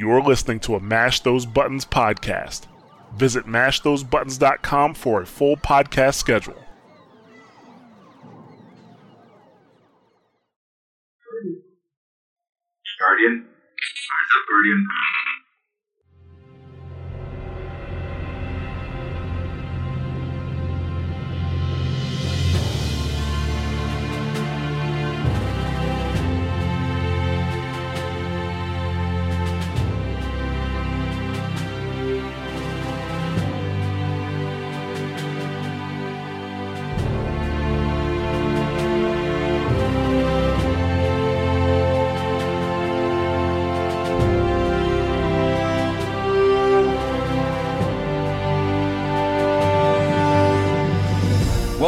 You're 0.00 0.22
listening 0.22 0.60
to 0.60 0.76
a 0.76 0.80
Mash 0.80 1.20
Those 1.20 1.44
Buttons 1.44 1.84
podcast. 1.84 2.66
Visit 3.16 3.44
mashthosebuttons.com 3.44 4.94
for 4.94 5.20
a 5.20 5.26
full 5.26 5.58
podcast 5.58 6.14
schedule. 6.14 6.56
Guardian. 12.98 13.44
Rise 13.44 14.32
up, 14.38 14.48
Guardian. 14.48 14.86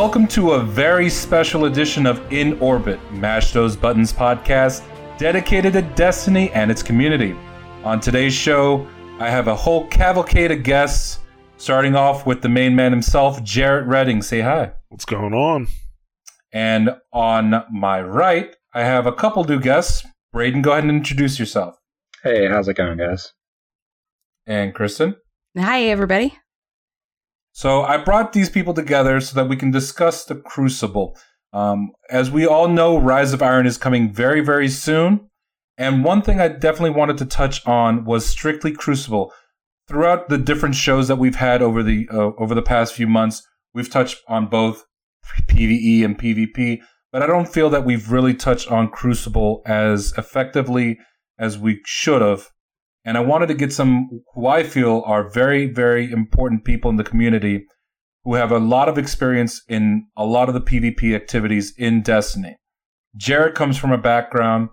Welcome 0.03 0.27
to 0.29 0.55
a 0.55 0.61
very 0.61 1.09
special 1.09 1.67
edition 1.67 2.07
of 2.07 2.21
In 2.33 2.59
Orbit, 2.59 2.99
Mash 3.13 3.53
Those 3.53 3.77
Buttons 3.77 4.13
podcast, 4.13 4.83
dedicated 5.17 5.75
to 5.75 5.83
Destiny 5.83 6.51
and 6.51 6.73
its 6.73 6.83
community. 6.83 7.37
On 7.85 8.01
today's 8.01 8.35
show, 8.35 8.85
I 9.21 9.31
have 9.31 9.47
a 9.47 9.55
whole 9.55 9.87
cavalcade 9.87 10.51
of 10.51 10.65
guests, 10.65 11.21
starting 11.57 11.95
off 11.95 12.27
with 12.27 12.43
the 12.43 12.49
main 12.49 12.75
man 12.75 12.91
himself, 12.91 13.45
Jarrett 13.45 13.87
Redding. 13.87 14.23
Say 14.23 14.41
hi. 14.41 14.73
What's 14.89 15.05
going 15.05 15.35
on? 15.35 15.69
And 16.53 16.97
on 17.13 17.63
my 17.71 18.03
right, 18.03 18.57
I 18.75 18.83
have 18.83 19.07
a 19.07 19.13
couple 19.13 19.45
new 19.45 19.61
guests. 19.61 20.05
Braden, 20.33 20.63
go 20.63 20.73
ahead 20.73 20.83
and 20.83 20.91
introduce 20.91 21.39
yourself. 21.39 21.77
Hey, 22.25 22.49
how's 22.49 22.67
it 22.67 22.75
going, 22.75 22.99
guys? 22.99 23.33
And 24.49 24.75
Kristen. 24.75 25.15
Hi, 25.57 25.85
everybody. 25.85 26.37
So 27.53 27.83
I 27.83 27.99
brought 27.99 28.33
these 28.33 28.49
people 28.49 28.75
together 28.75 29.21
so 29.21 29.35
that 29.37 29.49
we 29.49 29.57
can 29.57 29.71
discuss 29.71 30.25
the 30.25 30.35
Crucible. 30.35 31.17
Um, 31.53 31.93
as 32.11 32.31
we 32.31 32.47
all 32.47 32.67
know, 32.67 32.97
Rise 32.97 33.33
of 33.33 33.43
Iron 33.43 33.67
is 33.67 33.77
coming 33.77 34.11
very, 34.11 34.41
very 34.41 34.69
soon. 34.69 35.29
And 35.77 36.05
one 36.05 36.23
thing 36.23 36.41
I 36.41 36.49
definitely 36.49 36.91
wanted 36.91 37.19
to 37.19 37.27
touch 37.27 37.65
on 37.67 38.05
was 38.05 38.27
strictly 38.27 38.73
Crucible. 38.73 39.33
Throughout 39.89 40.29
the 40.29 40.39
different 40.39 40.75
shows 40.75 41.09
that 41.09 41.17
we've 41.17 41.37
had 41.37 41.61
over 41.61 41.83
the 41.83 42.09
uh, 42.11 42.31
over 42.39 42.55
the 42.55 42.63
past 42.63 42.95
few 42.95 43.07
months, 43.07 43.47
we've 43.75 43.91
touched 43.91 44.19
on 44.29 44.47
both 44.47 44.85
PVE 45.49 46.05
and 46.05 46.19
PvP, 46.19 46.81
but 47.11 47.23
I 47.23 47.27
don't 47.27 47.49
feel 47.49 47.69
that 47.71 47.85
we've 47.85 48.11
really 48.11 48.33
touched 48.33 48.71
on 48.71 48.89
Crucible 48.89 49.63
as 49.67 50.15
effectively 50.17 50.99
as 51.39 51.59
we 51.59 51.81
should 51.85 52.23
have 52.23 52.49
and 53.05 53.17
I 53.17 53.21
wanted 53.21 53.49
to 53.49 53.55
get 53.55 53.73
some 53.73 54.23
who 54.35 54.47
I 54.47 54.63
feel 54.63 55.03
are 55.07 55.29
very, 55.29 55.67
very 55.67 56.11
important 56.11 56.65
people 56.65 56.91
in 56.91 56.97
the 56.97 57.05
community 57.05 57.67
who 58.25 58.35
have 58.35 58.53
a 58.53 58.59
lot 58.59 58.89
of 58.89 58.99
experience 58.99 59.63
in 59.69 60.07
a 60.17 60.25
lot 60.25 60.49
of 60.49 60.55
the 60.55 60.61
PvP 60.61 61.15
activities 61.15 61.73
in 61.77 62.03
Destiny. 62.03 62.57
Jared 63.17 63.55
comes 63.55 63.77
from 63.77 63.93
a 63.93 63.99
background 63.99 64.69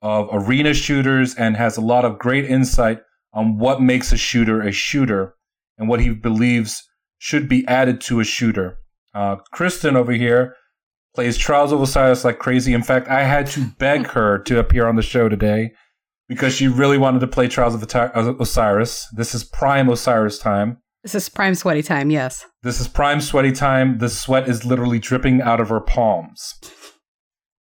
of 0.00 0.28
arena 0.32 0.74
shooters 0.74 1.34
and 1.34 1.56
has 1.56 1.76
a 1.76 1.82
lot 1.82 2.04
of 2.04 2.18
great 2.18 2.44
insight 2.46 3.00
on 3.32 3.58
what 3.58 3.80
makes 3.80 4.12
a 4.12 4.16
shooter 4.16 4.62
a 4.62 4.72
shooter 4.72 5.34
and 5.76 5.88
what 5.88 6.00
he 6.00 6.10
believes 6.10 6.82
should 7.18 7.48
be 7.48 7.66
added 7.66 8.00
to 8.00 8.20
a 8.20 8.24
shooter. 8.24 8.78
Uh, 9.14 9.36
Kristen 9.52 9.96
over 9.96 10.12
here 10.12 10.54
plays 11.14 11.36
Trials 11.36 11.72
of 11.72 11.80
Osiris 11.80 12.24
like 12.24 12.38
crazy. 12.38 12.72
In 12.72 12.82
fact, 12.82 13.08
I 13.08 13.22
had 13.22 13.46
to 13.48 13.66
beg 13.78 14.06
her 14.08 14.38
to 14.40 14.58
appear 14.58 14.86
on 14.86 14.96
the 14.96 15.02
show 15.02 15.28
today 15.28 15.72
because 16.28 16.54
she 16.54 16.68
really 16.68 16.98
wanted 16.98 17.20
to 17.20 17.26
play 17.26 17.48
Trials 17.48 17.74
of 17.74 18.40
Osiris. 18.40 19.06
This 19.12 19.34
is 19.34 19.44
prime 19.44 19.88
Osiris 19.88 20.38
time. 20.38 20.78
This 21.02 21.14
is 21.14 21.28
prime 21.28 21.54
sweaty 21.54 21.82
time, 21.82 22.10
yes. 22.10 22.46
This 22.62 22.80
is 22.80 22.88
prime 22.88 23.20
sweaty 23.20 23.52
time. 23.52 23.98
The 23.98 24.08
sweat 24.08 24.48
is 24.48 24.64
literally 24.64 24.98
dripping 24.98 25.42
out 25.42 25.60
of 25.60 25.68
her 25.68 25.80
palms. 25.80 26.54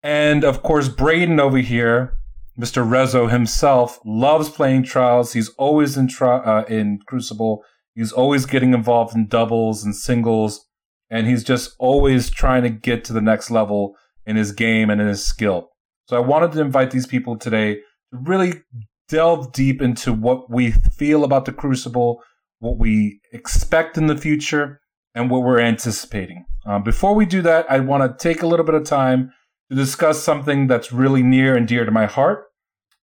And 0.02 0.44
of 0.44 0.62
course, 0.62 0.88
Braden 0.88 1.40
over 1.40 1.58
here, 1.58 2.14
Mr. 2.58 2.86
Rezo 2.86 3.30
himself, 3.30 3.98
loves 4.04 4.48
playing 4.48 4.84
Trials. 4.84 5.32
He's 5.32 5.48
always 5.50 5.96
in 5.96 6.06
tri- 6.06 6.38
uh, 6.38 6.64
in 6.66 7.00
Crucible. 7.06 7.64
He's 7.94 8.12
always 8.12 8.46
getting 8.46 8.74
involved 8.74 9.14
in 9.14 9.26
doubles 9.26 9.84
and 9.84 9.94
singles, 9.94 10.64
and 11.10 11.26
he's 11.26 11.44
just 11.44 11.74
always 11.78 12.30
trying 12.30 12.62
to 12.62 12.70
get 12.70 13.04
to 13.04 13.12
the 13.12 13.20
next 13.20 13.50
level 13.50 13.96
in 14.24 14.36
his 14.36 14.52
game 14.52 14.88
and 14.88 15.00
in 15.00 15.08
his 15.08 15.24
skill. 15.24 15.70
So 16.06 16.16
I 16.16 16.20
wanted 16.20 16.52
to 16.52 16.60
invite 16.60 16.90
these 16.92 17.06
people 17.06 17.36
today 17.36 17.80
really 18.12 18.62
delve 19.08 19.52
deep 19.52 19.82
into 19.82 20.12
what 20.12 20.50
we 20.50 20.70
feel 20.70 21.24
about 21.24 21.44
the 21.44 21.52
Crucible, 21.52 22.22
what 22.60 22.78
we 22.78 23.20
expect 23.32 23.98
in 23.98 24.06
the 24.06 24.16
future, 24.16 24.80
and 25.14 25.30
what 25.30 25.42
we're 25.42 25.60
anticipating. 25.60 26.44
Uh, 26.64 26.78
before 26.78 27.14
we 27.14 27.26
do 27.26 27.42
that, 27.42 27.70
I 27.70 27.80
want 27.80 28.02
to 28.02 28.22
take 28.22 28.42
a 28.42 28.46
little 28.46 28.64
bit 28.64 28.74
of 28.74 28.84
time 28.84 29.32
to 29.70 29.76
discuss 29.76 30.22
something 30.22 30.66
that's 30.66 30.92
really 30.92 31.22
near 31.22 31.56
and 31.56 31.66
dear 31.66 31.84
to 31.84 31.90
my 31.90 32.06
heart. 32.06 32.44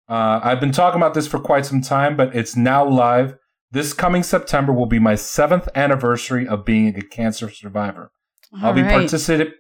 Uh, 0.08 0.40
I've 0.42 0.59
been 0.59 0.72
talking 0.72 1.00
about 1.00 1.14
this 1.14 1.28
for 1.28 1.40
quite 1.40 1.66
some 1.66 1.81
time, 1.81 2.18
but 2.18 2.36
it's 2.36 2.56
now 2.56 2.88
live. 2.88 3.36
This 3.72 3.94
coming 3.94 4.24
September 4.24 4.74
will 4.74 4.88
be 4.88 4.97
my 4.97 5.14
seventh 5.14 5.68
anniversary 5.76 6.47
of 6.47 6.66
being 6.66 6.96
a 6.96 7.02
cancer 7.02 7.52
survivor. 7.52 8.12
All 8.53 8.68
I'll 8.68 8.74
be 8.74 8.81
right. 8.81 8.91
participating. 8.91 9.53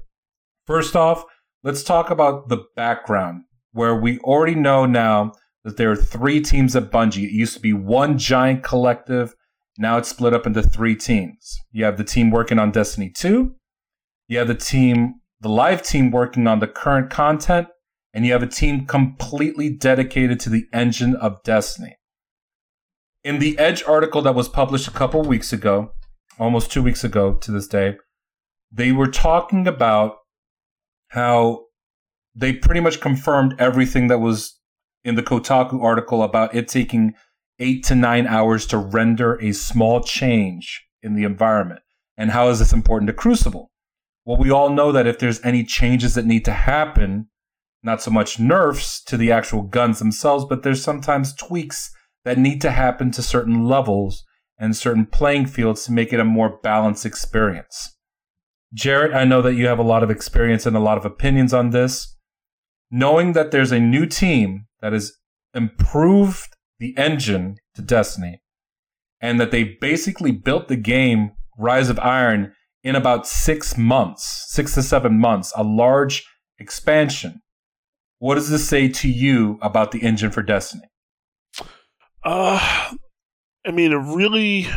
First 0.66 0.96
off, 0.96 1.25
let's 1.63 1.83
talk 1.83 2.10
about 2.10 2.50
the 2.50 2.65
background, 2.75 3.44
where 3.74 3.95
we 3.95 4.19
already 4.19 4.56
know 4.56 4.86
now 4.86 5.33
that 5.63 5.77
there 5.77 5.92
are 5.92 5.95
three 5.95 6.42
teams 6.42 6.75
at 6.75 6.92
Bungie. 6.92 7.25
It 7.25 7.31
used 7.31 7.56
to 7.56 7.60
be 7.60 7.74
one 7.74 8.18
giant 8.18 8.63
collective. 8.63 9.36
Now 9.77 9.98
it's 9.98 10.10
split 10.10 10.33
up 10.33 10.45
into 10.45 10.62
three 10.62 10.95
teams. 10.95 11.60
You 11.71 11.86
have 11.86 11.98
the 11.98 12.04
team 12.04 12.31
working 12.31 12.60
on 12.60 12.71
Destiny 12.71 13.10
2. 13.10 13.54
You 14.27 14.38
have 14.38 14.48
the 14.48 14.56
team, 14.56 15.15
the 15.42 15.50
live 15.50 15.81
team 15.81 16.12
working 16.12 16.48
on 16.48 16.60
the 16.60 16.68
current 16.68 17.09
content. 17.09 17.68
And 18.13 18.25
you 18.25 18.31
have 18.31 18.44
a 18.44 18.48
team 18.48 18.86
completely 18.86 19.69
dedicated 19.69 20.39
to 20.42 20.50
the 20.50 20.66
engine 20.71 21.16
of 21.16 21.42
Destiny. 21.44 21.98
In 23.24 23.39
the 23.39 23.57
Edge 23.57 23.83
article 23.83 24.21
that 24.21 24.36
was 24.36 24.48
published 24.48 24.88
a 24.88 24.92
couple 24.92 25.24
weeks 25.24 25.51
ago, 25.51 25.94
almost 26.38 26.71
two 26.71 26.83
weeks 26.83 27.04
ago 27.04 27.33
to 27.36 27.51
this 27.51 27.68
day, 27.68 27.98
they 28.71 28.92
were 28.92 29.07
talking 29.07 29.68
about 29.68 30.18
how 31.13 31.65
they 32.36 32.51
pretty 32.51 32.80
much 32.80 33.00
confirmed 33.00 33.54
everything 33.60 34.07
that 34.07 34.18
was 34.18 34.60
in 35.04 35.13
the 35.13 35.21
Kotaku 35.21 35.83
article 35.83 36.24
about 36.24 36.56
it 36.56 36.68
taking 36.68 37.13
eight 37.60 37.83
to 37.86 37.94
nine 37.94 38.25
hours 38.25 38.65
to 38.65 38.77
render 38.77 39.36
a 39.36 39.51
small 39.51 40.01
change 40.01 40.83
in 41.04 41.13
the 41.13 41.24
environment. 41.24 41.81
And 42.18 42.31
how 42.31 42.50
is 42.50 42.57
this 42.57 42.74
important 42.74 43.07
to 43.07 43.13
Crucible? 43.13 43.71
Well, 44.25 44.38
we 44.38 44.50
all 44.50 44.69
know 44.69 44.92
that 44.92 45.06
if 45.06 45.19
there's 45.19 45.44
any 45.45 45.63
changes 45.63 46.15
that 46.15 46.25
need 46.25 46.45
to 46.45 46.51
happen, 46.51 47.27
not 47.83 48.01
so 48.01 48.09
much 48.09 48.39
nerfs 48.39 49.04
to 49.04 49.16
the 49.16 49.31
actual 49.31 49.62
guns 49.62 50.00
themselves, 50.00 50.45
but 50.45 50.63
there's 50.63 50.83
sometimes 50.83 51.36
tweaks 51.36 51.94
that 52.25 52.39
need 52.39 52.59
to 52.62 52.71
happen 52.71 53.12
to 53.12 53.21
certain 53.21 53.66
levels 53.66 54.24
and 54.57 54.75
certain 54.75 55.06
playing 55.06 55.45
fields 55.45 55.83
to 55.86 55.92
make 55.92 56.12
it 56.12 56.19
a 56.19 56.25
more 56.25 56.57
balanced 56.63 57.06
experience. 57.06 57.93
Jarrett, 58.74 59.14
I 59.14 59.24
know 59.24 59.42
that 59.42 59.56
you 59.56 59.68
have 59.68 59.80
a 59.80 59.84
lot 59.84 60.04
of 60.04 60.10
experience 60.10 60.66
and 60.66 60.75
a 60.75 60.80
lot 60.80 60.98
of 60.98 61.06
opinions 61.06 61.54
on 61.54 61.70
this. 61.70 62.16
Knowing 62.90 63.34
that 63.34 63.52
there's 63.52 63.72
a 63.72 63.80
new 63.80 64.06
team 64.06 64.66
that 64.81 64.94
has 64.94 65.14
improved 65.54 66.56
the 66.80 66.96
engine 66.98 67.58
to 67.75 67.81
Destiny 67.81 68.42
and 69.22 69.40
that 69.40 69.52
they 69.52 69.64
basically 69.64 70.31
built 70.31 70.68
the 70.68 70.75
game 70.75 71.31
Rise 71.58 71.90
of 71.90 72.00
Iron 72.00 72.54
in 72.84 72.96
about 72.96 73.25
six 73.25 73.78
months, 73.78 74.46
six 74.50 74.74
to 74.76 74.84
seven 74.84 75.19
months, 75.19 75.54
a 75.56 75.64
large 75.64 76.26
expansion. 76.60 77.42
What 78.19 78.36
does 78.36 78.50
this 78.50 78.68
say 78.68 78.90
to 78.90 79.08
you 79.08 79.58
about 79.62 79.92
the 79.92 80.04
engine 80.04 80.31
for 80.31 80.42
Destiny? 80.42 80.84
Uh, 82.24 82.92
I 83.66 83.72
mean, 83.72 83.92
it 83.92 84.16
really, 84.16 84.68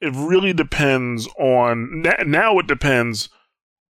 it 0.00 0.12
really 0.14 0.52
depends 0.52 1.28
on 1.38 2.04
now. 2.24 2.58
It 2.58 2.66
depends 2.66 3.28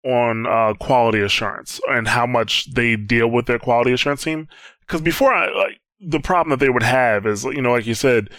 on 0.04 0.46
uh, 0.46 0.74
quality 0.74 1.20
assurance 1.20 1.80
and 1.88 2.06
how 2.08 2.26
much 2.26 2.72
they 2.74 2.96
deal 2.96 3.28
with 3.28 3.46
their 3.46 3.58
quality 3.58 3.92
assurance 3.92 4.22
team. 4.22 4.48
Because 4.80 5.00
before, 5.00 5.34
I 5.34 5.50
like 5.52 5.80
the 6.00 6.20
problem 6.20 6.50
that 6.50 6.64
they 6.64 6.70
would 6.70 6.84
have 6.84 7.26
is, 7.26 7.44
you 7.44 7.60
know, 7.60 7.72
like 7.72 7.86
you 7.86 7.94
said, 7.94 8.30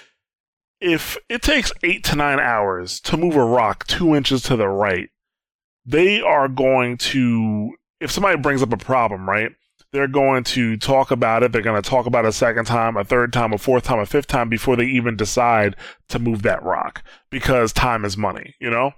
if 0.79 1.17
it 1.27 1.41
takes 1.41 1.71
eight 1.83 2.03
to 2.05 2.15
nine 2.15 2.39
hours 2.39 2.99
to 3.01 3.17
move 3.17 3.35
a 3.35 3.43
rock 3.43 3.85
two 3.87 4.15
inches 4.15 4.43
to 4.43 4.55
the 4.55 4.67
right, 4.67 5.09
they 5.85 6.21
are 6.21 6.47
going 6.47 6.97
to. 6.97 7.71
If 7.99 8.11
somebody 8.11 8.37
brings 8.37 8.61
up 8.61 8.71
a 8.71 8.77
problem, 8.77 9.27
right? 9.27 9.51
They're 9.97 10.07
going 10.07 10.43
to 10.43 10.77
talk 10.77 11.09
about 11.09 11.41
it. 11.41 11.51
They're 11.51 11.63
going 11.63 11.81
to 11.81 11.89
talk 11.89 12.05
about 12.05 12.23
it 12.23 12.27
a 12.27 12.31
second 12.31 12.65
time, 12.65 12.95
a 12.97 13.03
third 13.03 13.33
time, 13.33 13.51
a 13.51 13.57
fourth 13.57 13.83
time, 13.83 13.97
a 13.97 14.05
fifth 14.05 14.27
time 14.27 14.47
before 14.47 14.75
they 14.75 14.85
even 14.85 15.17
decide 15.17 15.75
to 16.09 16.19
move 16.19 16.43
that 16.43 16.61
rock 16.61 17.03
because 17.31 17.73
time 17.73 18.05
is 18.05 18.15
money, 18.15 18.53
you 18.59 18.69
know? 18.69 18.91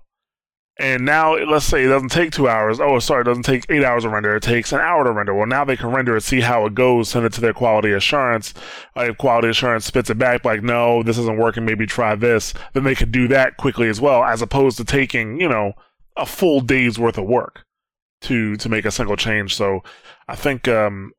And 0.77 1.05
now, 1.05 1.37
let's 1.37 1.63
say 1.63 1.85
it 1.85 1.87
doesn't 1.87 2.09
take 2.11 2.31
two 2.31 2.49
hours. 2.49 2.81
Oh, 2.81 2.99
sorry, 2.99 3.21
it 3.21 3.25
doesn't 3.25 3.43
take 3.43 3.65
eight 3.69 3.85
hours 3.85 4.03
to 4.03 4.09
render. 4.09 4.35
It 4.35 4.43
takes 4.43 4.73
an 4.73 4.81
hour 4.81 5.05
to 5.05 5.11
render. 5.13 5.33
Well, 5.33 5.47
now 5.47 5.63
they 5.63 5.77
can 5.77 5.91
render 5.91 6.17
it, 6.17 6.23
see 6.23 6.41
how 6.41 6.65
it 6.65 6.75
goes, 6.75 7.07
send 7.07 7.25
it 7.25 7.31
to 7.33 7.41
their 7.41 7.53
quality 7.53 7.93
assurance. 7.93 8.53
Uh, 8.97 9.05
if 9.05 9.17
quality 9.17 9.47
assurance 9.47 9.85
spits 9.85 10.09
it 10.09 10.17
back, 10.17 10.43
like, 10.43 10.63
no, 10.63 11.01
this 11.01 11.17
isn't 11.17 11.39
working, 11.39 11.63
maybe 11.63 11.85
try 11.85 12.13
this, 12.13 12.53
then 12.73 12.83
they 12.83 12.95
could 12.95 13.13
do 13.13 13.29
that 13.29 13.55
quickly 13.55 13.87
as 13.87 14.01
well, 14.01 14.25
as 14.25 14.41
opposed 14.41 14.75
to 14.77 14.83
taking, 14.83 15.39
you 15.39 15.47
know, 15.47 15.71
a 16.17 16.25
full 16.25 16.59
day's 16.59 16.99
worth 16.99 17.17
of 17.17 17.25
work 17.25 17.65
to 18.21 18.55
to 18.57 18.69
make 18.69 18.85
a 18.85 18.91
single 18.91 19.15
change. 19.15 19.55
So 19.55 19.83
I 20.27 20.35
think 20.35 20.67
um, 20.67 21.11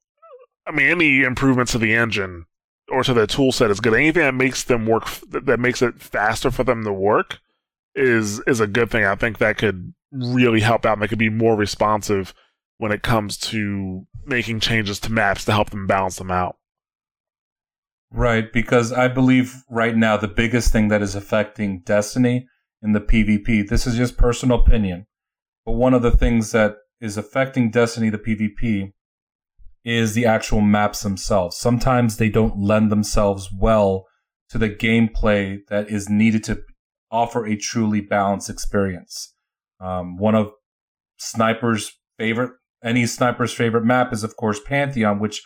I 0.66 0.72
mean 0.72 0.86
any 0.86 1.22
improvements 1.22 1.72
to 1.72 1.78
the 1.78 1.94
engine 1.94 2.46
or 2.90 3.04
to 3.04 3.14
the 3.14 3.26
tool 3.26 3.52
set 3.52 3.70
is 3.70 3.80
good. 3.80 3.94
Anything 3.94 4.22
that 4.22 4.34
makes 4.34 4.64
them 4.64 4.86
work 4.86 5.06
that 5.30 5.60
makes 5.60 5.82
it 5.82 6.00
faster 6.00 6.50
for 6.50 6.64
them 6.64 6.84
to 6.84 6.92
work 6.92 7.38
is 7.94 8.40
is 8.46 8.60
a 8.60 8.66
good 8.66 8.90
thing. 8.90 9.04
I 9.04 9.14
think 9.14 9.38
that 9.38 9.58
could 9.58 9.94
really 10.12 10.60
help 10.60 10.84
out 10.84 10.94
and 10.94 11.02
they 11.02 11.08
could 11.08 11.18
be 11.18 11.30
more 11.30 11.56
responsive 11.56 12.34
when 12.78 12.92
it 12.92 13.02
comes 13.02 13.36
to 13.36 14.06
making 14.24 14.60
changes 14.60 14.98
to 15.00 15.12
maps 15.12 15.44
to 15.44 15.52
help 15.52 15.70
them 15.70 15.86
balance 15.86 16.16
them 16.16 16.30
out. 16.30 16.56
Right, 18.12 18.52
because 18.52 18.92
I 18.92 19.06
believe 19.06 19.62
right 19.70 19.96
now 19.96 20.16
the 20.16 20.26
biggest 20.28 20.72
thing 20.72 20.88
that 20.88 21.02
is 21.02 21.14
affecting 21.14 21.82
Destiny 21.84 22.48
in 22.82 22.92
the 22.92 23.00
PvP, 23.00 23.68
this 23.68 23.86
is 23.86 23.96
just 23.96 24.16
personal 24.16 24.58
opinion, 24.58 25.06
but 25.64 25.72
one 25.72 25.94
of 25.94 26.02
the 26.02 26.10
things 26.10 26.50
that 26.52 26.76
is 27.00 27.16
affecting 27.16 27.70
Destiny 27.70 28.10
the 28.10 28.18
PvP 28.18 28.92
is 29.84 30.14
the 30.14 30.26
actual 30.26 30.60
maps 30.60 31.02
themselves. 31.02 31.56
Sometimes 31.56 32.16
they 32.16 32.28
don't 32.28 32.58
lend 32.58 32.92
themselves 32.92 33.48
well 33.58 34.06
to 34.50 34.58
the 34.58 34.68
gameplay 34.68 35.58
that 35.68 35.88
is 35.88 36.08
needed 36.08 36.44
to 36.44 36.60
offer 37.10 37.46
a 37.46 37.56
truly 37.56 38.00
balanced 38.00 38.50
experience. 38.50 39.34
Um, 39.80 40.18
one 40.18 40.34
of 40.34 40.52
Sniper's 41.16 41.98
favorite, 42.18 42.52
any 42.84 43.06
Sniper's 43.06 43.52
favorite 43.52 43.84
map 43.84 44.12
is, 44.12 44.22
of 44.22 44.36
course, 44.36 44.60
Pantheon, 44.60 45.18
which 45.18 45.42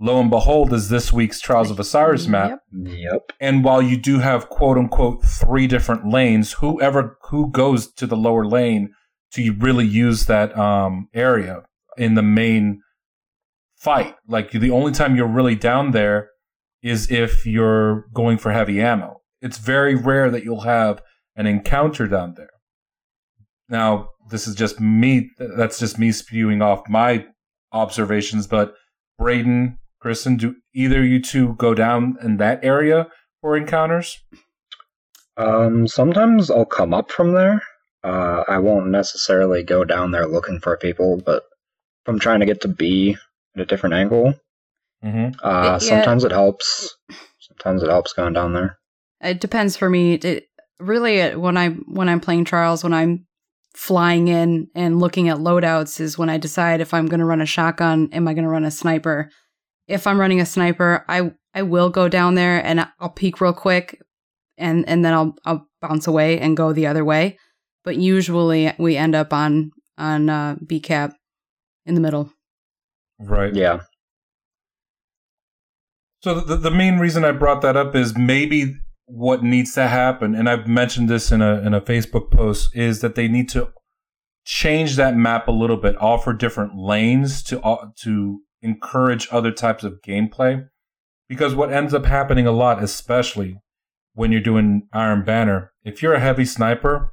lo 0.00 0.20
and 0.20 0.30
behold 0.30 0.72
is 0.72 0.88
this 0.88 1.12
week's 1.12 1.40
Trials 1.40 1.70
of 1.70 1.78
Osiris 1.78 2.26
map. 2.26 2.60
Yep. 2.72 2.96
yep. 2.98 3.32
And 3.40 3.64
while 3.64 3.80
you 3.80 3.96
do 3.96 4.18
have 4.18 4.48
quote 4.48 4.78
unquote 4.78 5.24
three 5.24 5.66
different 5.66 6.08
lanes, 6.08 6.54
whoever 6.54 7.18
who 7.30 7.50
goes 7.50 7.92
to 7.92 8.06
the 8.06 8.16
lower 8.16 8.44
lane 8.44 8.92
to 9.36 9.52
really 9.52 9.86
use 9.86 10.26
that 10.26 10.56
um, 10.58 11.08
area 11.14 11.62
in 11.96 12.14
the 12.14 12.22
main 12.22 12.82
fight. 13.76 14.14
Like 14.26 14.50
the 14.50 14.70
only 14.70 14.92
time 14.92 15.16
you're 15.16 15.26
really 15.26 15.54
down 15.54 15.92
there 15.92 16.30
is 16.82 17.10
if 17.10 17.46
you're 17.46 18.06
going 18.12 18.38
for 18.38 18.52
heavy 18.52 18.80
ammo. 18.80 19.20
It's 19.40 19.58
very 19.58 19.94
rare 19.94 20.30
that 20.30 20.44
you'll 20.44 20.62
have 20.62 21.02
an 21.36 21.46
encounter 21.46 22.06
down 22.06 22.34
there. 22.36 22.50
Now, 23.68 24.10
this 24.30 24.46
is 24.46 24.54
just 24.54 24.80
me. 24.80 25.30
That's 25.38 25.78
just 25.78 25.98
me 25.98 26.12
spewing 26.12 26.62
off 26.62 26.88
my 26.88 27.26
observations. 27.72 28.46
But 28.46 28.74
Braden, 29.18 29.78
Kristen, 30.00 30.36
do 30.36 30.56
either 30.74 31.04
you 31.04 31.20
two 31.20 31.54
go 31.54 31.74
down 31.74 32.16
in 32.22 32.36
that 32.38 32.64
area 32.64 33.08
for 33.40 33.56
encounters? 33.56 34.18
Um, 35.36 35.86
sometimes 35.86 36.50
I'll 36.50 36.64
come 36.64 36.94
up 36.94 37.10
from 37.10 37.32
there. 37.32 37.62
Uh, 38.06 38.44
I 38.46 38.58
won't 38.58 38.86
necessarily 38.86 39.64
go 39.64 39.82
down 39.84 40.12
there 40.12 40.28
looking 40.28 40.60
for 40.60 40.76
people, 40.76 41.20
but 41.26 41.42
if 41.42 42.08
I'm 42.08 42.20
trying 42.20 42.38
to 42.38 42.46
get 42.46 42.60
to 42.60 42.68
B 42.68 43.16
at 43.56 43.62
a 43.62 43.66
different 43.66 43.96
angle, 43.96 44.34
mm-hmm. 45.04 45.44
uh, 45.44 45.62
yeah. 45.62 45.78
sometimes 45.78 46.22
it 46.22 46.30
helps. 46.30 46.96
Sometimes 47.40 47.82
it 47.82 47.90
helps 47.90 48.12
going 48.12 48.32
down 48.32 48.52
there. 48.52 48.78
It 49.20 49.40
depends 49.40 49.76
for 49.76 49.90
me. 49.90 50.14
It, 50.14 50.44
really, 50.78 51.34
when 51.34 51.56
I 51.56 51.70
when 51.70 52.08
I'm 52.08 52.20
playing 52.20 52.44
trials, 52.44 52.84
when 52.84 52.94
I'm 52.94 53.26
flying 53.74 54.28
in 54.28 54.68
and 54.76 55.00
looking 55.00 55.28
at 55.28 55.38
loadouts, 55.38 55.98
is 55.98 56.16
when 56.16 56.30
I 56.30 56.38
decide 56.38 56.80
if 56.80 56.94
I'm 56.94 57.06
going 57.06 57.18
to 57.18 57.26
run 57.26 57.40
a 57.40 57.46
shotgun, 57.46 58.08
am 58.12 58.28
I 58.28 58.34
going 58.34 58.44
to 58.44 58.50
run 58.50 58.64
a 58.64 58.70
sniper? 58.70 59.32
If 59.88 60.06
I'm 60.06 60.20
running 60.20 60.40
a 60.40 60.46
sniper, 60.46 61.04
I 61.08 61.32
I 61.54 61.62
will 61.62 61.90
go 61.90 62.08
down 62.08 62.36
there 62.36 62.64
and 62.64 62.86
I'll 63.00 63.10
peek 63.10 63.40
real 63.40 63.52
quick, 63.52 64.00
and 64.56 64.88
and 64.88 65.04
then 65.04 65.12
I'll 65.12 65.34
I'll 65.44 65.66
bounce 65.80 66.06
away 66.06 66.38
and 66.38 66.56
go 66.56 66.72
the 66.72 66.86
other 66.86 67.04
way 67.04 67.36
but 67.86 67.96
usually 67.96 68.72
we 68.78 68.96
end 68.98 69.14
up 69.14 69.32
on 69.32 69.70
on 69.96 70.28
uh, 70.28 70.56
B 70.66 70.80
cap 70.80 71.14
in 71.86 71.94
the 71.94 72.00
middle. 72.02 72.30
Right. 73.18 73.54
Yeah. 73.54 73.80
So 76.20 76.40
the 76.40 76.56
the 76.56 76.70
main 76.70 76.98
reason 76.98 77.24
I 77.24 77.32
brought 77.32 77.62
that 77.62 77.76
up 77.76 77.94
is 77.94 78.18
maybe 78.18 78.74
what 79.06 79.44
needs 79.44 79.72
to 79.74 79.86
happen, 79.86 80.34
and 80.34 80.50
I've 80.50 80.66
mentioned 80.66 81.08
this 81.08 81.30
in 81.30 81.40
a 81.40 81.60
in 81.60 81.72
a 81.72 81.80
Facebook 81.80 82.30
post, 82.30 82.76
is 82.76 83.00
that 83.00 83.14
they 83.14 83.28
need 83.28 83.48
to 83.50 83.72
change 84.44 84.96
that 84.96 85.16
map 85.16 85.46
a 85.46 85.52
little 85.52 85.76
bit, 85.76 85.96
offer 86.00 86.32
different 86.32 86.76
lanes 86.76 87.42
to 87.44 87.62
uh, 87.62 87.86
to 88.02 88.40
encourage 88.62 89.28
other 89.30 89.52
types 89.52 89.84
of 89.84 90.00
gameplay. 90.04 90.68
Because 91.28 91.54
what 91.54 91.72
ends 91.72 91.94
up 91.94 92.06
happening 92.06 92.46
a 92.46 92.52
lot, 92.52 92.82
especially 92.82 93.60
when 94.14 94.32
you're 94.32 94.40
doing 94.40 94.88
Iron 94.92 95.24
Banner, 95.24 95.72
if 95.84 96.02
you're 96.02 96.14
a 96.14 96.20
heavy 96.20 96.44
sniper, 96.44 97.12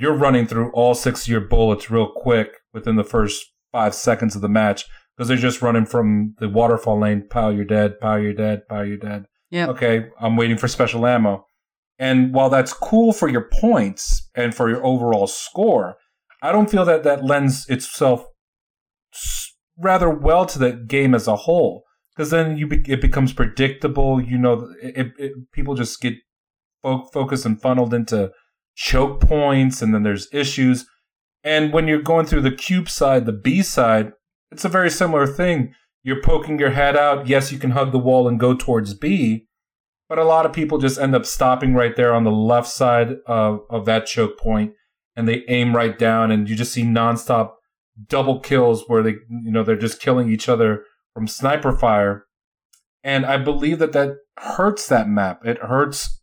you're 0.00 0.14
running 0.14 0.46
through 0.46 0.70
all 0.72 0.94
six 0.94 1.22
of 1.22 1.28
your 1.28 1.42
bullets 1.42 1.90
real 1.90 2.10
quick 2.14 2.56
within 2.72 2.96
the 2.96 3.04
first 3.04 3.52
five 3.70 3.94
seconds 3.94 4.34
of 4.34 4.42
the 4.42 4.48
match 4.48 4.86
because 5.16 5.28
they're 5.28 5.36
just 5.36 5.62
running 5.62 5.84
from 5.84 6.34
the 6.38 6.48
waterfall 6.48 6.98
lane. 6.98 7.28
Pow, 7.28 7.50
you're 7.50 7.64
dead. 7.64 8.00
Pow, 8.00 8.16
you're 8.16 8.32
dead. 8.32 8.66
Pow, 8.68 8.80
you're 8.80 8.96
dead. 8.96 9.26
Yeah. 9.50 9.66
Okay, 9.68 10.06
I'm 10.18 10.36
waiting 10.36 10.56
for 10.56 10.68
special 10.68 11.06
ammo. 11.06 11.44
And 11.98 12.32
while 12.32 12.48
that's 12.48 12.72
cool 12.72 13.12
for 13.12 13.28
your 13.28 13.48
points 13.52 14.30
and 14.34 14.54
for 14.54 14.70
your 14.70 14.84
overall 14.84 15.26
score, 15.26 15.96
I 16.42 16.50
don't 16.50 16.70
feel 16.70 16.86
that 16.86 17.02
that 17.02 17.24
lends 17.24 17.68
itself 17.68 18.24
rather 19.76 20.08
well 20.08 20.46
to 20.46 20.58
the 20.58 20.72
game 20.72 21.14
as 21.14 21.28
a 21.28 21.36
whole. 21.36 21.84
Because 22.16 22.30
then 22.30 22.56
you 22.56 22.66
be- 22.66 22.90
it 22.90 23.02
becomes 23.02 23.34
predictable. 23.34 24.20
You 24.20 24.38
know, 24.38 24.72
it, 24.82 25.12
it, 25.18 25.32
people 25.52 25.74
just 25.74 26.00
get 26.00 26.14
fo- 26.82 27.04
focused 27.12 27.44
and 27.44 27.60
funneled 27.60 27.92
into 27.92 28.30
choke 28.74 29.20
points 29.20 29.82
and 29.82 29.94
then 29.94 30.02
there's 30.02 30.28
issues. 30.32 30.86
And 31.42 31.72
when 31.72 31.88
you're 31.88 32.02
going 32.02 32.26
through 32.26 32.42
the 32.42 32.50
cube 32.50 32.88
side, 32.88 33.26
the 33.26 33.32
B 33.32 33.62
side, 33.62 34.12
it's 34.50 34.64
a 34.64 34.68
very 34.68 34.90
similar 34.90 35.26
thing. 35.26 35.74
You're 36.02 36.22
poking 36.22 36.58
your 36.58 36.70
head 36.70 36.96
out. 36.96 37.26
Yes, 37.26 37.52
you 37.52 37.58
can 37.58 37.72
hug 37.72 37.92
the 37.92 37.98
wall 37.98 38.26
and 38.26 38.40
go 38.40 38.54
towards 38.54 38.94
B, 38.94 39.46
but 40.08 40.18
a 40.18 40.24
lot 40.24 40.46
of 40.46 40.52
people 40.52 40.78
just 40.78 40.98
end 40.98 41.14
up 41.14 41.26
stopping 41.26 41.74
right 41.74 41.94
there 41.94 42.14
on 42.14 42.24
the 42.24 42.30
left 42.30 42.68
side 42.68 43.16
of, 43.26 43.60
of 43.70 43.84
that 43.84 44.06
choke 44.06 44.38
point 44.38 44.72
and 45.16 45.28
they 45.28 45.44
aim 45.48 45.76
right 45.76 45.98
down 45.98 46.30
and 46.30 46.48
you 46.48 46.56
just 46.56 46.72
see 46.72 46.82
nonstop 46.82 47.52
double 48.08 48.40
kills 48.40 48.84
where 48.86 49.02
they, 49.02 49.16
you 49.28 49.50
know, 49.50 49.62
they're 49.62 49.76
just 49.76 50.00
killing 50.00 50.30
each 50.30 50.48
other 50.48 50.84
from 51.14 51.26
sniper 51.26 51.76
fire. 51.76 52.26
And 53.02 53.26
I 53.26 53.36
believe 53.36 53.78
that 53.78 53.92
that 53.92 54.16
hurts 54.38 54.86
that 54.88 55.08
map. 55.08 55.44
It 55.44 55.58
hurts 55.58 56.19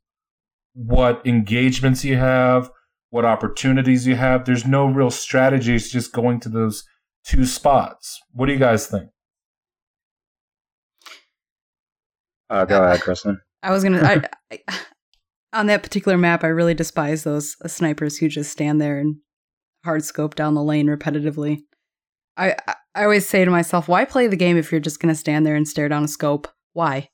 what 0.77 1.25
engagements 1.25 2.05
you 2.05 2.17
have, 2.17 2.69
what 3.09 3.25
opportunities 3.25 4.05
you 4.05 4.15
have. 4.15 4.45
There's 4.45 4.65
no 4.65 4.85
real 4.85 5.09
strategy. 5.09 5.73
It's 5.75 5.89
just 5.89 6.13
going 6.13 6.39
to 6.41 6.49
those 6.49 6.83
two 7.25 7.45
spots. 7.45 8.19
What 8.31 8.45
do 8.45 8.53
you 8.53 8.59
guys 8.59 8.85
think? 8.85 9.09
Uh, 12.49 12.65
go 12.65 12.83
ahead, 12.83 13.01
Kristen. 13.01 13.41
I 13.63 13.71
was 13.71 13.83
gonna. 13.83 14.03
I, 14.03 14.21
I, 14.51 14.75
on 15.51 15.65
that 15.65 15.81
particular 15.81 16.17
map, 16.17 16.43
I 16.43 16.47
really 16.47 16.75
despise 16.75 17.23
those 17.23 17.55
snipers 17.65 18.17
who 18.17 18.29
just 18.29 18.51
stand 18.51 18.79
there 18.79 18.99
and 18.99 19.15
hard 19.83 20.05
scope 20.05 20.35
down 20.35 20.53
the 20.53 20.63
lane 20.63 20.87
repetitively. 20.87 21.61
I 22.37 22.55
I 22.93 23.03
always 23.03 23.27
say 23.27 23.43
to 23.43 23.51
myself, 23.51 23.87
why 23.87 24.05
play 24.05 24.27
the 24.27 24.37
game 24.37 24.57
if 24.57 24.71
you're 24.71 24.79
just 24.79 24.99
gonna 24.99 25.15
stand 25.15 25.45
there 25.45 25.55
and 25.55 25.67
stare 25.67 25.89
down 25.89 26.03
a 26.03 26.07
scope? 26.07 26.47
Why? 26.73 27.09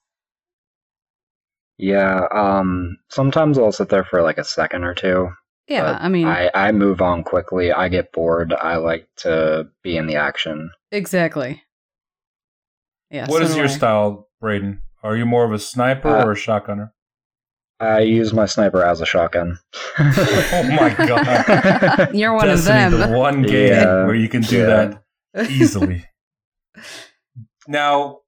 Yeah, 1.84 2.28
um, 2.32 2.98
sometimes 3.10 3.58
I'll 3.58 3.74
sit 3.74 3.90
there 3.90 4.06
for 4.06 4.22
like 4.22 4.38
a 4.38 4.44
second 4.46 4.86
or 4.86 4.94
two. 4.94 5.30
Yeah, 5.68 5.98
I 6.00 6.08
mean, 6.08 6.28
I, 6.28 6.50
I 6.54 6.72
move 6.72 7.02
on 7.02 7.24
quickly. 7.24 7.74
I 7.74 7.90
get 7.90 8.14
bored. 8.14 8.54
I 8.54 8.78
like 8.78 9.08
to 9.18 9.68
be 9.82 9.98
in 9.98 10.08
the 10.08 10.16
action. 10.16 10.72
exactly. 10.92 11.62
Yeah. 13.12 13.28
What 13.28 13.40
so 13.40 13.50
is 13.50 13.56
your 13.58 13.66
I. 13.66 13.70
style, 13.70 14.30
Braden? 14.40 14.82
Are 15.04 15.18
you 15.18 15.26
more 15.26 15.44
of 15.46 15.52
a 15.52 15.60
sniper 15.60 16.08
Uh, 16.10 16.26
or 16.26 16.32
a 16.32 16.36
shotgunner? 16.36 16.92
I 17.82 18.00
use 18.00 18.34
my 18.34 18.46
sniper 18.46 18.82
as 18.84 19.02
a 19.02 19.06
shotgun. 19.06 19.60
Oh 20.00 20.64
my 20.80 20.94
god. 21.08 22.16
You're 22.16 22.34
one 22.34 22.48
Destiny, 22.48 22.84
of 22.86 22.92
them. 22.94 23.12
the 23.12 23.18
one 23.18 23.42
game 23.42 23.74
Yeah. 23.74 24.06
where 24.06 24.16
you 24.16 24.30
can 24.30 24.42
do 24.42 24.60
Yeah. 24.60 24.66
that 25.36 25.50
easily. 25.52 26.06
now, 27.68 28.20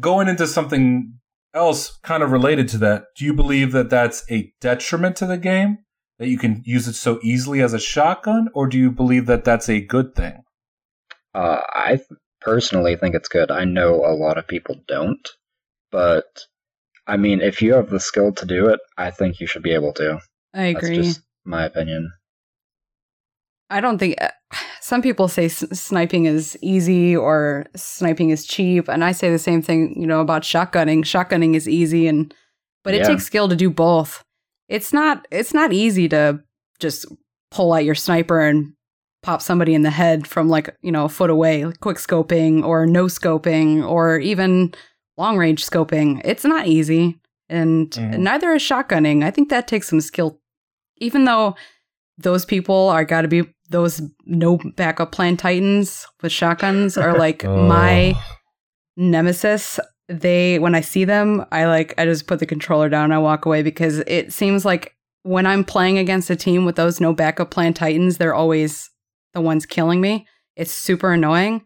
going 0.00 0.28
into 0.28 0.46
something 0.46 1.17
else 1.58 1.98
kind 2.02 2.22
of 2.22 2.32
related 2.32 2.68
to 2.68 2.78
that, 2.78 3.06
do 3.16 3.24
you 3.24 3.34
believe 3.34 3.72
that 3.72 3.90
that's 3.90 4.24
a 4.30 4.52
detriment 4.60 5.16
to 5.16 5.26
the 5.26 5.36
game? 5.36 5.78
That 6.18 6.28
you 6.28 6.38
can 6.38 6.62
use 6.64 6.88
it 6.88 6.94
so 6.94 7.20
easily 7.22 7.60
as 7.60 7.74
a 7.74 7.78
shotgun? 7.78 8.48
Or 8.54 8.66
do 8.66 8.78
you 8.78 8.90
believe 8.90 9.26
that 9.26 9.44
that's 9.44 9.68
a 9.68 9.80
good 9.80 10.14
thing? 10.14 10.42
Uh, 11.34 11.60
I 11.74 11.96
th- 11.96 12.20
personally 12.40 12.96
think 12.96 13.14
it's 13.14 13.28
good. 13.28 13.50
I 13.50 13.64
know 13.64 14.04
a 14.04 14.16
lot 14.16 14.38
of 14.38 14.48
people 14.48 14.76
don't, 14.88 15.28
but 15.92 16.24
I 17.06 17.16
mean, 17.16 17.40
if 17.40 17.62
you 17.62 17.74
have 17.74 17.90
the 17.90 18.00
skill 18.00 18.32
to 18.32 18.46
do 18.46 18.68
it, 18.68 18.80
I 18.96 19.10
think 19.10 19.40
you 19.40 19.46
should 19.46 19.62
be 19.62 19.74
able 19.74 19.92
to. 19.94 20.18
I 20.54 20.72
That's 20.72 20.86
agree. 20.86 20.96
just 20.96 21.20
my 21.44 21.64
opinion. 21.64 22.10
I 23.70 23.80
don't 23.80 23.98
think 23.98 24.14
uh, 24.20 24.30
some 24.80 25.02
people 25.02 25.28
say 25.28 25.46
s- 25.46 25.64
sniping 25.78 26.24
is 26.26 26.56
easy 26.62 27.14
or 27.16 27.66
sniping 27.76 28.30
is 28.30 28.46
cheap, 28.46 28.88
and 28.88 29.04
I 29.04 29.12
say 29.12 29.30
the 29.30 29.38
same 29.38 29.60
thing. 29.62 29.94
You 30.00 30.06
know 30.06 30.20
about 30.20 30.42
shotgunning. 30.42 31.00
Shotgunning 31.04 31.54
is 31.54 31.68
easy, 31.68 32.06
and 32.06 32.32
but 32.84 32.94
it 32.94 32.98
Yeah. 33.02 33.08
takes 33.08 33.24
skill 33.24 33.48
to 33.48 33.56
do 33.56 33.70
both. 33.70 34.22
It's 34.68 34.92
not. 34.92 35.26
It's 35.30 35.52
not 35.54 35.72
easy 35.72 36.08
to 36.10 36.40
just 36.78 37.06
pull 37.50 37.72
out 37.72 37.84
your 37.84 37.94
sniper 37.94 38.40
and 38.40 38.72
pop 39.22 39.42
somebody 39.42 39.74
in 39.74 39.82
the 39.82 39.90
head 39.90 40.26
from 40.26 40.48
like 40.48 40.74
you 40.80 40.92
know 40.92 41.04
a 41.04 41.08
foot 41.08 41.28
away, 41.30 41.64
like 41.66 41.80
quick 41.80 41.98
scoping 41.98 42.64
or 42.64 42.86
no 42.86 43.04
scoping 43.06 43.86
or 43.86 44.18
even 44.18 44.72
long 45.18 45.36
range 45.36 45.66
scoping. 45.66 46.22
It's 46.24 46.44
not 46.44 46.66
easy, 46.66 47.20
and 47.50 47.90
Mhm. 47.90 48.18
neither 48.20 48.52
is 48.52 48.62
shotgunning. 48.62 49.24
I 49.24 49.30
think 49.30 49.50
that 49.50 49.68
takes 49.68 49.88
some 49.88 50.00
skill, 50.00 50.40
even 50.98 51.24
though 51.26 51.54
those 52.16 52.44
people 52.44 52.88
are 52.88 53.04
got 53.04 53.22
to 53.22 53.28
be 53.28 53.42
those 53.68 54.00
no 54.26 54.58
backup 54.76 55.12
plan 55.12 55.36
titans 55.36 56.06
with 56.22 56.32
shotguns 56.32 56.96
are 56.96 57.16
like 57.18 57.44
my 57.44 58.14
Oh. 58.26 58.36
nemesis. 58.96 59.78
They 60.10 60.58
when 60.58 60.74
i 60.74 60.80
see 60.80 61.04
them 61.04 61.44
i 61.52 61.66
like 61.66 61.92
i 61.98 62.06
just 62.06 62.26
put 62.26 62.38
the 62.38 62.46
controller 62.46 62.88
down 62.88 63.04
and 63.04 63.14
i 63.14 63.18
walk 63.18 63.44
away 63.44 63.62
because 63.62 63.98
it 64.06 64.32
seems 64.32 64.64
like 64.64 64.94
when 65.22 65.44
i'm 65.44 65.64
playing 65.64 65.98
against 65.98 66.30
a 66.30 66.36
team 66.36 66.64
with 66.64 66.76
those 66.76 66.98
no 66.98 67.12
backup 67.12 67.50
plan 67.50 67.74
titans 67.74 68.16
they're 68.16 68.34
always 68.34 68.88
the 69.34 69.40
ones 69.42 69.66
killing 69.66 70.00
me. 70.00 70.26
It's 70.56 70.72
super 70.72 71.12
annoying 71.12 71.62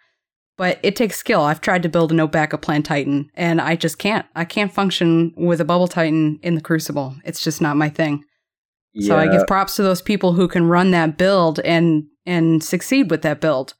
but 0.58 0.78
it 0.82 0.96
takes 0.96 1.16
skill. 1.16 1.42
I've 1.42 1.60
tried 1.60 1.82
to 1.84 1.88
build 1.88 2.10
a 2.10 2.14
no 2.14 2.26
backup 2.26 2.62
plan 2.62 2.82
titan 2.82 3.30
and 3.34 3.60
i 3.60 3.76
just 3.76 3.98
can't. 3.98 4.26
I 4.34 4.44
can't 4.44 4.72
function 4.72 5.32
with 5.36 5.60
a 5.60 5.64
bubble 5.64 5.86
titan 5.88 6.40
in 6.42 6.56
the 6.56 6.60
crucible. 6.60 7.14
It's 7.24 7.44
just 7.44 7.60
not 7.60 7.76
my 7.76 7.88
thing 7.88 8.24
so 9.00 9.16
I 9.16 9.26
give 9.28 9.46
props 9.46 9.76
to 9.76 9.82
those 9.82 10.02
people 10.02 10.32
who 10.34 10.48
can 10.48 10.66
run 10.68 10.90
that 10.92 11.16
build 11.16 11.60
and 11.60 12.04
and 12.26 12.62
succeed 12.62 13.10
with 13.10 13.22
that 13.22 13.40
build. 13.40 13.74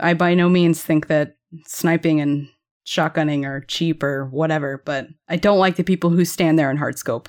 I 0.00 0.14
by 0.14 0.34
no 0.34 0.48
means 0.48 0.82
think 0.82 1.06
that 1.08 1.36
sniping 1.66 2.20
and 2.20 2.48
shotgunning 2.86 3.44
are 3.46 3.60
cheap 3.68 4.02
or 4.02 4.26
whatever, 4.26 4.82
but 4.84 5.08
I 5.28 5.36
don't 5.36 5.58
like 5.58 5.76
the 5.76 5.84
people 5.84 6.10
who 6.10 6.24
stand 6.24 6.58
there 6.58 6.70
in 6.70 6.76
hard 6.78 6.98
scope. 6.98 7.28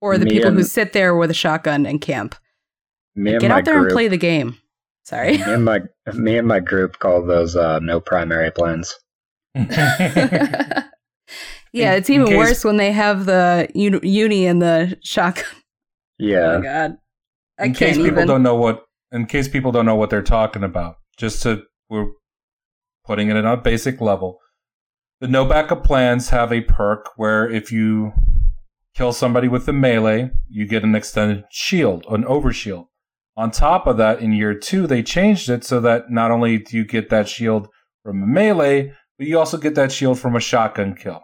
Or 0.00 0.18
the 0.18 0.24
Me 0.26 0.32
people 0.32 0.50
who 0.52 0.62
sit 0.64 0.92
there 0.92 1.16
with 1.16 1.30
a 1.30 1.34
shotgun 1.34 1.86
and 1.86 2.00
camp. 2.00 2.34
me 3.14 3.32
and 3.32 3.40
Get 3.40 3.48
my 3.50 3.58
out 3.58 3.64
there 3.64 3.74
group, 3.74 3.86
and 3.86 3.92
play 3.92 4.08
the 4.08 4.18
game. 4.18 4.58
Sorry. 5.04 5.38
Me 5.38 5.42
and 5.44 5.64
my 5.64 5.80
me 6.14 6.36
and 6.38 6.46
my 6.48 6.60
group 6.60 6.98
call 6.98 7.24
those 7.24 7.56
uh, 7.56 7.78
no 7.80 8.00
primary 8.00 8.50
plans. 8.50 8.94
yeah, 9.54 10.82
In- 11.72 11.92
it's 11.94 12.10
even 12.10 12.26
case- 12.26 12.36
worse 12.36 12.64
when 12.64 12.76
they 12.76 12.92
have 12.92 13.26
the 13.26 13.68
uni, 13.74 14.00
uni 14.06 14.46
and 14.46 14.60
the 14.60 14.98
shotgun. 15.02 15.44
Oh 16.20 16.24
Yeah, 16.24 16.58
my 16.58 16.62
god. 16.62 16.96
I 17.58 17.66
in 17.66 17.74
can't 17.74 17.94
case 17.94 17.96
people 17.96 18.24
even. 18.24 18.28
don't 18.28 18.42
know 18.42 18.54
what 18.56 18.84
in 19.12 19.26
case 19.26 19.48
people 19.48 19.72
don't 19.72 19.86
know 19.86 19.94
what 19.96 20.10
they're 20.10 20.22
talking 20.22 20.64
about 20.64 20.96
just 21.16 21.42
to 21.42 21.62
we're 21.88 22.08
putting 23.04 23.28
it 23.30 23.36
at 23.36 23.44
a 23.44 23.56
basic 23.56 24.00
level 24.00 24.38
the 25.20 25.28
no 25.28 25.44
backup 25.44 25.84
plans 25.84 26.30
have 26.30 26.52
a 26.52 26.60
perk 26.62 27.10
where 27.16 27.48
if 27.48 27.70
you 27.70 28.12
kill 28.94 29.12
somebody 29.12 29.48
with 29.48 29.66
the 29.66 29.72
melee 29.72 30.30
you 30.48 30.66
get 30.66 30.82
an 30.84 30.94
extended 30.94 31.44
shield 31.50 32.04
an 32.08 32.24
overshield 32.24 32.86
on 33.36 33.50
top 33.50 33.86
of 33.86 33.96
that 33.96 34.20
in 34.20 34.32
year 34.32 34.54
two 34.54 34.86
they 34.86 35.02
changed 35.02 35.48
it 35.48 35.64
so 35.64 35.80
that 35.80 36.10
not 36.10 36.30
only 36.30 36.58
do 36.58 36.76
you 36.76 36.84
get 36.84 37.10
that 37.10 37.28
shield 37.28 37.68
from 38.02 38.22
a 38.22 38.26
melee 38.26 38.92
but 39.18 39.26
you 39.26 39.38
also 39.38 39.56
get 39.58 39.74
that 39.76 39.92
shield 39.92 40.18
from 40.18 40.34
a 40.34 40.40
shotgun 40.40 40.94
kill 40.94 41.22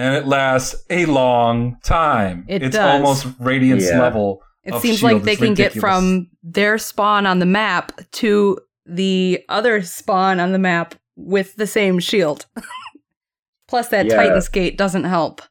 and 0.00 0.14
it 0.16 0.26
lasts 0.26 0.74
a 0.90 1.06
long 1.06 1.76
time 1.84 2.44
It 2.48 2.62
it's 2.62 2.76
does. 2.76 2.90
almost 2.94 3.26
radiance 3.38 3.88
Yeah. 3.88 4.00
level 4.00 4.42
It 4.64 4.74
of 4.74 4.82
seems 4.82 4.98
shield. 4.98 5.12
like 5.12 5.22
they 5.24 5.32
It's 5.32 5.40
can 5.42 5.54
get 5.54 5.72
from 5.72 6.28
their 6.42 6.78
spawn 6.78 7.26
on 7.26 7.38
the 7.38 7.46
map 7.46 7.92
to 8.12 8.58
the 8.86 9.44
other 9.48 9.82
spawn 9.82 10.40
on 10.40 10.52
the 10.52 10.58
map 10.58 10.94
with 11.16 11.54
the 11.56 11.66
same 11.66 11.98
shield. 11.98 12.46
Plus, 13.68 13.88
that 13.88 14.06
Yeah. 14.06 14.16
Titan's 14.16 14.48
gate 14.48 14.76
doesn't 14.76 15.04
help. 15.04 15.42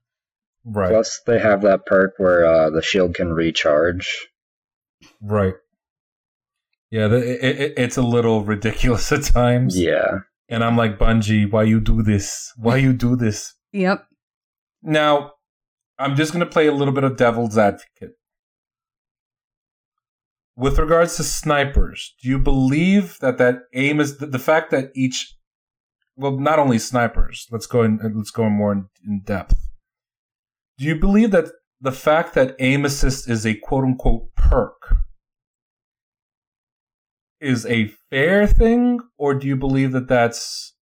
Right, 0.66 0.90
Plus, 0.90 1.22
they 1.26 1.40
have 1.40 1.62
that 1.62 1.86
perk 1.86 2.14
where 2.18 2.46
uh, 2.46 2.70
the 2.70 2.82
shield 2.82 3.16
can 3.16 3.30
recharge. 3.34 4.28
right. 5.22 5.54
Yeah, 6.92 7.08
the, 7.08 7.18
it, 7.46 7.62
it, 7.62 7.74
it's 7.78 7.98
a 7.98 8.02
little 8.02 8.44
ridiculous 8.44 9.12
at 9.18 9.24
times. 9.24 9.80
Yeah, 9.80 10.20
And 10.50 10.64
I'm 10.64 10.76
like, 10.76 10.98
Bungie, 10.98 11.50
why 11.52 11.64
you 11.64 11.80
do 11.80 12.02
this? 12.02 12.52
Why 12.58 12.78
you 12.78 12.94
do 12.94 13.16
this? 13.16 13.54
Yep. 13.74 14.06
Now, 14.82 15.34
I'm 15.98 16.16
just 16.16 16.32
going 16.32 16.46
to 16.46 16.52
play 16.52 16.68
a 16.68 16.74
little 16.74 16.94
bit 16.94 17.04
of 17.04 17.18
devil's 17.18 17.58
advocate. 17.58 18.14
With 20.56 20.78
regards 20.78 21.18
to 21.18 21.24
snipers, 21.24 22.16
do 22.22 22.30
you 22.30 22.40
believe 22.40 23.18
that 23.20 23.38
that 23.38 23.60
aim 23.74 24.00
is 24.00 24.18
the, 24.18 24.40
fact 24.40 24.72
that 24.72 24.92
each, 24.94 25.36
well, 26.16 26.38
not 26.38 26.60
only 26.60 26.80
snipers. 26.80 27.48
Let's 27.50 27.66
go 27.66 27.84
in. 27.84 28.00
Let's 28.14 28.32
go 28.32 28.50
more 28.50 28.74
in, 28.74 28.90
in 29.06 29.22
depth. 29.24 29.56
Do 30.78 30.86
you 30.86 30.96
believe 30.96 31.32
that 31.32 31.46
the 31.80 31.94
fact 31.94 32.34
that 32.36 32.56
aim 32.60 32.84
assist 32.84 33.30
is 33.30 33.46
a 33.46 33.56
quote 33.56 33.86
unquote 33.86 34.36
perk 34.36 34.98
is 37.40 37.66
a 37.66 37.88
fair 38.10 38.46
thing, 38.48 39.00
or 39.18 39.34
do 39.34 39.48
you 39.48 39.56
believe 39.56 39.94
that 39.94 40.10
that's 40.10 40.76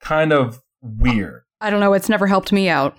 kind 0.00 0.32
of 0.32 0.60
weird? 0.82 1.43
I 1.64 1.70
don't 1.70 1.80
know. 1.80 1.94
It's 1.94 2.10
never 2.10 2.26
helped 2.26 2.52
me 2.52 2.68
out. 2.68 2.94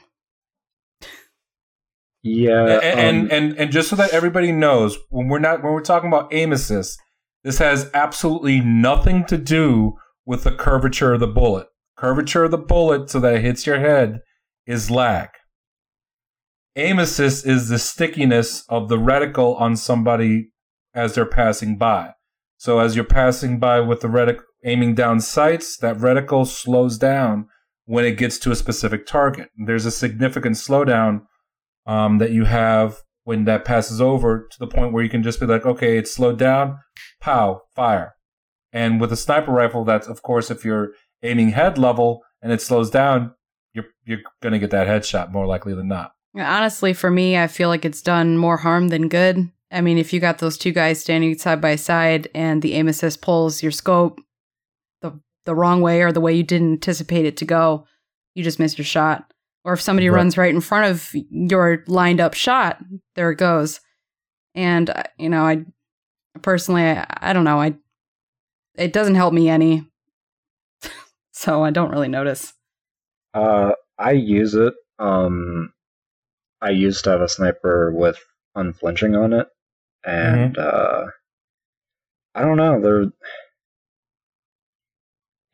yeah, 2.23 2.79
and, 2.81 2.83
and 2.83 3.21
um, 3.21 3.37
and 3.37 3.59
and 3.59 3.71
just 3.71 3.89
so 3.89 3.95
that 3.95 4.09
everybody 4.09 4.51
knows, 4.51 4.97
when 5.09 5.27
we're 5.27 5.37
not 5.37 5.61
when 5.61 5.71
we're 5.71 5.81
talking 5.81 6.07
about 6.07 6.33
aim 6.33 6.51
assist, 6.51 6.99
this 7.43 7.59
has 7.59 7.91
absolutely 7.93 8.59
nothing 8.61 9.23
to 9.25 9.37
do 9.37 9.93
with 10.25 10.43
the 10.43 10.51
curvature 10.51 11.13
of 11.13 11.19
the 11.19 11.27
bullet. 11.27 11.67
Curvature 11.95 12.45
of 12.45 12.51
the 12.51 12.57
bullet, 12.57 13.11
so 13.11 13.19
that 13.19 13.35
it 13.35 13.41
hits 13.41 13.67
your 13.67 13.79
head, 13.79 14.21
is 14.65 14.89
lag. 14.89 15.29
Aim 16.75 16.97
assist 16.97 17.45
is 17.45 17.69
the 17.69 17.77
stickiness 17.77 18.65
of 18.67 18.89
the 18.89 18.97
reticle 18.97 19.61
on 19.61 19.75
somebody 19.75 20.49
as 20.95 21.13
they're 21.13 21.25
passing 21.25 21.77
by. 21.77 22.13
So 22.57 22.79
as 22.79 22.95
you're 22.95 23.05
passing 23.05 23.59
by 23.59 23.79
with 23.79 24.01
the 24.01 24.07
reticle 24.07 24.41
aiming 24.63 24.95
down 24.95 25.19
sights, 25.19 25.77
that 25.77 25.97
reticle 25.97 26.47
slows 26.47 26.97
down 26.97 27.47
when 27.85 28.05
it 28.05 28.17
gets 28.17 28.37
to 28.39 28.51
a 28.51 28.55
specific 28.55 29.05
target. 29.05 29.49
There's 29.57 29.85
a 29.85 29.91
significant 29.91 30.55
slowdown 30.55 31.21
um, 31.85 32.17
that 32.17 32.31
you 32.31 32.45
have 32.45 32.97
when 33.23 33.45
that 33.45 33.65
passes 33.65 34.01
over 34.01 34.47
to 34.51 34.59
the 34.59 34.67
point 34.67 34.93
where 34.93 35.03
you 35.03 35.09
can 35.09 35.23
just 35.23 35.39
be 35.39 35.45
like, 35.45 35.65
okay, 35.65 35.97
it's 35.97 36.11
slowed 36.11 36.37
down, 36.37 36.79
pow, 37.19 37.61
fire. 37.75 38.15
And 38.71 38.99
with 38.99 39.11
a 39.11 39.17
sniper 39.17 39.51
rifle, 39.51 39.83
that's 39.83 40.07
of 40.07 40.21
course 40.21 40.51
if 40.51 40.65
you're 40.65 40.91
aiming 41.23 41.49
head 41.49 41.77
level 41.77 42.23
and 42.41 42.51
it 42.51 42.61
slows 42.61 42.89
down, 42.89 43.33
you're 43.73 43.85
you're 44.05 44.19
gonna 44.41 44.59
get 44.59 44.71
that 44.71 44.87
headshot 44.87 45.31
more 45.31 45.47
likely 45.47 45.73
than 45.73 45.87
not. 45.87 46.11
Honestly, 46.37 46.93
for 46.93 47.09
me, 47.09 47.37
I 47.37 47.47
feel 47.47 47.69
like 47.69 47.85
it's 47.85 48.01
done 48.01 48.37
more 48.37 48.57
harm 48.57 48.89
than 48.89 49.07
good. 49.07 49.49
I 49.71 49.81
mean, 49.81 49.97
if 49.97 50.13
you 50.13 50.19
got 50.19 50.39
those 50.39 50.57
two 50.57 50.71
guys 50.71 51.01
standing 51.01 51.37
side 51.37 51.61
by 51.61 51.75
side 51.75 52.27
and 52.35 52.61
the 52.61 52.73
aim 52.73 52.87
assist 52.87 53.21
pulls 53.21 53.63
your 53.63 53.71
scope 53.71 54.19
the 55.45 55.51
the 55.51 55.55
wrong 55.55 55.81
way 55.81 56.01
or 56.01 56.11
the 56.11 56.21
way 56.21 56.33
you 56.33 56.43
didn't 56.43 56.73
anticipate 56.73 57.25
it 57.25 57.37
to 57.37 57.45
go, 57.45 57.87
you 58.33 58.43
just 58.43 58.59
missed 58.59 58.77
your 58.77 58.85
shot. 58.85 59.31
Or 59.63 59.73
if 59.73 59.81
somebody 59.81 60.09
Right. 60.09 60.17
runs 60.17 60.37
right 60.37 60.53
in 60.53 60.61
front 60.61 60.91
of 60.91 61.09
your 61.29 61.83
lined 61.87 62.19
up 62.21 62.33
shot, 62.33 62.79
there 63.15 63.31
it 63.31 63.37
goes. 63.37 63.79
And 64.53 64.89
uh, 64.89 65.03
you 65.17 65.29
know, 65.29 65.43
I 65.43 65.65
personally, 66.41 66.83
I, 66.83 67.05
I 67.09 67.33
don't 67.33 67.43
know, 67.45 67.59
I 67.61 67.75
it 68.75 68.91
doesn't 68.93 69.15
help 69.15 69.33
me 69.33 69.49
any, 69.49 69.85
so 71.31 71.63
I 71.63 71.71
don't 71.71 71.91
really 71.91 72.09
notice. 72.09 72.53
Uh, 73.33 73.71
I 73.97 74.11
use 74.11 74.53
it. 74.53 74.73
Um, 74.99 75.73
I 76.61 76.69
used 76.71 77.03
to 77.05 77.09
have 77.11 77.21
a 77.21 77.29
sniper 77.29 77.91
with 77.91 78.17
unflinching 78.55 79.15
on 79.15 79.33
it, 79.33 79.47
and 80.05 80.57
uh, 80.57 81.05
I 82.33 82.41
don't 82.41 82.57
know. 82.57 82.81
There, 82.81 83.05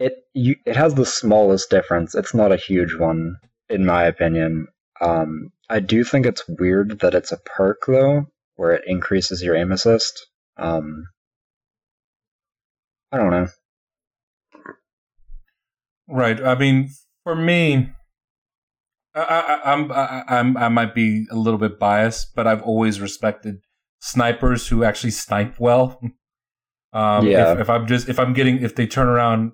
it 0.01 0.13
you 0.34 0.55
it 0.65 0.75
has 0.75 0.96
the 0.96 1.05
smallest 1.05 1.70
difference. 1.70 2.15
It's 2.15 2.34
not 2.34 2.51
a 2.51 2.58
huge 2.58 2.96
one, 2.96 3.36
in 3.70 3.86
my 3.86 4.03
opinion. 4.03 4.67
Um, 5.00 5.51
I 5.70 5.79
do 5.79 6.03
think 6.03 6.25
it's 6.25 6.43
weird 6.48 7.00
that 7.00 7.13
it's 7.13 7.31
a 7.31 7.38
perk 7.38 7.84
though, 7.88 8.25
where 8.55 8.72
it 8.72 8.84
increases 8.88 9.41
your 9.41 9.55
aim 9.55 9.72
assist. 9.72 10.27
Um, 10.58 11.05
I 13.12 13.17
don't 13.17 13.31
know. 13.31 13.48
Right. 16.08 16.43
I 16.43 16.55
mean, 16.55 16.89
for 17.24 17.36
me, 17.36 17.91
I, 19.15 19.22
I, 19.22 19.72
I'm 19.72 19.91
I, 19.91 20.24
I'm 20.27 20.58
I 20.58 20.70
might 20.70 20.96
be 20.96 21.25
a 21.31 21.36
little 21.36 21.60
bit 21.60 21.79
biased, 21.79 22.34
but 22.36 22.48
I've 22.48 22.63
always 22.63 23.00
respected 23.00 23.60
snipers 24.01 24.67
who 24.67 24.84
actually 24.84 25.12
snipe 25.12 25.60
well. 25.60 26.01
Um, 26.93 27.25
Yeah. 27.25 27.53
If, 27.53 27.60
if 27.62 27.70
I'm 27.70 27.88
just 27.88 28.10
if 28.10 28.20
I'm 28.20 28.34
getting 28.34 28.62
if 28.62 28.75
they 28.75 28.86
turn 28.86 29.08
around, 29.08 29.53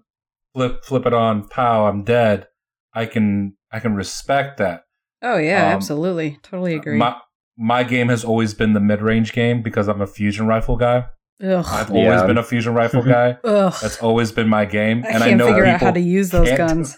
flip 0.57 0.83
flip 0.83 1.05
it 1.05 1.13
on, 1.13 1.47
pow, 1.47 1.85
I'm 1.85 2.03
dead. 2.03 2.47
I 2.93 3.05
can 3.05 3.55
I 3.71 3.79
can 3.79 3.93
respect 3.95 4.57
that. 4.57 4.81
Oh 5.21 5.37
yeah, 5.37 5.67
Um, 5.67 5.73
absolutely, 5.73 6.39
totally 6.41 6.73
agree. 6.75 6.97
My 6.97 7.15
my 7.57 7.83
game 7.83 8.09
has 8.09 8.23
always 8.23 8.53
been 8.55 8.73
the 8.73 8.79
mid 8.79 9.01
range 9.01 9.33
game 9.33 9.61
because 9.61 9.87
I'm 9.87 10.01
a 10.01 10.07
fusion 10.07 10.47
rifle 10.47 10.77
guy. 10.77 11.05
Ugh, 11.43 11.65
I've 11.67 11.89
Yeah. 11.91 11.95
always 11.95 12.21
been 12.23 12.37
a 12.39 12.43
fusion 12.43 12.73
rifle 12.73 13.03
guy. 13.17 13.37
ugh. 13.43 13.73
That's 13.81 14.01
always 14.01 14.31
been 14.31 14.47
my 14.49 14.65
game, 14.65 15.03
I 15.05 15.09
and 15.09 15.17
can't 15.19 15.23
I 15.23 15.33
know 15.35 15.47
figure 15.47 15.63
people. 15.63 15.75
out 15.75 15.81
how 15.81 15.91
to 15.91 15.99
use 15.99 16.29
those 16.31 16.51
guns. 16.57 16.97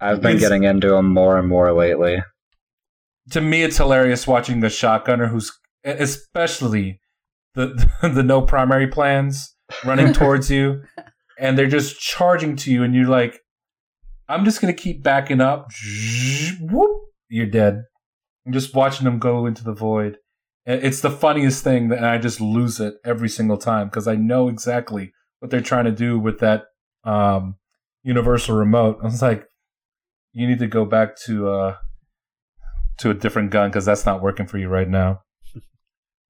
I've 0.00 0.20
been 0.20 0.38
getting 0.38 0.64
into 0.64 0.88
them 0.90 1.12
more 1.12 1.38
and 1.38 1.48
more 1.48 1.72
lately. 1.72 2.22
to 3.30 3.40
me, 3.40 3.62
it's 3.62 3.76
hilarious 3.78 4.26
watching 4.26 4.60
the 4.60 4.68
shotgunner 4.68 5.28
who's, 5.30 5.50
especially 5.84 7.00
the 7.54 7.88
the 8.02 8.22
no 8.22 8.42
primary 8.42 8.86
plans, 8.86 9.54
running 9.84 10.12
towards 10.20 10.50
you, 10.50 10.82
and 11.38 11.56
they're 11.58 11.66
just 11.68 12.00
charging 12.00 12.56
to 12.56 12.72
you, 12.72 12.82
and 12.82 12.94
you're 12.94 13.08
like, 13.08 13.40
I'm 14.28 14.44
just 14.44 14.60
gonna 14.60 14.72
keep 14.74 15.02
backing 15.02 15.40
up. 15.40 15.70
Whoop, 16.60 16.90
you're 17.28 17.46
dead. 17.46 17.84
I'm 18.46 18.52
just 18.52 18.74
watching 18.74 19.04
them 19.04 19.18
go 19.18 19.46
into 19.46 19.64
the 19.64 19.72
void. 19.74 20.18
It's 20.66 21.00
the 21.00 21.10
funniest 21.10 21.64
thing, 21.64 21.88
that- 21.88 21.98
and 21.98 22.06
I 22.06 22.18
just 22.18 22.40
lose 22.40 22.78
it 22.80 22.94
every 23.04 23.28
single 23.28 23.56
time 23.56 23.88
because 23.88 24.06
I 24.06 24.16
know 24.16 24.48
exactly 24.48 25.12
what 25.38 25.50
they're 25.50 25.60
trying 25.62 25.84
to 25.86 25.92
do 25.92 26.18
with 26.18 26.40
that 26.40 26.64
um, 27.04 27.54
universal 28.02 28.56
remote. 28.56 28.98
I 29.02 29.06
was 29.06 29.22
like, 29.22 29.46
you 30.32 30.46
need 30.46 30.58
to 30.58 30.66
go 30.66 30.84
back 30.84 31.16
to 31.24 31.48
uh, 31.48 31.76
to 32.98 33.10
a 33.10 33.14
different 33.14 33.50
gun 33.50 33.70
because 33.70 33.84
that's 33.86 34.04
not 34.04 34.20
working 34.22 34.46
for 34.46 34.58
you 34.58 34.68
right 34.68 34.88
now. 34.88 35.20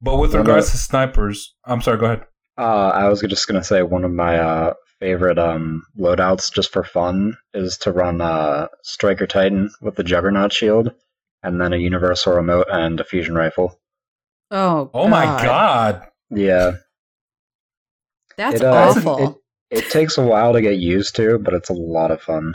But 0.00 0.18
with 0.18 0.32
regards 0.34 0.70
to 0.70 0.76
snipers, 0.76 1.56
I'm 1.64 1.80
sorry. 1.82 1.98
Go 1.98 2.06
ahead. 2.06 2.24
Uh, 2.56 2.90
I 2.94 3.08
was 3.08 3.20
just 3.20 3.48
gonna 3.48 3.64
say 3.64 3.82
one 3.82 4.04
of 4.04 4.12
my 4.12 4.38
uh, 4.38 4.74
favorite 5.00 5.38
um, 5.38 5.84
loadouts, 5.98 6.52
just 6.52 6.72
for 6.72 6.84
fun, 6.84 7.36
is 7.54 7.76
to 7.78 7.92
run 7.92 8.20
uh, 8.20 8.68
Striker 8.82 9.26
Titan 9.26 9.70
with 9.80 9.96
the 9.96 10.04
Juggernaut 10.04 10.52
shield, 10.52 10.92
and 11.42 11.60
then 11.60 11.72
a 11.72 11.76
universal 11.78 12.34
remote 12.34 12.66
and 12.70 12.98
a 13.00 13.04
fusion 13.04 13.34
rifle. 13.34 13.78
Oh, 14.50 14.90
Oh 14.94 15.08
my 15.08 15.24
god! 15.24 16.06
Yeah, 16.30 16.72
that's 18.36 18.56
It, 18.56 18.64
uh, 18.64 18.72
awful. 18.72 19.42
it, 19.70 19.78
it 19.84 19.90
takes 19.90 20.16
a 20.18 20.22
while 20.24 20.52
to 20.52 20.60
get 20.60 20.76
used 20.78 21.16
to, 21.16 21.38
but 21.38 21.54
it's 21.54 21.70
a 21.70 21.74
lot 21.74 22.10
of 22.10 22.22
fun. 22.22 22.54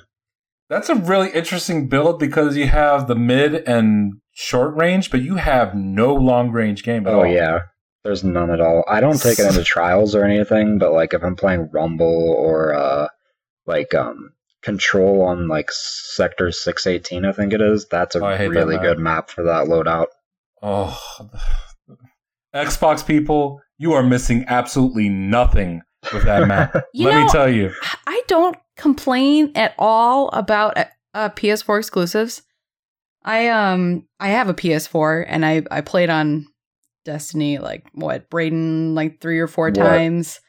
That's 0.70 0.90
a 0.90 0.96
really 0.96 1.30
interesting 1.32 1.88
build 1.88 2.20
because 2.20 2.56
you 2.58 2.68
have 2.68 3.08
the 3.08 3.16
mid 3.16 3.56
and 3.68 4.14
short 4.32 4.76
range, 4.76 5.12
but 5.12 5.22
you 5.22 5.36
have 5.36 5.76
no 5.76 6.14
long 6.16 6.52
range 6.52 6.84
game 6.84 7.06
at 7.06 7.14
Oh 7.14 7.20
all. 7.20 7.28
yeah, 7.28 7.60
there's 8.04 8.24
none 8.24 8.50
at 8.52 8.60
all. 8.62 8.84
I 8.88 9.00
don't 9.00 9.22
take 9.22 9.40
it 9.40 9.46
into 9.48 9.64
trials 9.66 10.16
or 10.16 10.24
anything, 10.26 10.78
but 10.78 10.92
like 10.94 11.14
if 11.14 11.24
I'm 11.24 11.36
playing 11.36 11.70
Rumble 11.72 12.36
or 12.38 12.74
uh, 12.74 13.08
like 13.66 13.94
um, 13.94 14.32
Control 14.62 15.22
on 15.22 15.48
like 15.48 15.72
Sector 15.72 16.52
618, 16.52 17.26
I 17.26 17.32
think 17.32 17.54
it 17.54 17.62
is. 17.62 17.88
That's 17.88 18.16
a 18.16 18.20
Oh, 18.22 18.26
I 18.26 18.38
that 18.38 18.50
really 18.50 18.76
map. 18.76 18.84
good 18.84 19.00
map 19.00 19.30
for 19.30 19.44
that 19.44 19.68
loadout. 19.68 20.08
Oh, 20.62 20.98
Xbox 22.56 23.06
people, 23.06 23.62
you 23.78 23.94
are 23.94 24.04
missing 24.04 24.46
absolutely 24.48 25.10
nothing 25.10 25.82
with 26.14 26.24
that 26.26 26.48
map. 26.48 26.74
Let 26.94 27.14
know, 27.16 27.24
me 27.24 27.30
tell 27.30 27.50
you. 27.50 27.72
I 28.06 28.22
don't 28.28 28.56
complain 28.78 29.52
at 29.56 29.74
all 29.78 30.30
about 30.30 30.78
uh, 30.78 30.86
uh, 31.14 31.30
PS4 31.30 31.80
exclusives. 31.80 32.44
I 33.26 33.48
um 33.48 34.06
I 34.20 34.30
have 34.30 34.50
a 34.50 34.54
PS4 34.54 35.26
and 35.28 35.46
I 35.46 35.64
I 35.72 35.80
played 35.82 36.10
on 36.10 36.46
Destiny 37.06 37.58
like 37.58 37.86
what 37.94 38.30
Braden 38.30 38.96
like 38.96 39.20
three 39.20 39.40
or 39.40 39.48
four 39.48 39.66
What? 39.68 39.76
times. 39.76 40.40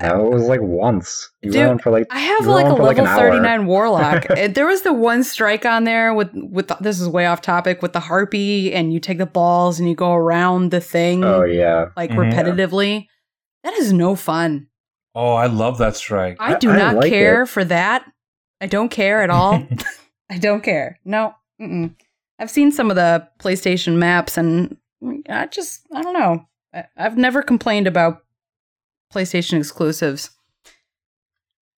No, 0.00 0.26
it 0.26 0.32
was 0.34 0.44
like 0.46 0.60
once. 0.62 1.28
You 1.42 1.50
Dude, 1.50 1.62
were 1.64 1.68
on 1.70 1.78
for 1.80 1.90
like 1.90 2.06
I 2.10 2.20
have 2.20 2.42
You 2.42 2.50
like 2.52 2.66
a 2.66 2.68
on 2.70 2.76
for, 2.76 2.82
like, 2.84 2.96
level 2.98 3.12
an 3.12 3.18
39 3.18 3.66
warlock. 3.66 4.30
Uh, 4.30 4.46
there 4.46 4.66
was 4.66 4.82
the 4.82 4.92
one 4.92 5.24
strike 5.24 5.64
on 5.66 5.82
there 5.82 6.14
with 6.14 6.30
with 6.32 6.68
the, 6.68 6.76
this 6.80 7.00
is 7.00 7.08
way 7.08 7.26
off 7.26 7.40
topic 7.40 7.82
with 7.82 7.92
the 7.92 7.98
harpy 8.00 8.72
and 8.72 8.92
you 8.92 9.00
take 9.00 9.18
the 9.18 9.26
balls 9.26 9.80
and 9.80 9.88
you 9.88 9.96
go 9.96 10.12
around 10.14 10.70
the 10.70 10.80
thing 10.80 11.24
oh 11.24 11.42
yeah. 11.42 11.86
like 11.96 12.10
Mhm. 12.10 12.32
repetitively. 12.32 13.06
That 13.64 13.72
is 13.74 13.92
no 13.92 14.14
fun. 14.14 14.68
Oh, 15.16 15.32
I 15.34 15.46
love 15.46 15.78
that 15.78 15.96
strike. 15.96 16.36
I 16.38 16.54
I- 16.54 16.58
do 16.58 16.70
I 16.70 16.76
not 16.78 16.94
like 16.96 17.10
care 17.10 17.42
it. 17.42 17.46
for 17.48 17.64
that. 17.64 18.04
I 18.60 18.66
don't 18.66 18.90
care 18.90 19.22
at 19.22 19.30
all. 19.30 19.66
I 20.30 20.38
don't 20.38 20.62
care. 20.62 21.00
No. 21.04 21.34
Mm-mm. 21.60 21.96
I've 22.38 22.50
seen 22.50 22.70
some 22.70 22.90
of 22.90 22.96
the 22.96 23.26
PlayStation 23.40 23.96
maps 23.96 24.38
and 24.38 24.76
I 25.28 25.46
just, 25.46 25.82
I 25.94 26.02
don't 26.02 26.12
know. 26.14 26.46
I, 26.74 26.84
I've 26.96 27.16
never 27.16 27.42
complained 27.42 27.86
about 27.86 28.18
PlayStation 29.12 29.58
exclusives. 29.58 30.30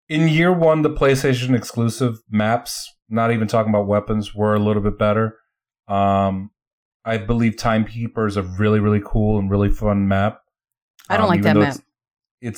In 0.08 0.26
year 0.28 0.52
one, 0.52 0.82
the 0.82 0.90
PlayStation 0.90 1.56
exclusive 1.56 2.18
maps, 2.30 2.92
not 3.08 3.30
even 3.32 3.46
talking 3.46 3.70
about 3.70 3.86
weapons, 3.86 4.34
were 4.34 4.54
a 4.54 4.58
little 4.58 4.82
bit 4.82 4.98
better. 4.98 5.36
Um, 5.86 6.50
I 7.04 7.18
believe 7.18 7.56
Timekeeper 7.56 8.26
is 8.26 8.36
a 8.36 8.42
really, 8.42 8.80
really 8.80 9.00
cool 9.04 9.38
and 9.38 9.50
really 9.50 9.70
fun 9.70 10.08
map. 10.08 10.40
I 11.08 11.16
don't 11.16 11.24
Um, 11.24 11.30
like 11.30 11.42
that 11.42 11.56
map. 11.56 11.74
It's, 11.76 11.80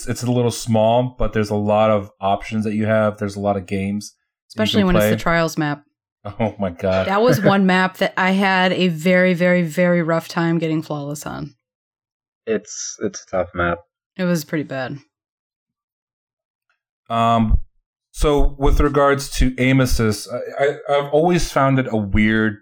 it's 0.07 0.09
it's 0.09 0.23
a 0.23 0.31
little 0.31 0.51
small, 0.51 1.15
but 1.19 1.33
there's 1.33 1.51
a 1.51 1.55
lot 1.57 1.91
of 1.91 2.11
options 2.21 2.65
that 2.65 2.75
you 2.75 2.87
have. 2.87 3.19
There's 3.19 3.37
a 3.37 3.41
lot 3.41 3.57
of 3.57 3.67
games, 3.67 4.15
Especially 4.49 4.85
when 4.85 4.95
play. 4.95 5.09
it's 5.13 5.17
the 5.19 5.23
Trials 5.23 5.59
map. 5.59 5.85
Oh 6.39 6.55
my 6.59 6.71
god! 6.71 7.09
That 7.09 7.21
was 7.21 7.41
one 7.43 7.67
map 7.67 7.97
that 7.97 8.15
I 8.17 8.31
had 8.31 8.73
a 8.73 8.89
very, 8.89 9.35
very, 9.35 9.63
very 9.63 10.03
rough 10.03 10.29
time 10.29 10.59
getting 10.59 10.81
flawless 10.83 11.27
on. 11.27 11.55
It's 12.47 12.97
it's 13.03 13.25
a 13.25 13.27
tough 13.27 13.49
map. 13.55 13.79
It 14.17 14.25
was 14.25 14.45
pretty 14.45 14.65
bad. 14.65 14.99
Um, 17.11 17.59
so 18.13 18.55
with 18.59 18.81
regards 18.81 19.31
to 19.39 19.55
aim 19.59 19.81
assist, 19.81 20.29
I, 20.31 20.65
I, 20.65 20.77
I've 20.99 21.13
always 21.13 21.51
found 21.51 21.79
it 21.79 21.87
a 21.91 21.97
weird 21.97 22.59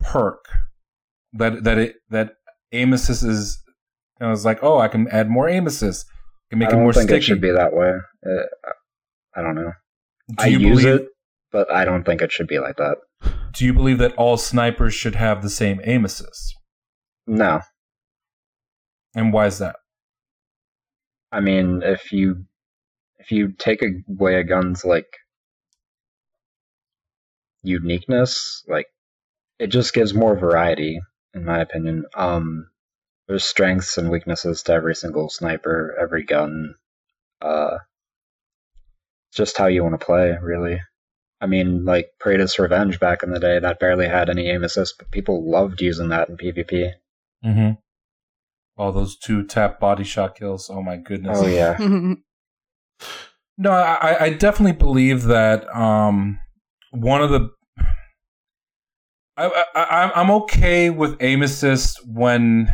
perk 0.00 0.44
that 1.34 1.64
that 1.64 1.78
it 1.78 1.96
that 2.10 2.34
aim 2.72 2.92
assist 2.92 3.22
is. 3.22 3.62
I 4.20 4.28
was 4.30 4.44
like, 4.44 4.58
oh, 4.62 4.78
I 4.78 4.88
can 4.88 5.06
add 5.08 5.28
more 5.28 5.48
aim 5.48 5.66
assist. 5.66 6.06
I 6.10 6.46
can 6.50 6.58
make 6.58 6.68
I 6.68 6.70
it 6.70 6.74
don't 6.74 6.82
more 6.84 6.92
think 6.92 7.08
sticky. 7.10 7.18
it 7.18 7.22
should 7.22 7.40
be 7.40 7.50
that 7.52 7.72
way. 7.72 7.92
Uh, 8.26 8.70
I 9.36 9.42
don't 9.42 9.54
know. 9.54 9.72
do 10.30 10.34
I 10.38 10.46
you 10.46 10.58
use 10.58 10.82
believe? 10.82 11.00
it, 11.02 11.08
but 11.52 11.70
I 11.72 11.84
don't 11.84 12.04
think 12.04 12.22
it 12.22 12.32
should 12.32 12.46
be 12.46 12.58
like 12.58 12.76
that. 12.76 12.98
Do 13.52 13.64
you 13.64 13.72
believe 13.72 13.98
that 13.98 14.14
all 14.16 14.36
snipers 14.36 14.94
should 14.94 15.14
have 15.14 15.42
the 15.42 15.50
same 15.50 15.80
aim 15.84 16.04
assist? 16.04 16.54
No, 17.26 17.60
And 19.14 19.32
why 19.32 19.46
is 19.46 19.58
that? 19.58 19.76
I 21.30 21.40
mean 21.40 21.82
if 21.82 22.12
you 22.12 22.46
if 23.18 23.32
you 23.32 23.52
take 23.52 23.82
away 24.08 24.36
a 24.36 24.44
gun's 24.44 24.84
like 24.84 25.08
uniqueness, 27.62 28.64
like 28.68 28.86
it 29.58 29.68
just 29.68 29.92
gives 29.92 30.14
more 30.14 30.36
variety, 30.36 31.00
in 31.34 31.44
my 31.44 31.60
opinion. 31.60 32.04
Um, 32.14 32.70
there's 33.26 33.44
strengths 33.44 33.98
and 33.98 34.10
weaknesses 34.10 34.62
to 34.64 34.72
every 34.72 34.94
single 34.94 35.28
sniper, 35.28 35.94
every 36.00 36.24
gun. 36.24 36.74
Uh, 37.42 37.78
it's 39.28 39.36
just 39.36 39.58
how 39.58 39.66
you 39.66 39.82
want 39.82 39.98
to 39.98 40.04
play, 40.06 40.36
really. 40.40 40.80
I 41.40 41.46
mean, 41.46 41.84
like 41.84 42.10
Praedyth's 42.20 42.58
Revenge 42.58 42.98
back 42.98 43.22
in 43.22 43.30
the 43.30 43.38
day, 43.38 43.58
that 43.58 43.78
barely 43.78 44.08
had 44.08 44.28
any 44.28 44.48
aim 44.48 44.64
assist, 44.64 44.98
but 44.98 45.10
people 45.10 45.48
loved 45.48 45.80
using 45.80 46.08
that 46.08 46.28
in 46.28 46.36
PvP. 46.36 46.92
Mm-hmm. 47.44 47.70
Oh, 48.76 48.92
those 48.92 49.16
two 49.16 49.44
tap 49.44 49.78
body 49.80 50.04
shot 50.04 50.36
kills. 50.36 50.70
Oh 50.70 50.82
my 50.82 50.96
goodness. 50.96 51.38
Oh 51.40 51.46
yeah, 51.46 51.76
No, 53.60 53.72
I, 53.72 54.24
I 54.26 54.30
definitely 54.30 54.78
believe 54.78 55.24
that 55.24 55.68
um, 55.74 56.38
one 56.92 57.22
of 57.22 57.30
the 57.30 57.50
I, 59.36 59.64
I 59.74 60.12
I'm 60.14 60.30
okay 60.30 60.90
with 60.90 61.16
aim 61.20 61.42
assist 61.42 62.00
when 62.06 62.72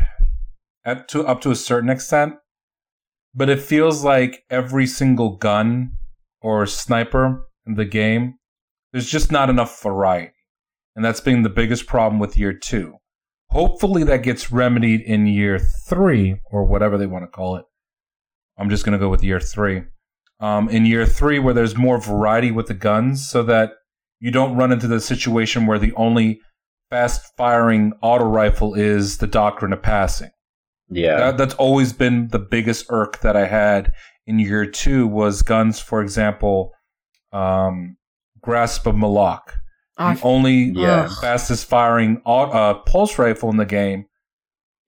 at 0.84 1.08
to 1.08 1.26
up 1.26 1.40
to 1.42 1.50
a 1.50 1.56
certain 1.56 1.88
extent, 1.88 2.34
but 3.34 3.48
it 3.48 3.60
feels 3.60 4.04
like 4.04 4.44
every 4.50 4.86
single 4.86 5.36
gun 5.36 5.92
or 6.42 6.66
sniper 6.66 7.46
in 7.66 7.74
the 7.74 7.84
game, 7.86 8.34
there's 8.94 9.10
just 9.10 9.32
not 9.32 9.50
enough 9.50 9.82
variety, 9.82 10.32
and 10.94 11.04
that's 11.04 11.20
been 11.20 11.42
the 11.42 11.50
biggest 11.50 11.88
problem 11.88 12.20
with 12.20 12.38
year 12.38 12.52
two. 12.52 12.94
Hopefully, 13.50 14.04
that 14.04 14.22
gets 14.22 14.52
remedied 14.52 15.00
in 15.00 15.26
year 15.26 15.58
three 15.58 16.40
or 16.44 16.64
whatever 16.64 16.96
they 16.96 17.06
want 17.06 17.24
to 17.24 17.28
call 17.28 17.56
it. 17.56 17.64
I'm 18.56 18.70
just 18.70 18.84
gonna 18.84 19.00
go 19.00 19.08
with 19.08 19.24
year 19.24 19.40
three. 19.40 19.82
Um, 20.38 20.68
in 20.68 20.86
year 20.86 21.06
three, 21.06 21.40
where 21.40 21.54
there's 21.54 21.76
more 21.76 22.00
variety 22.00 22.52
with 22.52 22.68
the 22.68 22.74
guns, 22.74 23.28
so 23.28 23.42
that 23.42 23.72
you 24.20 24.30
don't 24.30 24.56
run 24.56 24.70
into 24.70 24.86
the 24.86 25.00
situation 25.00 25.66
where 25.66 25.80
the 25.80 25.92
only 25.94 26.40
fast 26.88 27.32
firing 27.36 27.94
auto 28.00 28.26
rifle 28.26 28.74
is 28.74 29.18
the 29.18 29.26
doctrine 29.26 29.72
of 29.72 29.82
passing. 29.82 30.30
Yeah. 30.88 31.16
That, 31.16 31.38
that's 31.38 31.54
always 31.54 31.92
been 31.92 32.28
the 32.28 32.38
biggest 32.38 32.86
irk 32.90 33.22
that 33.22 33.36
I 33.36 33.48
had 33.48 33.90
in 34.24 34.38
year 34.38 34.66
two 34.66 35.08
was 35.08 35.42
guns, 35.42 35.80
for 35.80 36.00
example, 36.00 36.70
um, 37.32 37.96
Grasp 38.44 38.86
of 38.86 38.94
Malok. 38.94 39.40
Oh, 39.98 40.14
the 40.14 40.22
only 40.22 40.72
Yeah. 40.74 41.08
fastest 41.20 41.66
firing 41.66 42.20
au- 42.26 42.50
uh, 42.50 42.74
pulse 42.74 43.18
rifle 43.18 43.50
in 43.50 43.56
the 43.56 43.64
game 43.64 44.06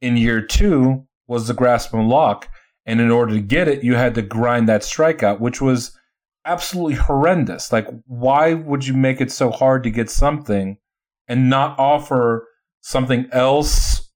in 0.01 0.17
year 0.17 0.41
two 0.43 1.07
was 1.29 1.47
the 1.49 1.55
Grasp 1.55 1.93
of 1.95 2.01
Malok. 2.01 2.45
And 2.85 3.01
in 3.01 3.11
order 3.11 3.35
to 3.35 3.41
get 3.41 3.67
it, 3.67 3.83
you 3.83 3.97
had 3.97 4.15
to 4.15 4.23
grind 4.23 4.69
that 4.69 4.83
strikeout, 4.83 5.41
which 5.41 5.61
was 5.61 5.97
absolutely 6.45 6.95
horrendous. 6.95 7.73
Like, 7.73 7.89
why 8.07 8.55
would 8.55 8.87
you 8.87 8.95
make 8.95 9.21
it 9.21 9.33
so 9.33 9.51
hard 9.51 9.83
to 9.85 9.91
get 9.91 10.09
something 10.11 10.79
and 11.27 11.51
not 11.51 11.77
offer 11.79 12.47
something 12.83 13.27
else 13.33 14.09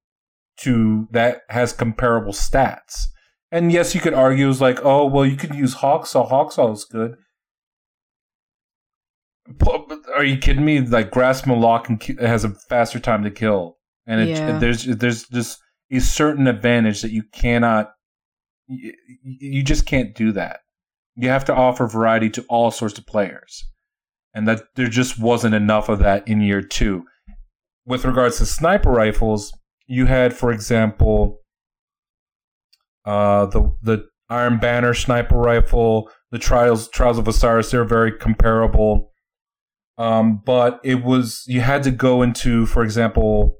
to 0.59 1.09
that 1.11 1.42
has 1.48 1.72
comparable 1.72 2.33
stats? 2.33 3.07
And 3.50 3.72
yes, 3.72 3.94
you 3.96 4.00
could 4.00 4.14
argue 4.14 4.48
it's 4.48 4.61
like, 4.61 4.79
oh, 4.85 5.05
well, 5.07 5.26
you 5.26 5.37
could 5.37 5.55
use 5.57 5.74
Hawksaw. 5.76 6.29
Hawksaw 6.31 6.72
is 6.72 6.85
good. 6.85 7.16
Are 10.14 10.24
you 10.24 10.38
kidding 10.38 10.64
me? 10.64 10.81
Like, 10.81 11.11
Grasp 11.11 11.44
Malok 11.46 12.18
has 12.20 12.44
a 12.44 12.50
faster 12.68 12.98
time 13.00 13.24
to 13.24 13.31
kill, 13.31 13.79
and 14.07 14.20
it, 14.20 14.29
Yeah. 14.29 14.59
there's 14.59 14.85
there's 14.85 15.26
just 15.29 15.61
a 15.90 16.00
certain 16.00 16.46
advantage 16.46 17.03
that 17.03 17.11
you 17.11 17.22
cannot, 17.33 17.92
you, 18.68 18.92
you 19.24 19.62
just 19.62 19.87
can't 19.87 20.14
do 20.14 20.33
that. 20.33 20.61
You 21.16 21.29
have 21.29 21.44
to 21.46 21.55
offer 21.55 21.87
variety 21.87 22.31
to 22.31 22.44
all 22.48 22.70
sorts 22.70 22.98
of 22.98 23.07
players, 23.07 23.64
and 24.35 24.46
that 24.46 24.62
there 24.76 24.88
just 24.88 25.18
wasn't 25.18 25.55
enough 25.55 25.88
of 25.88 25.98
that 26.00 26.26
in 26.29 26.40
year 26.40 26.62
two. 26.62 27.05
With 27.87 28.05
regards 28.05 28.38
to 28.38 28.46
sniper 28.46 28.90
rifles, 28.90 29.53
you 29.87 30.07
had, 30.07 30.33
for 30.37 30.53
example, 30.53 31.40
uh, 33.05 33.46
the 33.46 33.74
the 33.83 34.05
Iron 34.29 34.59
Banner 34.59 34.94
sniper 34.94 35.37
rifle, 35.37 36.09
the 36.31 36.38
Trials 36.38 36.88
Trials 36.90 37.18
of 37.18 37.26
Osiris. 37.26 37.72
They're 37.72 37.85
very 37.85 38.12
comparable, 38.12 39.10
um, 40.01 40.41
but 40.47 40.81
it 40.83 41.05
was 41.05 41.45
you 41.47 41.61
had 41.61 41.83
to 41.83 41.91
go 41.91 42.23
into, 42.23 42.65
for 42.65 42.83
example, 42.83 43.59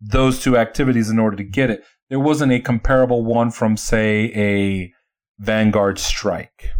those 0.00 0.42
two 0.42 0.56
activities 0.56 1.10
in 1.10 1.20
order 1.20 1.36
to 1.36 1.44
get 1.44 1.70
it. 1.70 1.84
There 2.10 2.18
wasn't 2.18 2.50
a 2.50 2.58
comparable 2.58 3.24
one 3.24 3.52
from, 3.52 3.76
say, 3.76 4.32
a 4.34 4.92
Vanguard 5.38 6.00
Strike. 6.00 6.72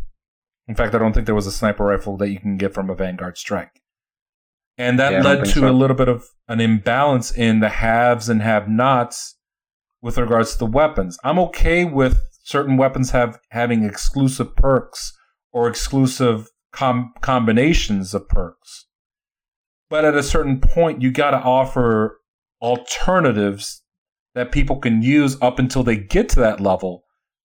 In 0.66 0.75
fact, 0.75 0.92
I 0.92 0.99
don't 0.99 1.12
think 1.12 1.27
there 1.27 1.37
was 1.37 1.47
a 1.47 1.53
sniper 1.53 1.85
rifle 1.85 2.16
that 2.16 2.31
you 2.31 2.40
can 2.40 2.57
get 2.57 2.75
from 2.75 2.90
a 2.90 2.97
Vanguard 2.97 3.38
Strike. 3.38 3.81
And 4.77 4.99
that 4.99 5.12
Yeah, 5.12 5.23
led 5.23 5.44
to 5.44 5.61
so. 5.61 5.68
a 5.68 5.71
little 5.71 5.97
bit 5.97 6.09
of 6.09 6.25
an 6.49 6.61
imbalance 6.61 7.31
in 7.31 7.61
the 7.61 7.68
haves 7.68 8.29
and 8.29 8.42
have 8.42 8.68
nots 8.68 9.37
with 10.03 10.18
regards 10.18 10.53
to 10.53 10.59
the 10.59 10.66
weapons. 10.66 11.16
I'm 11.23 11.38
okay 11.38 11.85
with 11.85 12.21
certain 12.42 12.77
weapons 12.77 13.12
have 13.12 13.38
having 13.51 13.85
exclusive 13.85 14.57
perks 14.57 15.16
or 15.53 15.68
exclusive 15.68 16.49
com- 16.72 17.12
combinations 17.20 18.14
of 18.14 18.28
perks. 18.28 18.87
But 19.90 20.04
at 20.04 20.14
a 20.14 20.22
certain 20.22 20.61
point, 20.61 21.00
you 21.02 21.11
got 21.11 21.31
to 21.31 21.38
offer 21.38 22.18
alternatives 22.61 23.83
that 24.35 24.52
people 24.52 24.76
can 24.76 25.02
use 25.02 25.37
up 25.40 25.59
until 25.59 25.83
they 25.83 25.96
get 25.96 26.28
to 26.31 26.40
that 26.40 26.61
level 26.61 27.02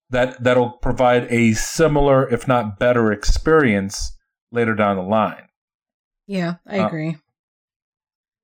that 0.09 0.43
that'll 0.43 0.71
provide 0.81 1.25
a 1.31 1.53
similar 1.53 2.27
if 2.29 2.47
not 2.47 2.77
better 2.79 3.11
experience 3.11 4.15
later 4.51 4.75
down 4.75 4.95
the 4.97 5.01
line 5.03 5.47
yeah, 6.27 6.55
I 6.67 6.79
Uh, 6.79 6.87
agree. 6.87 7.17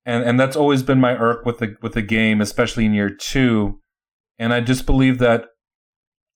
and 0.05 0.23
and 0.23 0.39
that's 0.39 0.55
always 0.55 0.83
been 0.83 0.99
my 0.99 1.15
irk 1.17 1.45
with 1.45 1.57
the 1.59 1.75
with 1.81 1.93
the 1.93 2.01
game 2.01 2.39
especially 2.41 2.85
in 2.85 2.93
year 2.93 3.09
2 3.09 3.79
and 4.37 4.53
i 4.53 4.61
just 4.61 4.85
believe 4.85 5.17
that 5.19 5.45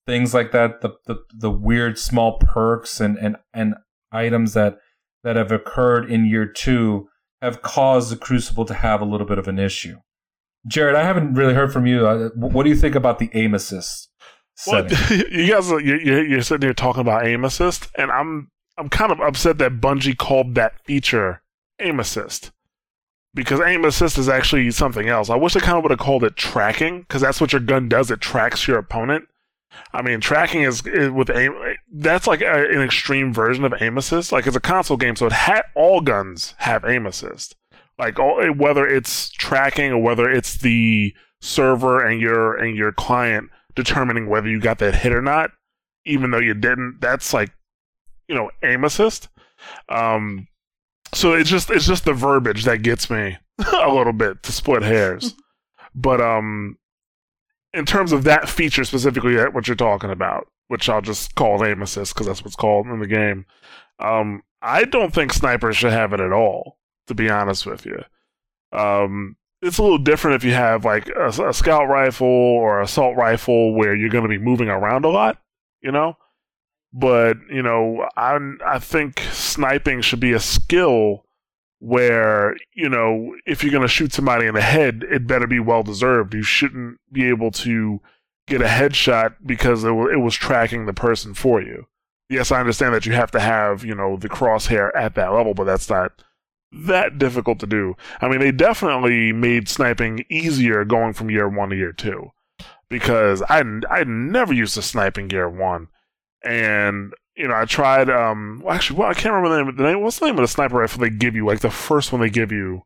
things 0.07 0.33
like 0.33 0.51
that 0.51 0.81
the 0.81 0.91
the, 1.05 1.17
the 1.37 1.51
weird 1.51 1.97
small 1.99 2.37
perks 2.39 2.99
and, 2.99 3.17
and 3.17 3.37
and 3.53 3.75
items 4.13 4.53
that 4.53 4.77
that 5.23 5.35
have 5.35 5.51
occurred 5.51 6.09
in 6.11 6.25
year 6.25 6.45
2 6.45 7.07
have 7.41 7.61
caused 7.61 8.11
the 8.11 8.15
crucible 8.15 8.65
to 8.65 8.73
have 8.73 9.01
a 9.01 9.05
little 9.05 9.27
bit 9.27 9.37
of 9.37 9.47
an 9.47 9.59
issue 9.59 9.97
jared 10.67 10.95
i 10.95 11.03
haven't 11.03 11.33
really 11.33 11.53
heard 11.53 11.73
from 11.73 11.85
you 11.85 12.07
Uh, 12.07 12.29
what 12.35 12.63
do 12.63 12.69
you 12.69 12.75
think 12.75 12.95
about 12.95 13.19
the 13.19 13.29
aim 13.33 13.53
assist 13.53 14.09
Well, 14.67 14.87
setting? 14.87 15.27
you 15.31 15.51
guys, 15.51 15.71
are, 15.71 15.79
you're, 15.81 16.01
you're 16.01 16.25
you're 16.25 16.41
sitting 16.41 16.67
here 16.67 16.73
talking 16.73 17.01
about 17.01 17.25
aim 17.25 17.43
assist, 17.43 17.89
and 17.95 18.11
I'm 18.11 18.49
I'm 18.77 18.89
kind 18.89 19.11
of 19.11 19.19
upset 19.19 19.57
that 19.59 19.81
Bungie 19.81 20.17
called 20.17 20.55
that 20.55 20.79
feature 20.85 21.41
aim 21.79 21.99
assist 21.99 22.51
because 23.33 23.59
aim 23.61 23.83
assist 23.85 24.17
is 24.17 24.29
actually 24.29 24.69
something 24.71 25.09
else. 25.09 25.29
I 25.29 25.35
wish 25.35 25.53
they 25.53 25.59
kind 25.59 25.77
of 25.77 25.83
would 25.83 25.91
have 25.91 25.99
called 25.99 26.23
it 26.23 26.35
tracking 26.35 27.01
because 27.01 27.21
that's 27.21 27.41
what 27.41 27.51
your 27.51 27.61
gun 27.61 27.89
does. 27.89 28.11
It 28.11 28.21
tracks 28.21 28.67
your 28.67 28.77
opponent. 28.77 29.25
I 29.93 30.01
mean, 30.01 30.19
tracking 30.19 30.63
is, 30.63 30.85
is 30.87 31.11
with 31.11 31.29
aim. 31.29 31.53
That's 31.91 32.27
like 32.27 32.41
a, 32.41 32.69
an 32.69 32.81
extreme 32.81 33.33
version 33.33 33.63
of 33.63 33.73
aim 33.79 33.97
assist. 33.97 34.31
Like 34.31 34.47
it's 34.47 34.55
a 34.55 34.61
console 34.61 34.97
game, 34.97 35.15
so 35.15 35.27
it 35.27 35.33
ha- 35.33 35.63
all 35.75 36.01
guns 36.01 36.55
have 36.57 36.83
aim 36.85 37.05
assist. 37.05 37.55
Like 37.99 38.17
all, 38.19 38.43
whether 38.53 38.87
it's 38.87 39.29
tracking 39.31 39.91
or 39.91 40.01
whether 40.01 40.29
it's 40.29 40.57
the 40.57 41.13
server 41.41 42.03
and 42.03 42.19
your 42.19 42.55
and 42.55 42.75
your 42.75 42.91
client 42.91 43.49
determining 43.75 44.27
whether 44.27 44.49
you 44.49 44.59
got 44.59 44.79
that 44.79 44.95
hit 44.95 45.11
or 45.11 45.21
not, 45.21 45.51
even 46.05 46.31
though 46.31 46.39
you 46.39 46.53
didn't. 46.53 46.97
That's 46.99 47.33
like, 47.33 47.51
you 48.27 48.35
know, 48.35 48.49
aim 48.63 48.83
assist. 48.83 49.29
Um, 49.89 50.47
so 51.13 51.33
it's 51.33 51.49
just 51.49 51.69
it's 51.69 51.85
just 51.85 52.05
the 52.05 52.13
verbiage 52.13 52.65
that 52.65 52.81
gets 52.81 53.09
me 53.09 53.37
a 53.73 53.93
little 53.93 54.13
bit 54.13 54.41
to 54.43 54.51
split 54.51 54.81
hairs. 54.81 55.35
but 55.93 56.19
um, 56.19 56.77
in 57.73 57.85
terms 57.85 58.11
of 58.11 58.23
that 58.23 58.49
feature 58.49 58.83
specifically, 58.83 59.35
that 59.35 59.53
what 59.53 59.67
you're 59.67 59.75
talking 59.75 60.11
about, 60.11 60.47
which 60.67 60.89
I'll 60.89 61.01
just 61.01 61.35
call 61.35 61.65
aim 61.65 61.81
assist 61.81 62.13
because 62.13 62.27
that's 62.27 62.43
what's 62.43 62.55
called 62.55 62.87
in 62.87 62.99
the 62.99 63.07
game. 63.07 63.45
Um, 63.99 64.43
I 64.61 64.85
don't 64.85 65.13
think 65.13 65.33
snipers 65.33 65.77
should 65.77 65.91
have 65.91 66.13
it 66.13 66.19
at 66.19 66.31
all. 66.31 66.77
To 67.07 67.13
be 67.13 67.29
honest 67.29 67.65
with 67.65 67.85
you, 67.85 68.01
um, 68.71 69.35
it's 69.61 69.77
a 69.77 69.83
little 69.83 69.97
different 69.97 70.35
if 70.35 70.45
you 70.45 70.53
have 70.53 70.85
like 70.85 71.09
a, 71.09 71.27
a 71.27 71.53
scout 71.53 71.89
rifle 71.89 72.27
or 72.27 72.81
assault 72.81 73.17
rifle 73.17 73.73
where 73.75 73.93
you're 73.93 74.09
going 74.09 74.23
to 74.23 74.29
be 74.29 74.37
moving 74.37 74.69
around 74.69 75.03
a 75.03 75.09
lot, 75.09 75.37
you 75.81 75.91
know. 75.91 76.15
But 76.93 77.37
you 77.49 77.61
know, 77.61 78.07
I 78.15 78.37
I 78.65 78.79
think 78.79 79.19
sniping 79.31 80.01
should 80.01 80.21
be 80.21 80.31
a 80.31 80.39
skill 80.39 81.22
where 81.83 82.55
you 82.73 82.87
know 82.87 83.35
if 83.45 83.61
you're 83.61 83.71
going 83.71 83.81
to 83.81 83.89
shoot 83.89 84.13
somebody 84.13 84.47
in 84.47 84.55
the 84.55 84.61
head, 84.61 85.03
it 85.11 85.27
better 85.27 85.47
be 85.47 85.59
well 85.59 85.83
deserved. 85.83 86.33
You 86.33 86.41
shouldn't 86.41 86.97
be 87.11 87.27
able 87.27 87.51
to 87.51 87.99
get 88.47 88.61
a 88.61 88.65
headshot 88.65 89.35
because 89.45 89.83
it, 89.83 89.91
wa- 89.91 90.07
it 90.07 90.21
was 90.21 90.33
tracking 90.33 90.85
the 90.85 90.93
person 90.93 91.33
for 91.33 91.61
you. 91.61 91.87
Yes, 92.29 92.53
I 92.53 92.61
understand 92.61 92.93
that 92.93 93.05
you 93.05 93.11
have 93.11 93.31
to 93.31 93.39
have 93.41 93.83
you 93.83 93.93
know 93.93 94.15
the 94.15 94.29
crosshair 94.29 94.91
at 94.95 95.15
that 95.15 95.33
level, 95.33 95.53
but 95.53 95.65
that's 95.65 95.89
not 95.89 96.23
that 96.71 97.17
difficult 97.17 97.59
to 97.59 97.67
do. 97.67 97.95
I 98.21 98.29
mean, 98.29 98.39
they 98.39 98.53
definitely 98.53 99.33
made 99.33 99.67
sniping 99.67 100.25
easier 100.29 100.85
going 100.85 101.11
from 101.11 101.29
year 101.29 101.49
one 101.49 101.69
to 101.69 101.75
year 101.75 101.91
two 101.91 102.31
because 102.87 103.41
I 103.49 103.61
I 103.91 104.05
never 104.05 104.53
used 104.53 104.75
to 104.75 104.81
snipe 104.81 105.17
in 105.17 105.29
year 105.29 105.49
one, 105.49 105.89
and 106.45 107.13
you 107.35 107.47
know 107.47 107.55
I 107.55 107.65
tried. 107.65 108.09
Um, 108.09 108.61
well, 108.63 108.73
actually, 108.75 108.99
well, 108.99 109.09
I 109.09 109.13
can't 109.13 109.33
remember 109.33 109.49
the 109.49 109.63
name. 109.63 109.75
The 109.75 109.83
name. 109.83 110.01
What's 110.01 110.19
the 110.19 110.25
name 110.25 110.35
of 110.35 110.41
the 110.41 110.47
sniper 110.47 110.77
rifle 110.77 111.01
they 111.01 111.09
give 111.09 111.35
you? 111.35 111.45
Like 111.45 111.59
the 111.59 111.69
first 111.69 112.11
one 112.11 112.21
they 112.21 112.29
give 112.29 112.51
you 112.51 112.83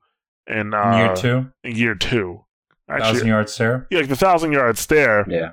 in, 0.48 0.74
uh, 0.74 0.92
in 0.92 0.98
year 0.98 1.16
two 1.16 1.52
In 1.64 1.76
year 1.76 1.96
two, 1.96 2.46
thousand 2.88 3.06
actually, 3.06 3.28
yard 3.28 3.50
stare 3.50 3.88
yeah, 3.90 4.00
like 4.00 4.10
the 4.10 4.16
thousand 4.16 4.52
yard 4.54 4.78
stare. 4.78 5.26
Yeah. 5.30 5.52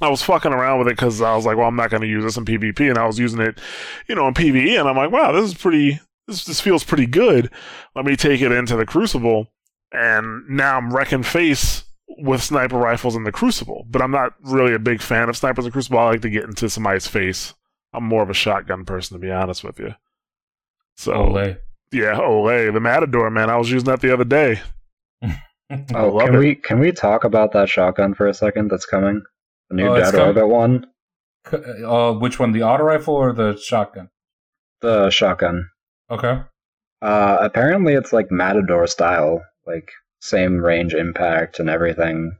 I 0.00 0.08
was 0.08 0.22
fucking 0.22 0.52
around 0.52 0.80
with 0.80 0.88
it 0.88 0.96
because 0.96 1.22
I 1.22 1.36
was 1.36 1.46
like, 1.46 1.56
well, 1.56 1.68
I'm 1.68 1.76
not 1.76 1.88
going 1.88 2.00
to 2.02 2.08
use 2.08 2.24
this 2.24 2.36
in 2.36 2.44
PvP, 2.44 2.88
and 2.88 2.98
I 2.98 3.06
was 3.06 3.18
using 3.18 3.40
it, 3.40 3.60
you 4.08 4.16
know, 4.16 4.26
in 4.26 4.34
PvE, 4.34 4.78
and 4.78 4.88
I'm 4.88 4.96
like, 4.96 5.12
wow, 5.12 5.30
this 5.30 5.44
is 5.44 5.54
pretty. 5.54 6.00
This 6.26 6.44
this 6.44 6.60
feels 6.60 6.84
pretty 6.84 7.06
good. 7.06 7.50
Let 7.94 8.04
me 8.04 8.16
take 8.16 8.40
it 8.40 8.50
into 8.50 8.76
the 8.76 8.86
Crucible, 8.86 9.52
and 9.92 10.48
now 10.48 10.78
I'm 10.78 10.92
wrecking 10.92 11.22
face 11.22 11.84
with 12.18 12.42
sniper 12.42 12.76
rifles 12.76 13.14
in 13.14 13.24
the 13.24 13.32
Crucible. 13.32 13.86
But 13.88 14.02
I'm 14.02 14.10
not 14.10 14.34
really 14.42 14.74
a 14.74 14.78
big 14.78 15.00
fan 15.00 15.28
of 15.28 15.36
snipers 15.36 15.66
in 15.66 15.72
Crucible. 15.72 15.98
I 15.98 16.06
like 16.10 16.22
to 16.22 16.30
get 16.30 16.44
into 16.44 16.68
somebody's 16.68 17.06
face. 17.06 17.54
I'm 17.94 18.04
more 18.04 18.22
of 18.22 18.30
a 18.30 18.34
shotgun 18.34 18.84
person, 18.84 19.14
to 19.16 19.20
be 19.20 19.30
honest 19.30 19.62
with 19.64 19.78
you. 19.78 19.94
So 20.96 21.12
Ole. 21.14 21.56
Yeah, 21.92 22.16
Olay, 22.18 22.72
the 22.72 22.80
Matador, 22.80 23.30
man. 23.30 23.50
I 23.50 23.56
was 23.56 23.70
using 23.70 23.86
that 23.86 24.00
the 24.00 24.12
other 24.12 24.24
day. 24.24 24.60
Oh, 25.94 26.10
love 26.10 26.26
can 26.26 26.34
it. 26.34 26.38
we 26.38 26.54
can 26.56 26.78
we 26.78 26.92
talk 26.92 27.24
about 27.24 27.52
that 27.52 27.70
shotgun 27.70 28.12
for 28.12 28.26
a 28.26 28.34
second? 28.34 28.70
That's 28.70 28.84
coming. 28.84 29.22
The 29.70 29.76
new 29.76 29.88
Oh, 29.88 29.94
it's 29.94 30.10
Dead 30.12 30.18
com- 30.18 30.28
Orbit 30.28 30.48
one. 30.48 30.86
Uh, 31.50 32.12
which 32.12 32.38
one, 32.38 32.52
the 32.52 32.62
auto 32.62 32.84
rifle 32.84 33.14
or 33.14 33.32
the 33.32 33.56
shotgun? 33.56 34.10
The 34.82 35.08
shotgun. 35.08 35.70
Okay. 36.10 36.42
Uh, 37.00 37.38
apparently 37.40 37.94
it's 37.94 38.12
like 38.12 38.30
Matador 38.30 38.86
style, 38.86 39.42
like 39.66 39.90
same 40.20 40.58
range 40.58 40.92
impact 40.94 41.58
and 41.58 41.70
everything. 41.70 42.36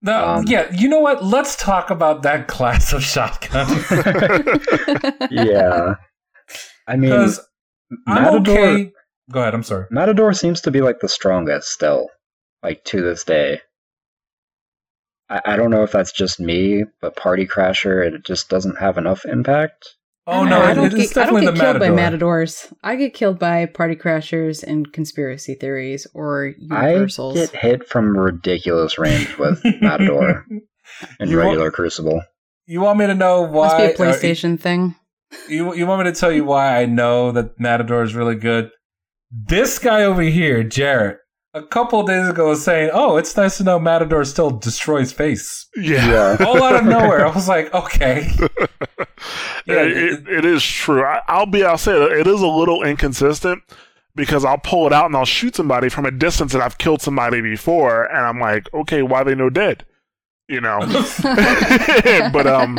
Now, 0.00 0.36
Um, 0.36 0.44
yeah, 0.46 0.72
you 0.72 0.88
know 0.88 1.00
what? 1.00 1.24
Let's 1.24 1.56
talk 1.56 1.90
about 1.90 2.22
that 2.22 2.46
class 2.54 2.92
of 2.92 3.02
shotgun. 3.02 3.66
yeah. 5.30 5.94
I 6.86 6.96
mean, 6.96 7.12
I'm 7.12 7.34
Matador, 8.06 8.58
okay. 8.58 8.92
Go 9.30 9.40
ahead. 9.40 9.54
I'm 9.54 9.62
sorry. 9.62 9.86
Matador 9.90 10.32
seems 10.32 10.60
to 10.62 10.70
be 10.70 10.80
like 10.80 11.00
the 11.00 11.08
strongest 11.08 11.70
still, 11.70 12.08
like 12.62 12.84
to 12.84 13.02
this 13.02 13.24
day. 13.24 13.60
I, 15.28 15.40
I 15.44 15.56
don't 15.56 15.70
know 15.70 15.82
if 15.82 15.92
that's 15.92 16.12
just 16.12 16.40
me, 16.40 16.84
but 17.00 17.16
Party 17.16 17.46
Crasher, 17.46 18.06
it 18.06 18.24
just 18.24 18.48
doesn't 18.48 18.78
have 18.78 18.96
enough 18.96 19.24
impact. 19.26 19.96
Oh 20.30 20.44
I 20.44 20.48
no, 20.50 20.60
I 20.60 20.74
don't 20.74 20.86
it 20.86 20.94
is 20.94 21.12
get, 21.12 21.26
I 21.26 21.30
don't 21.30 21.40
get 21.40 21.46
killed 21.46 21.58
Matador. 21.58 21.78
by 21.80 21.90
matadors. 21.90 22.72
I 22.82 22.96
get 22.96 23.14
killed 23.14 23.38
by 23.38 23.64
party 23.66 23.96
crashers 23.96 24.62
and 24.62 24.92
conspiracy 24.92 25.54
theories 25.54 26.06
or 26.12 26.54
universals. 26.58 26.70
I 26.70 26.90
universals. 26.90 27.34
get 27.34 27.56
hit 27.56 27.88
from 27.88 28.16
ridiculous 28.16 28.98
range 28.98 29.38
with 29.38 29.60
Matador 29.80 30.44
and 31.18 31.30
You 31.30 31.38
want- 31.38 31.48
regular 31.48 31.70
Crucible. 31.70 32.20
You 32.66 32.82
want 32.82 32.98
me 32.98 33.06
to 33.06 33.14
know 33.14 33.40
why? 33.42 33.68
Must 33.68 33.76
be 33.78 33.82
a 33.84 34.08
uh, 34.08 34.12
PlayStation 34.12 34.60
thing. 34.60 34.94
you 35.48 35.74
you 35.74 35.86
want 35.86 36.04
me 36.04 36.12
to 36.12 36.18
tell 36.20 36.30
you 36.30 36.44
why 36.44 36.78
I 36.80 36.84
know 36.84 37.32
that 37.32 37.58
Matador 37.58 38.02
is 38.02 38.14
really 38.14 38.34
good? 38.34 38.68
This 39.30 39.78
guy 39.78 40.02
over 40.04 40.20
here, 40.22 40.62
Jarrett, 40.62 41.18
a 41.54 41.62
couple 41.62 42.02
days 42.02 42.28
ago 42.28 42.48
was 42.48 42.62
saying, 42.62 42.90
"Oh, 42.92 43.16
it's 43.16 43.34
nice 43.36 43.56
to 43.56 43.64
know 43.64 43.78
Matador 43.78 44.24
still 44.26 44.50
destroys 44.50 45.12
face." 45.12 45.66
Yeah. 45.76 46.36
Yeah. 46.38 46.46
All 46.46 46.62
out 46.62 46.76
of 46.76 46.84
nowhere, 46.96 47.26
I 47.26 47.34
was 47.34 47.48
like, 47.48 47.72
"Okay." 47.72 48.28
Yeah, 49.68 49.82
it, 49.82 49.96
it, 49.96 50.28
it 50.28 50.44
is 50.44 50.62
true. 50.64 51.04
I, 51.04 51.20
I'll 51.28 51.46
be. 51.46 51.64
I'll 51.64 51.78
say 51.78 51.92
it, 51.92 52.12
it 52.20 52.26
is 52.26 52.40
a 52.40 52.46
little 52.46 52.82
inconsistent 52.82 53.62
because 54.14 54.44
I'll 54.44 54.58
pull 54.58 54.86
it 54.86 54.92
out 54.92 55.06
and 55.06 55.14
I'll 55.16 55.24
shoot 55.24 55.54
somebody 55.56 55.88
from 55.88 56.06
a 56.06 56.10
distance 56.10 56.52
that 56.52 56.62
I've 56.62 56.78
killed 56.78 57.02
somebody 57.02 57.40
before, 57.40 58.04
and 58.04 58.18
I'm 58.18 58.40
like, 58.40 58.72
okay, 58.74 59.02
why 59.02 59.22
they 59.24 59.34
no 59.34 59.50
dead? 59.50 59.84
You 60.48 60.62
know. 60.62 60.78
but 62.32 62.46
um, 62.46 62.78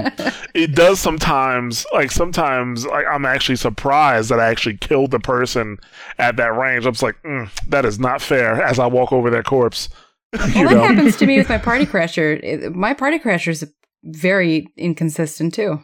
it 0.55 0.73
does 0.73 0.99
sometimes. 0.99 1.85
Like 1.93 2.11
sometimes, 2.11 2.85
like 2.85 3.05
I'm 3.05 3.25
actually 3.25 3.57
surprised 3.57 4.29
that 4.31 4.39
I 4.39 4.47
actually 4.49 4.77
killed 4.77 5.11
the 5.11 5.19
person 5.19 5.77
at 6.17 6.35
that 6.37 6.55
range. 6.55 6.85
I'm 6.87 6.93
just 6.93 7.03
like, 7.03 7.21
mm, 7.23 7.49
that 7.67 7.85
is 7.85 7.99
not 7.99 8.21
fair. 8.21 8.61
As 8.63 8.79
I 8.79 8.87
walk 8.87 9.11
over 9.13 9.29
their 9.29 9.43
corpse, 9.43 9.89
you 10.33 10.65
Well, 10.65 10.69
that 10.69 10.75
know. 10.75 10.81
happens 10.95 11.17
to 11.17 11.27
me 11.27 11.37
with 11.37 11.49
my 11.49 11.59
party 11.59 11.85
crasher. 11.85 12.73
My 12.73 12.95
party 12.95 13.19
crasher 13.19 13.49
is 13.49 13.71
very 14.03 14.67
inconsistent 14.75 15.53
too. 15.53 15.83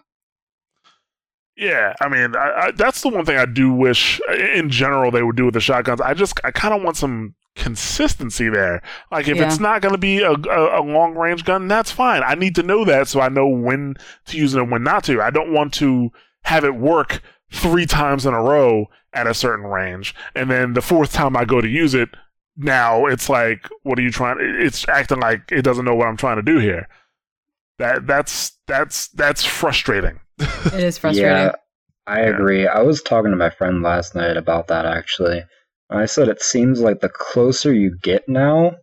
Yeah, 1.57 1.93
I 2.01 2.09
mean, 2.09 2.35
I, 2.35 2.51
I, 2.67 2.71
that's 2.71 3.01
the 3.01 3.09
one 3.09 3.23
thing 3.25 3.37
I 3.37 3.45
do 3.45 3.71
wish, 3.71 4.19
in 4.29 4.69
general, 4.69 5.09
they 5.09 5.23
would 5.23 5.37
do 5.37 5.45
with 5.45 5.53
the 5.53 5.61
shotguns. 5.61 6.01
I 6.01 6.13
just, 6.13 6.37
I 6.43 6.51
kind 6.51 6.73
of 6.73 6.81
want 6.83 6.97
some 6.97 7.33
consistency 7.55 8.49
there. 8.49 8.81
Like, 9.09 9.29
if 9.29 9.37
Yeah. 9.37 9.45
it's 9.47 9.59
not 9.59 9.81
going 9.81 9.93
to 9.93 9.97
be 9.99 10.19
a, 10.21 10.31
a, 10.31 10.81
a 10.81 10.83
long 10.83 11.15
range 11.15 11.45
gun, 11.45 11.69
that's 11.69 11.91
fine. 11.91 12.23
I 12.23 12.35
need 12.35 12.55
to 12.55 12.63
know 12.63 12.83
that 12.83 13.07
so 13.07 13.21
I 13.21 13.29
know 13.29 13.47
when 13.47 13.95
to 14.25 14.37
use 14.37 14.53
it 14.53 14.61
and 14.61 14.69
when 14.69 14.83
not 14.83 15.05
to. 15.05 15.21
I 15.21 15.29
don't 15.29 15.53
want 15.53 15.73
to 15.75 16.11
have 16.43 16.65
it 16.65 16.75
work 16.75 17.21
three 17.51 17.85
times 17.85 18.25
in 18.25 18.33
a 18.33 18.41
row 18.43 18.87
at 19.13 19.27
a 19.27 19.33
certain 19.33 19.65
range, 19.65 20.13
and 20.35 20.51
then 20.51 20.73
the 20.73 20.81
fourth 20.81 21.13
time 21.13 21.37
I 21.37 21.45
go 21.45 21.61
to 21.61 21.69
use 21.69 21.93
it, 21.93 22.09
now 22.57 23.05
it's 23.05 23.29
like, 23.29 23.69
what 23.83 23.97
are 23.97 24.01
you 24.01 24.11
trying? 24.11 24.37
It's 24.41 24.85
acting 24.89 25.21
like 25.21 25.51
it 25.53 25.61
doesn't 25.61 25.85
know 25.85 25.95
what 25.95 26.07
I'm 26.09 26.17
trying 26.17 26.35
to 26.35 26.41
do 26.41 26.57
here. 26.57 26.89
That 27.79 28.07
that's 28.07 28.57
that's 28.67 29.07
that's 29.09 29.45
frustrating. 29.45 30.19
It 30.39 30.73
is 30.73 30.97
frustrating. 30.99 31.31
Yeah, 31.31 31.51
I 32.07 32.21
agree. 32.21 32.67
I 32.67 32.81
was 32.81 33.01
talking 33.01 33.31
to 33.31 33.37
my 33.37 33.49
friend 33.49 33.81
last 33.81 34.15
night 34.15 34.37
about 34.37 34.67
that 34.67 34.85
actually. 34.85 35.43
And 35.89 35.99
I 35.99 36.05
said 36.05 36.27
it 36.27 36.41
seems 36.41 36.81
like 36.81 37.01
the 37.01 37.09
closer 37.09 37.73
you 37.73 37.97
get 38.01 38.27
now, 38.27 38.75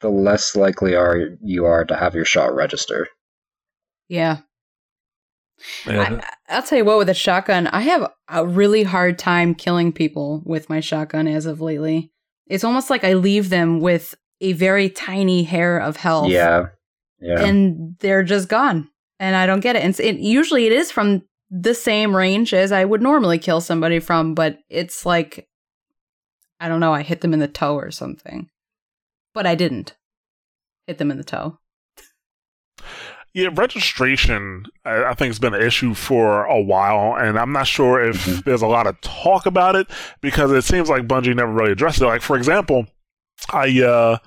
the 0.00 0.10
less 0.10 0.54
likely 0.56 0.94
are 0.94 1.36
you 1.42 1.64
are 1.64 1.84
to 1.84 1.96
have 1.96 2.14
your 2.14 2.24
shot 2.24 2.54
register. 2.54 3.08
Yeah. 4.08 4.38
Yeah, 5.86 6.20
I, 6.48 6.54
I'll 6.56 6.62
tell 6.62 6.76
you 6.76 6.84
what, 6.84 6.98
with 6.98 7.08
a 7.08 7.14
shotgun, 7.14 7.66
I 7.68 7.80
have 7.80 8.12
a 8.28 8.46
really 8.46 8.82
hard 8.82 9.18
time 9.18 9.54
killing 9.54 9.90
people 9.92 10.42
with 10.44 10.68
my 10.68 10.80
shotgun 10.80 11.26
as 11.26 11.46
of 11.46 11.62
lately. 11.62 12.12
It's 12.46 12.64
almost 12.64 12.90
like 12.90 13.04
I 13.04 13.14
leave 13.14 13.48
them 13.48 13.80
with 13.80 14.14
a 14.42 14.52
very 14.52 14.90
tiny 14.90 15.44
hair 15.44 15.78
of 15.78 15.96
health. 15.96 16.28
Yeah. 16.28 16.66
Yeah. 17.20 17.42
And 17.42 17.96
they're 18.00 18.22
just 18.22 18.48
gone. 18.48 18.90
And 19.18 19.34
I 19.36 19.46
don't 19.46 19.60
get 19.60 19.76
it. 19.76 19.82
And 19.82 19.90
it's- 19.94 20.00
it 20.06 20.18
usually 20.20 20.66
it 20.66 20.72
is 20.72 20.90
from 20.90 21.22
the 21.50 21.74
same 21.74 22.14
range 22.14 22.52
as 22.52 22.72
I 22.72 22.84
would 22.84 23.00
normally 23.02 23.38
kill 23.38 23.60
somebody 23.60 23.98
from, 24.00 24.34
but 24.34 24.58
it's 24.68 25.06
like 25.06 25.48
I 26.58 26.68
don't 26.68 26.80
know, 26.80 26.92
I 26.94 27.02
hit 27.02 27.20
them 27.20 27.34
in 27.34 27.38
the 27.40 27.48
toe 27.48 27.76
or 27.76 27.90
something. 27.90 28.48
But 29.34 29.46
I 29.46 29.54
didn't 29.54 29.94
hit 30.86 30.96
them 30.98 31.10
in 31.10 31.18
the 31.18 31.24
toe. 31.24 31.58
Yeah, 33.34 33.48
registration, 33.52 34.64
I, 34.86 35.04
I 35.04 35.14
think, 35.14 35.28
has 35.28 35.38
been 35.38 35.52
an 35.52 35.60
issue 35.60 35.92
for 35.92 36.44
a 36.44 36.58
while, 36.60 37.16
and 37.18 37.38
I'm 37.38 37.52
not 37.52 37.66
sure 37.66 38.02
if 38.02 38.24
Mhm. 38.24 38.44
there's 38.44 38.62
a 38.62 38.66
lot 38.66 38.86
of 38.86 38.98
talk 39.02 39.44
about 39.44 39.76
it 39.76 39.88
because 40.22 40.50
it 40.52 40.62
seems 40.62 40.88
like 40.88 41.06
Bungie 41.06 41.34
never 41.36 41.52
really 41.52 41.72
addressed 41.72 42.00
it. 42.00 42.06
Like, 42.06 42.22
for 42.22 42.36
example, 42.38 42.86
I 43.50 43.82
uh, 43.82 44.18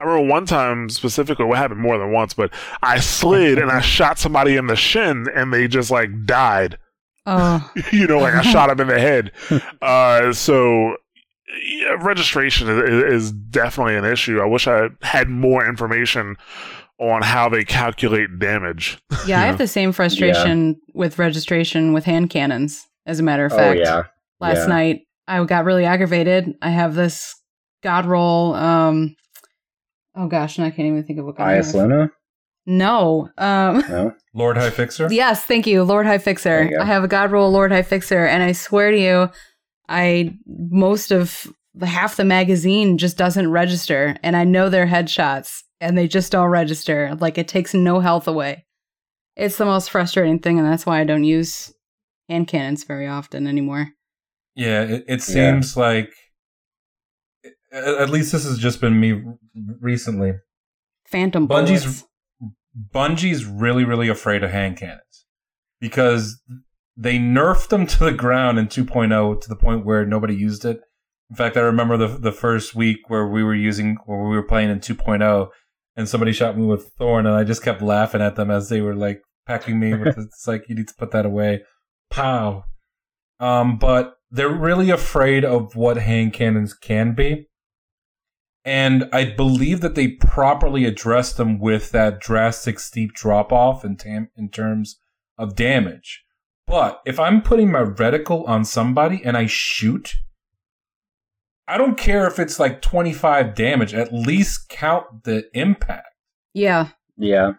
I 0.00 0.04
remember 0.04 0.32
one 0.32 0.46
time 0.46 0.88
specifically, 0.88 1.44
what 1.44 1.58
happened 1.58 1.80
more 1.80 1.98
than 1.98 2.10
once, 2.10 2.32
but 2.32 2.52
I 2.82 3.00
slid 3.00 3.58
and 3.58 3.70
I 3.70 3.80
shot 3.80 4.18
somebody 4.18 4.56
in 4.56 4.66
the 4.66 4.76
shin, 4.76 5.26
and 5.34 5.52
they 5.52 5.68
just 5.68 5.90
like 5.90 6.24
died. 6.24 6.78
Oh. 7.26 7.70
you 7.92 8.06
know, 8.06 8.18
like 8.18 8.34
I 8.34 8.42
shot 8.42 8.70
him 8.70 8.80
in 8.80 8.88
the 8.88 9.00
head. 9.00 9.32
Uh, 9.82 10.32
so 10.32 10.96
yeah, 11.64 11.96
registration 12.00 12.68
is, 12.68 13.24
is 13.24 13.32
definitely 13.32 13.96
an 13.96 14.04
issue. 14.04 14.40
I 14.40 14.46
wish 14.46 14.68
I 14.68 14.88
had 15.02 15.28
more 15.28 15.66
information 15.66 16.36
on 16.98 17.22
how 17.22 17.48
they 17.48 17.64
calculate 17.64 18.38
damage. 18.38 18.98
Yeah, 19.26 19.40
I 19.40 19.46
have 19.46 19.58
the 19.58 19.66
same 19.66 19.92
frustration 19.92 20.80
with 20.94 21.18
registration 21.18 21.92
with 21.92 22.04
hand 22.04 22.30
cannons, 22.30 22.86
as 23.06 23.20
a 23.20 23.22
matter 23.22 23.46
of 23.46 23.52
oh 23.52 23.56
fact. 23.56 23.80
yeah. 23.80 24.04
Last 24.38 24.58
yeah. 24.58 24.66
night 24.66 25.00
I 25.26 25.42
got 25.44 25.64
really 25.64 25.84
aggravated. 25.84 26.54
I 26.62 26.70
have 26.70 26.94
this 26.94 27.34
god 27.82 28.06
roll, 28.06 28.54
um 28.54 29.16
oh 30.14 30.26
gosh, 30.28 30.58
and 30.58 30.66
I 30.66 30.70
can't 30.70 30.86
even 30.88 31.04
think 31.04 31.18
of 31.18 31.24
what 31.26 31.36
god 31.36 31.54
it 31.54 31.58
is. 31.60 31.72
Eyasluna? 31.74 32.10
No. 32.66 33.30
Um 33.38 33.82
No. 33.88 34.12
Lord 34.34 34.56
High 34.56 34.70
Fixer. 34.70 35.08
Yes, 35.10 35.44
thank 35.44 35.66
you, 35.66 35.82
Lord 35.82 36.06
High 36.06 36.18
Fixer. 36.18 36.70
I 36.80 36.84
have 36.84 37.02
a 37.04 37.08
God 37.08 37.32
roll 37.32 37.50
Lord 37.50 37.72
High 37.72 37.82
Fixer, 37.82 38.24
and 38.26 38.42
I 38.42 38.52
swear 38.52 38.90
to 38.90 38.98
you, 38.98 39.28
I 39.88 40.34
most 40.46 41.10
of 41.10 41.46
the 41.74 41.86
half 41.86 42.16
the 42.16 42.24
magazine 42.24 42.98
just 42.98 43.16
doesn't 43.16 43.50
register, 43.50 44.16
and 44.22 44.36
I 44.36 44.44
know 44.44 44.68
they're 44.68 44.86
headshots, 44.86 45.62
and 45.80 45.96
they 45.98 46.06
just 46.06 46.30
don't 46.32 46.48
register. 46.50 47.16
Like 47.20 47.38
it 47.38 47.48
takes 47.48 47.74
no 47.74 48.00
health 48.00 48.28
away. 48.28 48.66
It's 49.36 49.56
the 49.56 49.64
most 49.64 49.90
frustrating 49.90 50.38
thing, 50.38 50.58
and 50.58 50.66
that's 50.66 50.84
why 50.86 51.00
I 51.00 51.04
don't 51.04 51.24
use 51.24 51.72
hand 52.28 52.46
cannons 52.46 52.84
very 52.84 53.08
often 53.08 53.46
anymore. 53.46 53.88
Yeah, 54.54 54.82
it, 54.82 55.04
it 55.08 55.08
Yeah. 55.08 55.18
seems 55.18 55.76
like 55.76 56.12
at 57.72 57.84
at 57.84 58.10
least 58.10 58.32
this 58.32 58.44
has 58.44 58.58
just 58.58 58.80
been 58.80 58.98
me 58.98 59.22
recently. 59.80 60.34
Phantom 61.06 61.48
Bungie's- 61.48 61.84
bullets. 61.84 62.04
Bungie's 62.94 63.44
really, 63.44 63.84
really 63.84 64.08
afraid 64.08 64.44
of 64.44 64.50
hand 64.50 64.76
cannons 64.76 65.26
because 65.80 66.40
they 66.96 67.18
nerfed 67.18 67.68
them 67.68 67.86
to 67.86 68.04
the 68.04 68.12
ground 68.12 68.58
in 68.58 68.68
2.0 68.68 69.40
to 69.40 69.48
the 69.48 69.56
point 69.56 69.84
where 69.84 70.06
nobody 70.06 70.34
used 70.34 70.64
it. 70.64 70.80
In 71.30 71.36
fact, 71.36 71.56
I 71.56 71.60
remember 71.60 71.96
the 71.96 72.08
the 72.08 72.32
first 72.32 72.74
week 72.74 73.08
where 73.08 73.26
we 73.26 73.42
were 73.42 73.54
using 73.54 73.96
where 74.06 74.22
we 74.22 74.36
were 74.36 74.42
playing 74.42 74.70
in 74.70 74.80
2.0 74.80 75.48
and 75.96 76.08
somebody 76.08 76.32
shot 76.32 76.56
me 76.56 76.64
with 76.64 76.92
thorn 76.98 77.26
and 77.26 77.34
I 77.34 77.44
just 77.44 77.62
kept 77.62 77.82
laughing 77.82 78.20
at 78.20 78.36
them 78.36 78.50
as 78.50 78.68
they 78.68 78.80
were 78.80 78.94
like 78.94 79.20
pecking 79.46 79.78
me 79.78 79.94
with 79.94 80.18
it's 80.18 80.46
like 80.46 80.68
you 80.68 80.74
need 80.74 80.88
to 80.88 80.94
put 80.94 81.10
that 81.12 81.26
away. 81.26 81.62
Pow. 82.10 82.64
Um, 83.38 83.78
but 83.78 84.14
they're 84.30 84.48
really 84.48 84.90
afraid 84.90 85.44
of 85.44 85.74
what 85.74 85.96
hand 85.96 86.32
cannons 86.32 86.74
can 86.74 87.14
be. 87.14 87.48
And 88.64 89.08
I 89.12 89.24
believe 89.24 89.80
that 89.80 89.94
they 89.94 90.08
properly 90.08 90.84
addressed 90.84 91.36
them 91.36 91.58
with 91.58 91.92
that 91.92 92.20
drastic 92.20 92.78
steep 92.78 93.14
drop 93.14 93.52
off 93.52 93.84
in, 93.84 93.96
tam- 93.96 94.30
in 94.36 94.50
terms 94.50 95.00
of 95.38 95.56
damage. 95.56 96.24
But 96.66 97.00
if 97.06 97.18
I'm 97.18 97.42
putting 97.42 97.70
my 97.70 97.82
reticle 97.82 98.46
on 98.46 98.64
somebody 98.64 99.22
and 99.24 99.36
I 99.36 99.46
shoot, 99.46 100.14
I 101.66 101.78
don't 101.78 101.96
care 101.96 102.26
if 102.26 102.38
it's 102.38 102.60
like 102.60 102.82
25 102.82 103.54
damage, 103.54 103.94
at 103.94 104.12
least 104.12 104.68
count 104.68 105.24
the 105.24 105.48
impact. 105.54 106.08
Yeah, 106.52 106.88
Yeah. 107.16 107.52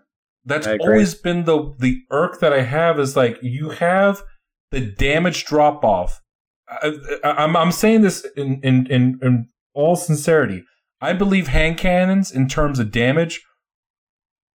That's 0.44 0.68
always 0.68 1.14
been 1.14 1.46
the 1.46 1.76
the 1.78 2.02
irk 2.10 2.40
that 2.40 2.52
I 2.52 2.62
have 2.62 3.00
is 3.00 3.16
like 3.16 3.38
you 3.44 3.70
have 3.70 4.24
the 4.72 4.82
damage 4.82 5.46
drop 5.46 5.84
off. 5.84 6.20
I, 6.68 6.94
I'm 7.24 7.56
I'm 7.56 7.72
saying 7.72 8.02
this 8.02 8.26
in, 8.36 8.60
in 8.64 8.88
in 8.88 9.20
in 9.22 9.50
all 9.74 9.96
sincerity. 9.96 10.64
I 11.02 11.14
believe 11.14 11.48
hand 11.48 11.78
cannons, 11.78 12.32
in 12.32 12.48
terms 12.48 12.80
of 12.80 12.92
damage, 12.92 13.42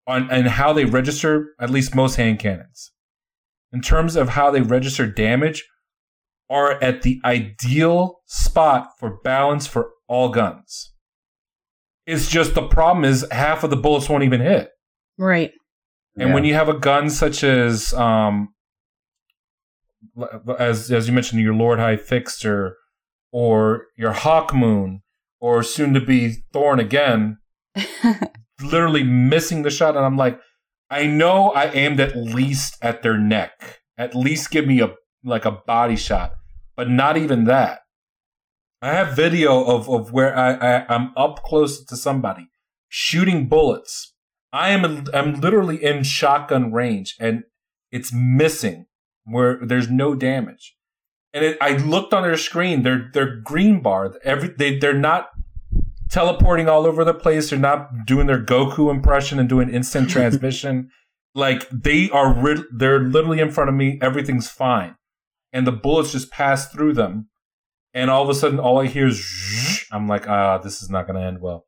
on 0.07 0.31
and 0.31 0.47
how 0.47 0.73
they 0.73 0.85
register, 0.85 1.55
at 1.61 1.71
least 1.71 1.95
most 1.95 2.15
hand 2.17 2.39
cannons, 2.39 2.93
in 3.73 3.81
terms 3.81 4.15
of 4.15 4.31
how 4.31 4.51
they 4.51 4.61
register 4.61 5.07
damage, 5.07 5.65
are 6.49 6.83
at 6.83 7.03
the 7.03 7.21
ideal 7.25 8.21
spot 8.27 8.91
for 8.99 9.19
balance 9.25 9.67
for 9.67 9.91
all 10.09 10.29
guns. 10.29 10.93
It's 12.07 12.31
just 12.31 12.55
the 12.55 12.69
problem 12.69 13.05
is 13.05 13.27
half 13.33 13.65
of 13.65 13.71
the 13.71 13.77
bullets 13.77 14.09
won't 14.09 14.23
even 14.23 14.41
hit. 14.41 14.71
Right. 15.19 15.53
And 16.19 16.33
when 16.33 16.45
you 16.45 16.55
have 16.55 16.69
a 16.69 16.79
gun 16.79 17.11
such 17.11 17.45
as 17.45 17.93
um 17.93 18.55
as 20.59 20.91
as 20.91 21.09
you 21.09 21.13
mentioned 21.13 21.43
your 21.43 21.55
Lord 21.55 21.79
High 21.79 21.97
Fixer 21.97 22.77
or 23.33 23.87
your 23.99 24.13
Hawkmoon 24.13 25.01
or 25.47 25.63
soon 25.63 25.95
to 25.95 26.01
be 26.01 26.43
Thorn 26.53 26.81
again, 26.81 27.39
literally 28.61 29.05
missing 29.05 29.63
the 29.63 29.71
shot 29.71 29.97
and 29.97 30.05
I'm 30.05 30.17
like 30.17 30.41
I 30.91 31.07
know 31.07 31.51
I 31.51 31.67
aimed 31.71 32.01
at 32.01 32.17
least 32.17 32.77
at 32.83 33.03
their 33.03 33.17
neck. 33.17 33.81
At 33.97 34.17
least 34.17 34.51
give 34.51 34.67
me 34.67 34.81
a 34.81 34.95
like 35.25 35.45
a 35.45 35.53
body 35.53 35.95
shot, 35.95 36.33
but 36.77 36.91
not 36.91 37.17
even 37.17 37.45
that. 37.45 37.81
I 38.83 38.93
have 38.93 39.15
video 39.15 39.65
of, 39.65 39.89
of 39.89 40.13
where 40.13 40.37
I, 40.37 40.55
I 40.55 40.87
I'm 40.93 41.13
up 41.17 41.45
close 41.45 41.85
to 41.85 41.97
somebody 41.97 42.49
shooting 42.89 43.47
bullets. 43.47 44.15
I 44.53 44.71
am 44.71 45.07
I'm 45.15 45.41
literally 45.41 45.83
in 45.83 46.03
shotgun 46.03 46.73
range 46.73 47.15
and 47.21 47.45
it's 47.93 48.13
missing 48.13 48.87
where 49.25 49.61
there's 49.65 49.89
no 49.89 50.17
damage. 50.17 50.77
And 51.33 51.45
it, 51.45 51.59
I 51.61 51.77
looked 51.77 52.15
on 52.15 52.23
their 52.23 52.37
screen. 52.37 52.83
They're 52.83 53.11
they're 53.13 53.37
green 53.37 53.81
bar. 53.81 54.15
Every 54.25 54.49
they 54.49 54.79
they're 54.79 54.95
not 54.99 55.29
teleporting 56.11 56.69
all 56.69 56.87
over 56.87 57.05
the 57.05 57.14
place. 57.14 57.51
They're 57.51 57.59
not 57.59 58.07
doing 58.07 58.27
their 58.27 58.42
Goku 58.42 58.90
impression 58.90 59.38
and 59.38 59.49
doing 59.49 59.69
instant 59.71 60.11
transmission. 60.16 60.90
like 61.35 61.69
they 61.71 62.09
are 62.11 62.33
ri- 62.33 62.64
they're 62.73 63.01
literally 63.01 63.40
in 63.40 63.51
front 63.51 63.69
of 63.69 63.77
me. 63.77 63.99
Everything's 64.03 64.49
fine, 64.49 64.97
and 65.53 65.66
the 65.66 65.73
bullets 65.73 66.12
just 66.12 66.31
pass 66.31 66.71
through 66.71 66.95
them. 66.95 67.29
And 67.95 68.11
all 68.11 68.23
of 68.23 68.29
a 68.29 68.35
sudden, 68.35 68.59
all 68.61 68.79
I 68.81 68.87
hear 68.87 69.07
is 69.07 69.19
zhh. 69.19 69.85
I'm 69.90 70.07
like, 70.09 70.29
ah, 70.29 70.59
this 70.59 70.83
is 70.83 70.90
not 70.90 71.07
going 71.07 71.19
to 71.19 71.27
end 71.27 71.40
well. 71.40 71.64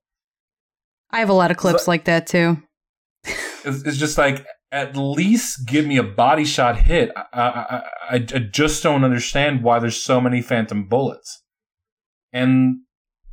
I 1.11 1.20
have 1.20 1.31
a 1.31 1.35
lot 1.35 1.51
of 1.51 1.57
clips 1.57 1.85
So- 1.87 1.90
like 1.90 2.05
that 2.05 2.27
too. 2.27 2.62
It's, 3.64 3.83
it's 3.85 3.96
just 3.96 4.18
like 4.18 4.44
at 4.70 4.96
least 4.96 5.66
give 5.66 5.87
me 5.87 5.96
a 5.96 6.03
body 6.03 6.44
shot 6.44 6.77
hit. 6.79 7.11
I, 7.16 7.24
I, 7.33 7.83
I, 8.11 8.14
I 8.16 8.18
just 8.20 8.83
don't 8.83 9.05
understand 9.05 9.62
why 9.62 9.79
there's 9.79 10.03
so 10.03 10.20
many 10.20 10.42
phantom 10.42 10.87
bullets, 10.88 11.42
and 12.33 12.81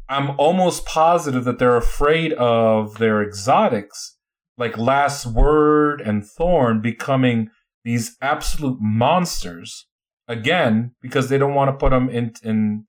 I'm 0.08 0.40
almost 0.40 0.86
positive 0.86 1.46
that 1.46 1.60
they're 1.60 1.78
afraid 1.78 2.34
of 2.34 2.98
their 2.98 3.24
exotics, 3.24 4.18
like 4.58 4.78
Last 4.78 5.26
Word 5.26 6.02
and 6.02 6.26
Thorn, 6.26 6.82
becoming 6.82 7.50
these 7.84 8.16
absolute 8.22 8.78
monsters 8.80 9.88
again 10.28 10.96
because 11.02 11.30
they 11.30 11.38
don't 11.38 11.54
want 11.54 11.70
to 11.70 11.78
put 11.78 11.92
them 11.92 12.10
in 12.10 12.34
in 12.44 12.86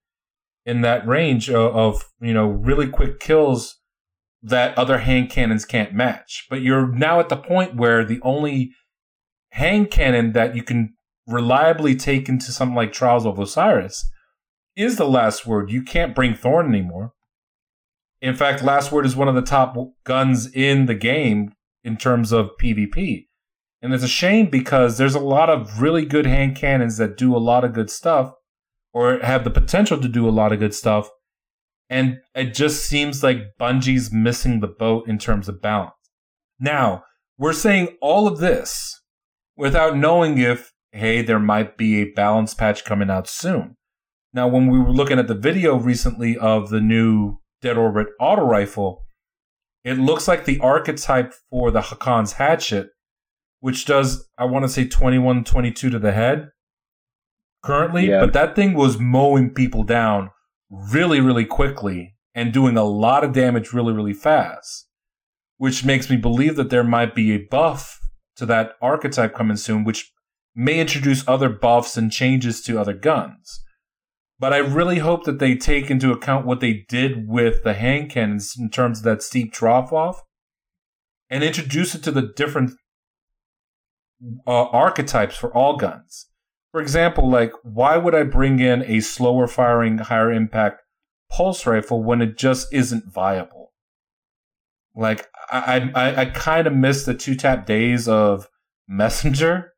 in 0.65 0.81
that 0.81 1.07
range 1.07 1.49
of, 1.49 1.77
of 1.77 2.05
you 2.21 2.35
know 2.35 2.49
really 2.49 2.89
quick 2.89 3.21
kills 3.21 3.79
that 4.43 4.77
other 4.77 4.99
hand 4.99 5.31
cannons 5.31 5.65
can't 5.65 5.95
match. 5.95 6.47
But 6.51 6.63
you're 6.63 6.89
now 6.89 7.21
at 7.21 7.29
the 7.29 7.37
point 7.37 7.77
where 7.77 8.05
the 8.05 8.21
only 8.23 8.73
hand 9.51 9.91
cannon 9.91 10.33
that 10.33 10.55
you 10.55 10.63
can 10.63 10.95
reliably 11.27 11.97
take 11.97 12.29
into 12.29 12.53
something 12.53 12.77
like 12.77 12.93
Trials 12.93 13.27
of 13.27 13.39
Osiris 13.39 14.09
is 14.77 14.97
the 14.97 15.09
last 15.09 15.47
word. 15.47 15.71
You 15.71 15.83
can't 15.83 16.15
bring 16.15 16.35
Thorn 16.35 16.67
anymore. 16.67 17.13
In 18.21 18.35
fact, 18.35 18.63
last 18.63 18.93
word 18.93 19.07
is 19.07 19.17
one 19.17 19.29
of 19.29 19.35
the 19.35 19.43
top 19.43 19.77
guns 20.05 20.51
in 20.53 20.87
the 20.87 20.95
game 20.95 21.53
in 21.85 21.97
terms 21.97 22.33
of 22.33 22.51
PvP. 22.61 23.27
And 23.83 23.93
it's 23.93 24.05
a 24.05 24.09
shame 24.09 24.51
because 24.51 24.99
there's 24.99 25.15
a 25.15 25.21
lot 25.21 25.51
of 25.51 25.81
really 25.81 26.05
good 26.05 26.27
hand 26.27 26.57
cannons 26.57 26.97
that 26.97 27.17
do 27.17 27.37
a 27.37 27.39
lot 27.39 27.65
of 27.65 27.73
good 27.73 27.91
stuff 27.91 28.33
or 28.93 29.19
have 29.21 29.45
the 29.45 29.51
potential 29.51 30.01
to 30.01 30.09
do 30.09 30.29
a 30.29 30.31
lot 30.31 30.53
of 30.53 30.59
good 30.59 30.75
stuff 30.75 31.11
and 31.89 32.19
it 32.35 32.55
just 32.55 32.85
seems 32.85 33.23
like 33.23 33.57
Bungie's 33.61 34.13
missing 34.13 34.61
the 34.61 34.67
boat 34.67 35.09
in 35.09 35.19
terms 35.19 35.49
of 35.49 35.63
balance. 35.63 35.93
Now, 36.59 37.05
we're 37.39 37.53
saying 37.53 37.97
all 38.01 38.27
of 38.27 38.39
this 38.39 39.01
without 39.57 39.97
knowing 39.97 40.39
if, 40.39 40.73
hey, 40.93 41.23
there 41.23 41.39
might 41.39 41.77
be 41.77 42.01
a 42.01 42.13
balance 42.13 42.55
patch 42.55 42.85
coming 42.85 43.11
out 43.11 43.29
soon. 43.29 43.77
Now, 44.37 44.47
when 44.49 44.67
we 44.67 44.79
were 44.79 44.93
looking 44.93 45.19
at 45.19 45.29
the 45.29 45.35
video 45.35 45.77
recently 45.77 46.37
of 46.37 46.69
the 46.69 46.83
new 46.83 47.39
Dead 47.63 47.79
Orbit 47.79 48.09
auto 48.21 48.43
rifle, 48.43 49.07
it 49.83 49.95
looks 49.95 50.29
like 50.29 50.45
the 50.45 50.61
archetype 50.61 51.33
for 51.49 51.71
the 51.71 51.81
Haakon's 51.81 52.35
Hatchet, 52.35 52.91
which 53.61 53.87
does, 53.87 54.29
I 54.37 54.45
want 54.45 54.67
to 54.67 54.69
say 54.69 54.87
21, 54.87 55.43
22 55.45 55.89
to 55.89 55.99
the 55.99 56.13
head 56.13 56.51
currently, 57.63 58.11
Yeah. 58.11 58.21
but 58.21 58.35
that 58.35 58.55
thing 58.55 58.75
was 58.75 58.99
mowing 58.99 59.55
people 59.55 59.85
down 59.85 60.33
really, 60.69 61.19
really 61.21 61.47
quickly 61.47 62.15
and 62.35 62.53
doing 62.53 62.77
a 62.77 62.85
lot 62.85 63.25
of 63.25 63.33
damage 63.33 63.73
really, 63.73 63.95
really 63.95 64.13
fast, 64.13 64.87
which 65.57 65.83
makes 65.83 66.11
me 66.11 66.17
believe 66.19 66.57
that 66.57 66.69
there 66.69 66.85
might 66.85 67.15
be 67.15 67.33
a 67.33 67.47
buff 67.51 67.99
to 68.37 68.45
that 68.45 68.73
archetype 68.83 69.35
coming 69.35 69.57
soon, 69.57 69.83
which 69.83 70.13
may 70.55 70.79
introduce 70.79 71.27
other 71.27 71.49
buffs 71.49 71.97
and 71.97 72.13
changes 72.13 72.61
to 72.65 72.79
other 72.79 72.93
guns. 72.93 73.63
But 74.39 74.53
I 74.53 74.59
really 74.59 74.99
hope 74.99 75.25
that 75.25 75.39
they 75.39 75.55
take 75.55 75.91
into 75.91 76.13
account 76.13 76.47
what 76.47 76.61
they 76.61 76.85
did 76.89 77.27
with 77.27 77.63
the 77.63 77.75
hand 77.75 78.11
cannons 78.11 78.55
in 78.59 78.71
terms 78.71 78.99
of 78.99 79.05
that 79.05 79.23
steep 79.23 79.53
drop 79.53 79.93
off 79.93 80.23
and 81.31 81.43
introduce 81.43 81.95
it 81.95 82.03
to 82.03 82.11
the 82.11 82.33
different 82.37 82.73
uh, 84.47 84.65
archetypes 84.65 85.37
for 85.37 85.55
all 85.55 85.77
guns. 85.77 86.27
For 86.73 86.81
example, 86.81 87.31
like 87.31 87.53
why 87.63 87.97
would 87.97 88.15
I 88.15 88.25
bring 88.25 88.61
in 88.61 88.83
a 88.83 89.01
slower 89.01 89.47
firing, 89.47 89.99
higher 89.99 90.31
impact 90.31 90.83
pulse 91.31 91.67
rifle 91.67 92.03
when 92.03 92.21
it 92.21 92.37
just 92.37 92.73
isn't 92.73 93.13
viable? 93.13 93.73
Like 94.95 95.29
I 95.51 95.91
I, 95.95 96.21
I 96.23 96.25
kind 96.27 96.67
of 96.67 96.75
miss 96.75 97.05
the 97.05 97.15
two 97.15 97.35
tap 97.35 97.65
days 97.65 98.07
of 98.07 98.49
messenger 98.87 99.73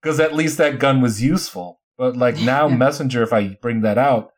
because 0.00 0.20
at 0.20 0.34
least 0.34 0.58
that 0.58 0.78
gun 0.78 1.00
was 1.00 1.22
useful. 1.22 1.80
But 1.96 2.16
like 2.16 2.36
now, 2.40 2.68
messenger, 2.68 3.22
if 3.22 3.32
I 3.32 3.56
bring 3.60 3.82
that 3.82 3.98
out, 3.98 4.30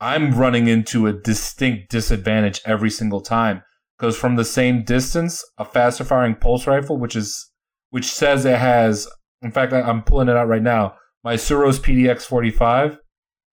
I'm 0.00 0.34
running 0.36 0.66
into 0.66 1.06
a 1.06 1.12
distinct 1.12 1.90
disadvantage 1.90 2.60
every 2.64 2.90
single 2.90 3.20
time 3.20 3.62
because 3.96 4.16
from 4.16 4.34
the 4.34 4.44
same 4.44 4.82
distance, 4.82 5.44
a 5.58 5.64
faster 5.64 6.02
firing 6.02 6.34
pulse 6.34 6.66
rifle, 6.66 6.98
which 6.98 7.14
is 7.14 7.50
which 7.90 8.06
says 8.06 8.44
it 8.44 8.58
has, 8.58 9.06
in 9.42 9.52
fact, 9.52 9.72
I- 9.72 9.82
I'm 9.82 10.02
pulling 10.02 10.28
it 10.28 10.36
out 10.36 10.48
right 10.48 10.62
now. 10.62 10.94
My 11.22 11.34
Suros 11.34 11.78
PDX 11.78 12.24
45. 12.24 12.98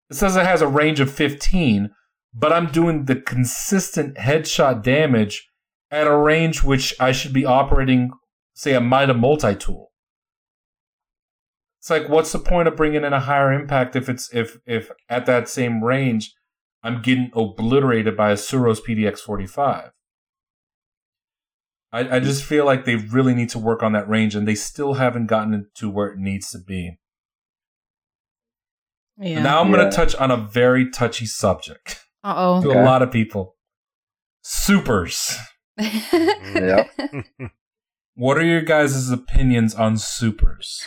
It 0.10 0.16
says 0.16 0.38
it 0.38 0.46
has 0.46 0.62
a 0.62 0.68
range 0.68 1.02
of 1.02 1.12
15, 1.12 1.90
but 2.34 2.54
I'm 2.54 2.68
doing 2.68 3.06
the 3.06 3.16
consistent 3.18 4.16
headshot 4.16 4.84
damage 4.84 5.50
at 5.92 6.08
a 6.08 6.16
range 6.16 6.64
which 6.64 6.94
I 6.98 7.12
should 7.12 7.34
be 7.34 7.46
operating, 7.46 8.12
say, 8.54 8.74
a 8.74 8.80
Mida 8.80 9.14
multi 9.14 9.54
tool. 9.56 9.92
It's 11.88 11.90
like, 11.90 12.10
what's 12.10 12.34
the 12.34 12.40
point 12.40 12.68
of 12.68 12.76
bringing 12.76 13.06
in 13.06 13.14
a 13.14 13.20
higher 13.22 13.54
impact 13.54 13.96
if 13.96 14.10
it's 14.10 14.30
if 14.34 14.58
if 14.66 14.92
at 15.08 15.26
that 15.28 15.48
same 15.48 15.82
range 15.82 16.34
I'm 16.84 17.02
getting 17.02 17.32
obliterated 17.34 18.18
by 18.18 18.32
a 18.32 18.36
Suros 18.36 18.80
PDX 18.86 19.20
45? 19.20 19.92
I, 21.94 22.18
I 22.18 22.20
just 22.20 22.44
feel 22.44 22.66
like 22.66 22.84
they 22.84 22.98
really 22.98 23.34
need 23.34 23.48
to 23.52 23.58
work 23.58 23.84
on 23.84 23.94
that 23.94 24.10
range, 24.10 24.36
and 24.36 24.46
they 24.46 24.54
still 24.54 24.96
haven't 24.96 25.28
gotten 25.28 25.54
it 25.54 25.74
to 25.76 25.90
where 25.90 26.10
it 26.10 26.20
needs 26.20 26.50
to 26.50 26.58
be. 26.60 26.98
Yeah. 29.18 29.42
Now 29.42 29.62
I'm 29.62 29.72
going 29.72 29.90
to 29.90 29.96
touch 29.96 30.14
on 30.16 30.30
a 30.30 30.36
very 30.36 30.92
touchy 30.92 31.26
subject 31.26 32.04
uh 32.22 32.62
to 32.64 32.70
Okay. 32.70 32.80
a 32.80 32.84
lot 32.84 33.02
of 33.02 33.14
people. 33.14 33.56
Supers. 34.42 35.38
oh. 35.80 36.84
What 38.16 38.38
are 38.38 38.44
your 38.44 38.62
guys' 38.62 39.10
opinions 39.10 39.74
on 39.74 39.98
supers? 39.98 40.84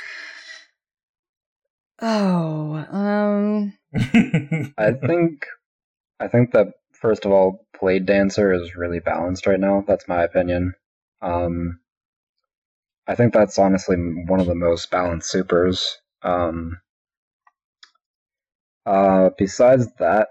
Oh. 2.02 2.86
Um. 2.90 3.72
I 4.78 4.92
think 4.92 5.46
I 6.18 6.28
think 6.28 6.52
that 6.52 6.68
first 6.92 7.24
of 7.24 7.32
all, 7.32 7.66
Blade 7.80 8.06
Dancer 8.06 8.52
is 8.52 8.76
really 8.76 9.00
balanced 9.00 9.46
right 9.46 9.58
now. 9.58 9.84
That's 9.86 10.08
my 10.08 10.22
opinion. 10.22 10.74
Um, 11.22 11.80
I 13.06 13.14
think 13.14 13.32
that's 13.32 13.58
honestly 13.58 13.96
one 13.96 14.40
of 14.40 14.46
the 14.46 14.54
most 14.54 14.90
balanced 14.90 15.30
supers. 15.30 15.98
Um, 16.22 16.80
uh, 18.86 19.30
besides 19.36 19.86
that, 19.98 20.28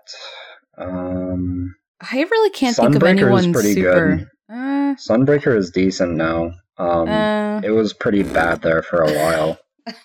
um, 0.77 1.75
I 2.01 2.21
really 2.21 2.49
can't 2.51 2.75
think 2.75 2.95
of 2.95 3.01
Sunbreaker 3.01 3.05
is 3.05 3.21
anyone 3.23 3.53
pretty 3.53 3.73
super. 3.73 4.15
good. 4.15 4.27
Uh, 4.49 4.95
Sunbreaker 4.95 5.57
is 5.57 5.71
decent 5.71 6.15
now. 6.15 6.51
Um, 6.77 7.09
uh, 7.09 7.61
it 7.61 7.71
was 7.71 7.93
pretty 7.93 8.23
bad 8.23 8.61
there 8.61 8.81
for 8.81 9.01
a 9.01 9.13
while. 9.13 9.59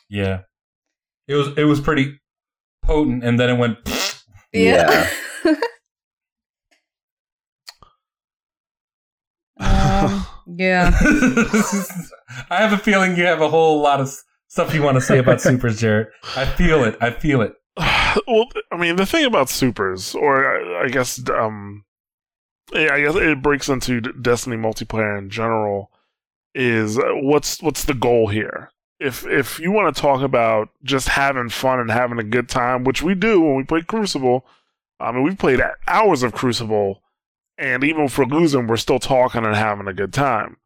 yeah, 0.09 0.41
it 1.29 1.35
was 1.35 1.49
it 1.57 1.65
was 1.65 1.81
pretty 1.81 2.21
potent, 2.85 3.25
and 3.25 3.39
then 3.39 3.51
it 3.51 3.59
went 3.59 3.79
Yeah. 4.53 5.09
um, 9.59 10.27
yeah. 10.47 10.91
I 12.51 12.57
have 12.59 12.73
a 12.73 12.79
feeling 12.79 13.17
you 13.17 13.25
have 13.25 13.41
a 13.41 13.49
whole 13.49 13.81
lot 13.81 14.01
of 14.01 14.15
stuff 14.49 14.75
you 14.75 14.83
want 14.83 14.97
to 14.97 15.01
say 15.01 15.19
about 15.19 15.41
supers, 15.41 15.81
Jared. 15.81 16.09
I 16.37 16.45
feel 16.45 16.85
it. 16.85 16.97
I 17.01 17.11
feel 17.11 17.41
it. 17.41 17.55
well, 18.27 18.47
I 18.71 18.77
mean, 18.77 18.97
the 18.97 19.07
thing 19.07 19.25
about 19.25 19.49
supers, 19.49 20.15
or 20.15 20.81
I, 20.83 20.85
I 20.85 20.89
guess, 20.89 21.21
um, 21.31 21.85
yeah, 22.73 22.93
I 22.95 23.01
guess 23.01 23.17
it 23.17 23.43
breaks 23.43 23.69
into 23.69 24.01
Destiny 24.01 24.57
multiplayer 24.57 25.19
in 25.19 25.31
general. 25.31 25.91
Is 26.55 26.99
uh, 26.99 27.03
what's 27.15 27.61
what's 27.61 27.85
the 27.85 27.95
goal 27.95 28.29
here? 28.29 28.71
If 29.01 29.27
if 29.27 29.59
you 29.59 29.73
want 29.73 29.95
to 29.95 30.01
talk 30.01 30.23
about 30.23 30.69
just 30.83 31.09
having 31.09 31.49
fun 31.49 31.81
and 31.81 31.91
having 31.91 32.19
a 32.19 32.25
good 32.25 32.49
time, 32.49 32.85
which 32.85 33.03
we 33.03 33.15
do 33.15 33.41
when 33.41 33.57
we 33.57 33.65
play 33.65 33.83
Crucible, 33.83 34.47
I 35.01 35.13
mean, 35.13 35.23
we've 35.23 35.39
played 35.39 35.61
hours 35.87 36.23
of 36.23 36.33
Crucible, 36.33 37.03
and 37.59 37.83
even 37.85 38.05
if 38.05 38.17
we're 38.17 38.25
losing, 38.25 38.67
we're 38.67 38.77
still 38.77 39.01
talking 39.01 39.45
and 39.45 39.57
having 39.57 39.89
a 39.89 39.95
good 39.95 40.13
time. 40.13 40.57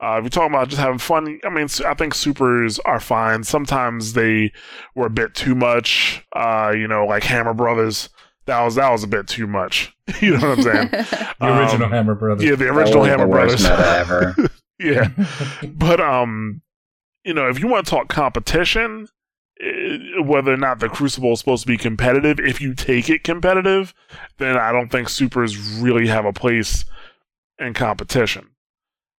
Uh, 0.00 0.16
if 0.18 0.24
you're 0.24 0.30
talking 0.30 0.54
about 0.54 0.68
just 0.68 0.80
having 0.80 0.98
fun, 0.98 1.40
I 1.44 1.48
mean, 1.48 1.68
I 1.84 1.94
think 1.94 2.14
supers 2.14 2.78
are 2.80 3.00
fine. 3.00 3.42
Sometimes 3.42 4.12
they 4.12 4.52
were 4.94 5.06
a 5.06 5.10
bit 5.10 5.34
too 5.34 5.56
much. 5.56 6.24
Uh, 6.32 6.72
you 6.76 6.86
know, 6.86 7.04
like 7.04 7.24
Hammer 7.24 7.54
Brothers, 7.54 8.08
that 8.46 8.62
was 8.62 8.76
that 8.76 8.90
was 8.90 9.02
a 9.02 9.08
bit 9.08 9.26
too 9.26 9.46
much. 9.46 9.94
you 10.20 10.36
know 10.36 10.50
what 10.50 10.58
I'm 10.58 10.62
saying? 10.62 10.88
the 11.40 11.58
original 11.58 11.86
um, 11.86 11.90
Hammer 11.92 12.14
Brothers. 12.14 12.48
Yeah, 12.48 12.54
the 12.54 12.68
original 12.68 13.04
Hammer 13.04 13.26
the 13.26 13.30
Brothers. 13.30 13.64
ever. 13.64 14.36
yeah, 14.78 15.10
but 15.64 16.00
um, 16.00 16.62
you 17.24 17.34
know, 17.34 17.48
if 17.48 17.58
you 17.58 17.68
want 17.68 17.86
to 17.86 17.90
talk 17.90 18.08
competition, 18.08 19.08
eh, 19.60 20.20
whether 20.22 20.52
or 20.52 20.56
not 20.56 20.80
the 20.80 20.88
Crucible 20.88 21.32
is 21.32 21.40
supposed 21.40 21.62
to 21.62 21.66
be 21.66 21.76
competitive, 21.76 22.38
if 22.40 22.60
you 22.60 22.74
take 22.74 23.08
it 23.10 23.24
competitive, 23.24 23.94
then 24.38 24.56
I 24.56 24.72
don't 24.72 24.90
think 24.90 25.08
supers 25.08 25.58
really 25.58 26.06
have 26.08 26.24
a 26.24 26.32
place 26.32 26.84
in 27.58 27.74
competition. 27.74 28.50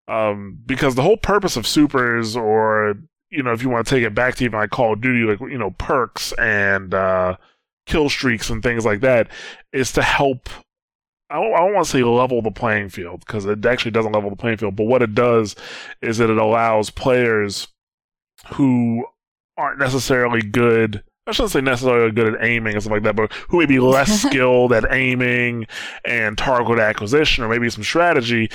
Um, 0.07 0.57
because 0.65 0.95
the 0.95 1.03
whole 1.03 1.17
purpose 1.17 1.55
of 1.55 1.67
supers, 1.67 2.35
or 2.35 2.95
you 3.29 3.43
know, 3.43 3.51
if 3.51 3.61
you 3.61 3.69
want 3.69 3.85
to 3.85 3.95
take 3.95 4.03
it 4.03 4.15
back 4.15 4.35
to 4.35 4.45
even 4.45 4.57
like 4.59 4.71
Call 4.71 4.93
of 4.93 5.01
Duty, 5.01 5.23
like 5.23 5.39
you 5.51 5.57
know, 5.57 5.71
perks 5.71 6.33
and 6.33 6.93
uh, 6.93 7.37
kill 7.85 8.09
streaks 8.09 8.49
and 8.49 8.63
things 8.63 8.85
like 8.85 9.01
that, 9.01 9.27
is 9.71 9.91
to 9.93 10.01
help. 10.01 10.49
I 11.29 11.35
don't, 11.35 11.53
I 11.53 11.59
don't 11.59 11.75
want 11.75 11.85
to 11.85 11.91
say 11.91 12.01
level 12.01 12.41
the 12.41 12.49
playing 12.49 12.89
field 12.89 13.19
because 13.19 13.45
it 13.45 13.63
actually 13.63 13.91
doesn't 13.91 14.13
level 14.13 14.31
the 14.31 14.35
playing 14.35 14.57
field. 14.57 14.75
But 14.75 14.87
what 14.87 15.03
it 15.03 15.13
does 15.13 15.55
is 16.01 16.17
that 16.17 16.31
it 16.31 16.37
allows 16.39 16.89
players 16.89 17.67
who 18.53 19.05
aren't 19.57 19.79
necessarily 19.79 20.41
good 20.41 21.03
I 21.29 21.31
shouldn't 21.31 21.51
say 21.51 21.61
necessarily 21.61 22.11
good 22.11 22.33
at 22.33 22.43
aiming 22.43 22.73
and 22.73 22.81
stuff 22.81 22.91
like 22.91 23.03
that, 23.03 23.15
but 23.15 23.31
who 23.49 23.59
may 23.59 23.67
be 23.67 23.79
less 23.79 24.21
skilled 24.23 24.73
at 24.73 24.91
aiming 24.91 25.67
and 26.03 26.37
target 26.37 26.79
acquisition 26.79 27.43
or 27.43 27.49
maybe 27.49 27.69
some 27.69 27.83
strategy, 27.83 28.49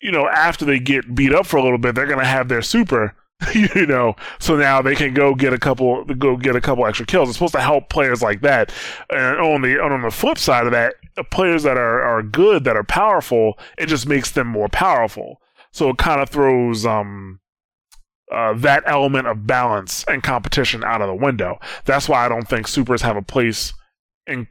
you 0.00 0.12
know, 0.12 0.28
after 0.28 0.64
they 0.64 0.78
get 0.78 1.14
beat 1.14 1.34
up 1.34 1.46
for 1.46 1.56
a 1.56 1.62
little 1.62 1.78
bit, 1.78 1.94
they're 1.94 2.06
going 2.06 2.18
to 2.18 2.24
have 2.24 2.48
their 2.48 2.62
super, 2.62 3.14
you 3.54 3.86
know, 3.86 4.14
so 4.38 4.56
now 4.56 4.80
they 4.80 4.94
can 4.94 5.14
go 5.14 5.34
get 5.34 5.52
a 5.52 5.58
couple, 5.58 6.04
go 6.04 6.36
get 6.36 6.54
a 6.54 6.60
couple 6.60 6.86
extra 6.86 7.06
kills. 7.06 7.28
It's 7.28 7.38
supposed 7.38 7.54
to 7.54 7.60
help 7.60 7.88
players 7.88 8.22
like 8.22 8.40
that. 8.42 8.72
And 9.10 9.38
on 9.38 9.62
the 9.62 9.82
on 9.82 10.00
the 10.02 10.10
flip 10.10 10.38
side 10.38 10.66
of 10.66 10.72
that, 10.72 10.94
players 11.30 11.64
that 11.64 11.76
are 11.76 12.02
are 12.02 12.22
good, 12.22 12.62
that 12.64 12.76
are 12.76 12.84
powerful, 12.84 13.58
it 13.78 13.86
just 13.86 14.06
makes 14.06 14.30
them 14.30 14.46
more 14.46 14.68
powerful. 14.68 15.40
So 15.72 15.88
it 15.90 15.98
kind 15.98 16.20
of 16.20 16.28
throws 16.28 16.86
um 16.86 17.40
uh, 18.32 18.54
that 18.54 18.82
element 18.86 19.26
of 19.26 19.46
balance 19.46 20.04
and 20.08 20.22
competition 20.22 20.82
out 20.84 21.02
of 21.02 21.08
the 21.08 21.14
window. 21.14 21.58
That's 21.84 22.08
why 22.08 22.24
I 22.24 22.28
don't 22.28 22.48
think 22.48 22.66
supers 22.66 23.02
have 23.02 23.16
a 23.16 23.22
place 23.22 23.72
in 24.26 24.46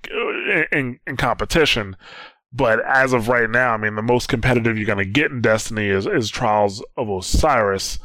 in, 0.72 1.00
in 1.08 1.18
competition. 1.18 1.96
But 2.54 2.80
as 2.86 3.14
of 3.14 3.30
right 3.30 3.50
now, 3.50 3.74
I 3.74 3.78
mean, 3.78 3.96
the 3.96 4.02
most 4.02 4.28
competitive 4.28 4.78
you're 4.78 4.86
going 4.86 4.98
to 4.98 5.06
get 5.06 5.32
in 5.32 5.42
Destiny 5.42 5.88
is, 5.88 6.06
is 6.06 6.30
Trials 6.30 6.84
of 6.98 7.10
Osiris. 7.10 7.98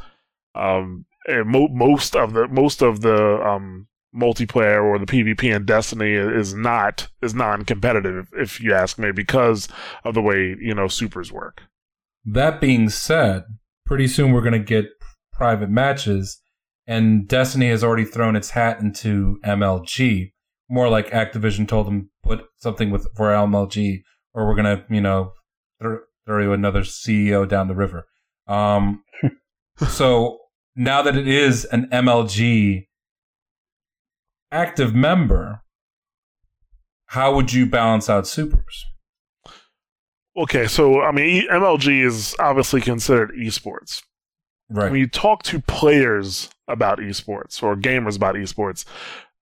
Um, 0.55 1.05
mo- 1.27 1.67
most 1.67 2.15
of 2.15 2.33
the 2.33 2.47
most 2.47 2.81
of 2.81 3.01
the 3.01 3.41
um, 3.45 3.87
multiplayer 4.15 4.83
or 4.83 4.97
the 4.97 5.05
PvP 5.05 5.53
in 5.53 5.65
Destiny 5.65 6.13
is 6.13 6.53
not 6.53 7.09
is 7.21 7.35
non-competitive, 7.35 8.29
if 8.33 8.61
you 8.61 8.73
ask 8.73 8.97
me, 8.97 9.11
because 9.11 9.67
of 10.03 10.13
the 10.13 10.21
way 10.21 10.55
you 10.59 10.73
know 10.73 10.87
supers 10.87 11.31
work. 11.31 11.63
That 12.25 12.61
being 12.61 12.89
said, 12.89 13.43
pretty 13.85 14.07
soon 14.07 14.31
we're 14.31 14.41
going 14.41 14.53
to 14.53 14.59
get 14.59 14.96
private 15.37 15.69
matches, 15.69 16.41
and 16.87 17.27
Destiny 17.27 17.69
has 17.69 17.83
already 17.83 18.05
thrown 18.05 18.35
its 18.35 18.49
hat 18.49 18.79
into 18.81 19.39
MLG. 19.45 20.31
More 20.69 20.89
like 20.89 21.11
Activision 21.11 21.67
told 21.67 21.87
them 21.87 22.09
put 22.23 22.45
something 22.57 22.89
with 22.89 23.07
for 23.15 23.27
MLG 23.27 24.01
or 24.33 24.47
we're 24.47 24.55
gonna, 24.55 24.83
you 24.89 25.01
know, 25.01 25.33
throw, 25.81 25.99
throw 26.25 26.43
you 26.43 26.53
another 26.53 26.81
CEO 26.81 27.47
down 27.47 27.67
the 27.67 27.75
river. 27.75 28.05
Um, 28.47 29.03
so 29.89 30.39
now 30.75 31.01
that 31.01 31.15
it 31.15 31.27
is 31.27 31.65
an 31.65 31.87
MLG 31.91 32.87
active 34.51 34.93
member, 34.93 35.61
how 37.07 37.35
would 37.35 37.53
you 37.53 37.65
balance 37.65 38.09
out 38.09 38.27
supers? 38.27 38.85
Okay, 40.35 40.67
so 40.67 41.01
I 41.01 41.11
mean, 41.11 41.47
MLG 41.49 42.05
is 42.05 42.35
obviously 42.39 42.81
considered 42.81 43.31
esports. 43.37 44.03
Right. 44.69 44.91
When 44.91 44.99
you 44.99 45.07
talk 45.07 45.43
to 45.43 45.61
players 45.61 46.49
about 46.67 46.99
esports 46.99 47.63
or 47.63 47.75
gamers 47.75 48.17
about 48.17 48.35
esports, 48.35 48.83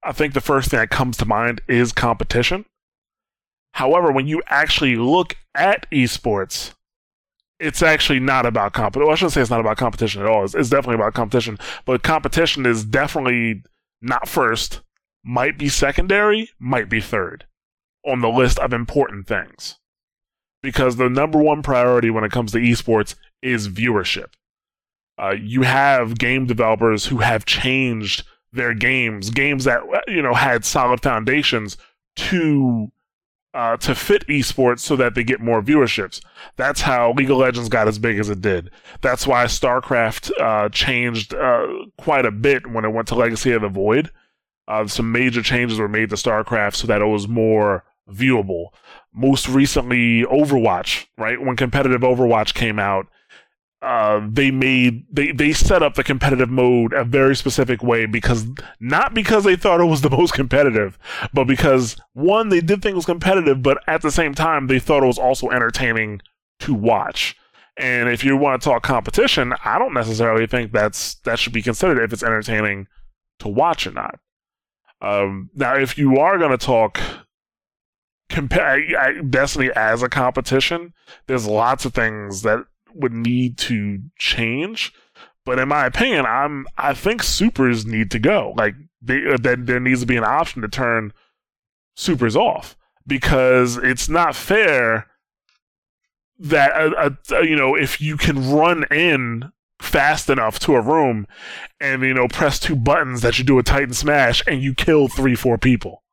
I 0.03 0.11
think 0.11 0.33
the 0.33 0.41
first 0.41 0.69
thing 0.69 0.79
that 0.79 0.91
comes 0.91 1.17
to 1.17 1.25
mind 1.25 1.61
is 1.67 1.91
competition. 1.91 2.65
However, 3.73 4.11
when 4.11 4.27
you 4.27 4.41
actually 4.47 4.95
look 4.95 5.35
at 5.55 5.89
esports, 5.91 6.73
it's 7.59 7.81
actually 7.81 8.19
not 8.19 8.45
about 8.45 8.73
competition. 8.73 9.07
Well, 9.07 9.13
I 9.13 9.15
shouldn't 9.15 9.33
say 9.33 9.41
it's 9.41 9.49
not 9.49 9.61
about 9.61 9.77
competition 9.77 10.21
at 10.21 10.27
all. 10.27 10.43
It's, 10.43 10.53
it's 10.53 10.69
definitely 10.69 10.95
about 10.95 11.13
competition, 11.13 11.57
but 11.85 12.03
competition 12.03 12.65
is 12.65 12.85
definitely 12.85 13.63
not 14.01 14.27
first, 14.27 14.81
might 15.23 15.57
be 15.57 15.69
secondary, 15.69 16.51
might 16.59 16.87
be 16.89 17.01
third 17.01 17.45
on 18.05 18.21
the 18.21 18.29
list 18.29 18.59
of 18.59 18.73
important 18.73 19.27
things. 19.27 19.77
Because 20.61 20.97
the 20.97 21.09
number 21.09 21.39
one 21.39 21.63
priority 21.63 22.09
when 22.09 22.23
it 22.23 22.31
comes 22.31 22.51
to 22.51 22.59
esports 22.59 23.15
is 23.41 23.67
viewership. 23.67 24.27
Uh, 25.17 25.35
you 25.39 25.61
have 25.61 26.17
game 26.17 26.45
developers 26.45 27.05
who 27.05 27.19
have 27.19 27.45
changed 27.45 28.23
their 28.51 28.73
games, 28.73 29.29
games 29.29 29.63
that 29.65 29.81
you 30.07 30.21
know 30.21 30.33
had 30.33 30.65
solid 30.65 31.01
foundations 31.01 31.77
to 32.15 32.91
uh, 33.55 33.77
to 33.77 33.95
fit 33.95 34.27
esports 34.27 34.79
so 34.79 34.95
that 34.97 35.15
they 35.15 35.23
get 35.23 35.39
more 35.39 35.61
viewerships. 35.61 36.21
That's 36.57 36.81
how 36.81 37.13
League 37.13 37.31
of 37.31 37.37
Legends 37.37 37.69
got 37.69 37.87
as 37.87 37.97
big 37.97 38.19
as 38.19 38.29
it 38.29 38.41
did. 38.41 38.69
That's 39.01 39.25
why 39.25 39.45
StarCraft 39.45 40.31
uh, 40.39 40.69
changed 40.69 41.33
uh, 41.33 41.67
quite 41.97 42.25
a 42.25 42.31
bit 42.31 42.67
when 42.67 42.83
it 42.83 42.89
went 42.89 43.07
to 43.09 43.15
Legacy 43.15 43.53
of 43.53 43.61
the 43.61 43.69
Void. 43.69 44.11
Uh, 44.67 44.87
some 44.87 45.11
major 45.11 45.41
changes 45.41 45.79
were 45.79 45.87
made 45.87 46.09
to 46.09 46.15
StarCraft 46.15 46.75
so 46.75 46.87
that 46.87 47.01
it 47.01 47.05
was 47.05 47.27
more 47.27 47.85
viewable. 48.09 48.67
Most 49.13 49.47
recently, 49.47 50.23
Overwatch, 50.23 51.05
right? 51.17 51.41
When 51.41 51.55
competitive 51.55 52.01
Overwatch 52.01 52.53
came 52.53 52.77
out, 52.77 53.07
uh, 53.81 54.21
they 54.27 54.51
made 54.51 55.05
they 55.11 55.31
they 55.31 55.53
set 55.53 55.83
up 55.83 55.95
the 55.95 56.03
competitive 56.03 56.49
mode 56.49 56.93
a 56.93 57.03
very 57.03 57.35
specific 57.35 57.83
way 57.83 58.05
because 58.05 58.47
not 58.79 59.13
because 59.13 59.43
they 59.43 59.55
thought 59.55 59.81
it 59.81 59.85
was 59.85 60.01
the 60.01 60.09
most 60.17 60.33
competitive, 60.33 60.97
but 61.33 61.45
because 61.45 61.95
one 62.13 62.49
they 62.49 62.61
did 62.61 62.81
think 62.81 62.93
it 62.93 62.95
was 62.95 63.05
competitive, 63.05 63.61
but 63.61 63.77
at 63.87 64.01
the 64.01 64.11
same 64.11 64.33
time 64.33 64.67
they 64.67 64.79
thought 64.79 65.03
it 65.03 65.07
was 65.07 65.19
also 65.19 65.49
entertaining 65.49 66.21
to 66.59 66.73
watch. 66.73 67.35
And 67.77 68.07
if 68.07 68.23
you 68.23 68.37
want 68.37 68.61
to 68.61 68.69
talk 68.69 68.83
competition, 68.83 69.53
I 69.65 69.77
don't 69.77 69.93
necessarily 69.93 70.47
think 70.47 70.71
that's 70.71 71.15
that 71.25 71.37
should 71.37 71.53
be 71.53 71.61
considered 71.61 72.01
if 72.01 72.13
it's 72.13 72.23
entertaining 72.23 72.87
to 73.39 73.49
watch 73.49 73.85
or 73.85 73.91
not. 73.91 74.19
Um, 75.01 75.49
now, 75.53 75.75
if 75.75 75.97
you 75.97 76.17
are 76.17 76.37
going 76.37 76.51
to 76.51 76.57
talk 76.57 76.99
compare 78.29 79.21
Destiny 79.21 79.69
as 79.75 80.01
a 80.01 80.09
competition, 80.09 80.93
there's 81.27 81.45
lots 81.45 81.85
of 81.85 81.93
things 81.93 82.41
that 82.41 82.65
would 82.95 83.13
need 83.13 83.57
to 83.59 83.99
change. 84.17 84.93
But 85.45 85.59
in 85.59 85.67
my 85.67 85.85
opinion, 85.85 86.25
I'm 86.25 86.65
I 86.77 86.93
think 86.93 87.21
supers 87.21 87.85
need 87.85 88.09
to 88.11 88.19
go. 88.19 88.53
Like 88.57 88.75
they, 89.01 89.25
uh, 89.25 89.37
there 89.39 89.79
needs 89.79 90.01
to 90.01 90.07
be 90.07 90.17
an 90.17 90.23
option 90.23 90.61
to 90.61 90.67
turn 90.67 91.13
supers 91.95 92.35
off 92.35 92.75
because 93.07 93.77
it's 93.77 94.09
not 94.09 94.35
fair 94.35 95.07
that 96.37 96.73
uh, 96.73 97.11
uh, 97.31 97.39
you 97.41 97.55
know 97.55 97.75
if 97.75 98.01
you 98.01 98.17
can 98.17 98.51
run 98.51 98.83
in 98.91 99.51
fast 99.79 100.29
enough 100.29 100.59
to 100.59 100.75
a 100.75 100.81
room 100.81 101.27
and 101.79 102.01
you 102.01 102.13
know 102.13 102.27
press 102.27 102.59
two 102.59 102.75
buttons 102.75 103.21
that 103.21 103.37
you 103.37 103.43
do 103.45 103.59
a 103.59 103.63
titan 103.63 103.93
smash 103.93 104.43
and 104.47 104.61
you 104.61 104.73
kill 104.73 105.07
three 105.07 105.35
four 105.35 105.57
people 105.57 106.03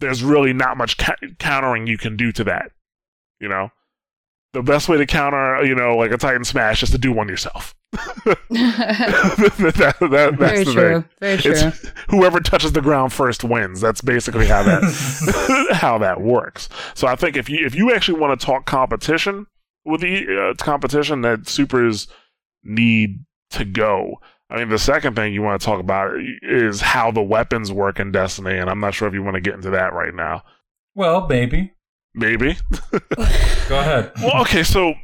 there's 0.00 0.22
really 0.22 0.52
not 0.52 0.76
much 0.76 0.96
ca- 0.96 1.16
countering 1.38 1.86
you 1.86 1.98
can 1.98 2.16
do 2.16 2.32
to 2.32 2.44
that 2.44 2.72
you 3.38 3.48
know 3.48 3.70
the 4.52 4.62
best 4.62 4.88
way 4.88 4.96
to 4.98 5.06
counter, 5.06 5.64
you 5.64 5.74
know, 5.74 5.96
like 5.96 6.10
a 6.10 6.16
Titan 6.16 6.44
Smash 6.44 6.82
is 6.82 6.90
to 6.90 6.98
do 6.98 7.12
one 7.12 7.28
yourself. 7.28 7.74
that, 8.24 8.36
that, 9.76 9.96
that's 10.10 10.36
Very 10.36 10.64
the 10.64 10.72
true. 10.72 11.00
thing. 11.00 11.04
Very 11.20 11.38
true. 11.38 11.52
It's 11.52 11.92
whoever 12.08 12.40
touches 12.40 12.72
the 12.72 12.80
ground 12.80 13.12
first 13.12 13.44
wins. 13.44 13.80
That's 13.80 14.00
basically 14.00 14.46
how 14.46 14.62
that 14.62 15.68
how 15.76 15.98
that 15.98 16.20
works. 16.20 16.68
So 16.94 17.06
I 17.06 17.16
think 17.16 17.36
if 17.36 17.48
you 17.48 17.64
if 17.64 17.74
you 17.74 17.92
actually 17.92 18.18
want 18.18 18.38
to 18.38 18.44
talk 18.44 18.66
competition 18.66 19.46
with 19.84 20.00
the 20.00 20.50
uh, 20.50 20.54
competition 20.62 21.22
that 21.22 21.48
supers 21.48 22.08
need 22.62 23.24
to 23.50 23.64
go. 23.64 24.20
I 24.50 24.58
mean, 24.58 24.68
the 24.68 24.78
second 24.78 25.14
thing 25.14 25.32
you 25.32 25.42
want 25.42 25.60
to 25.60 25.64
talk 25.64 25.80
about 25.80 26.12
is 26.42 26.80
how 26.80 27.12
the 27.12 27.22
weapons 27.22 27.70
work 27.70 28.00
in 28.00 28.10
Destiny, 28.10 28.58
and 28.58 28.68
I'm 28.68 28.80
not 28.80 28.94
sure 28.94 29.06
if 29.06 29.14
you 29.14 29.22
want 29.22 29.36
to 29.36 29.40
get 29.40 29.54
into 29.54 29.70
that 29.70 29.92
right 29.92 30.14
now. 30.14 30.42
Well, 30.96 31.28
maybe. 31.28 31.72
Maybe. 32.14 32.56
Go 33.68 33.78
ahead. 33.78 34.12
Well, 34.22 34.42
okay, 34.42 34.62
so 34.62 34.94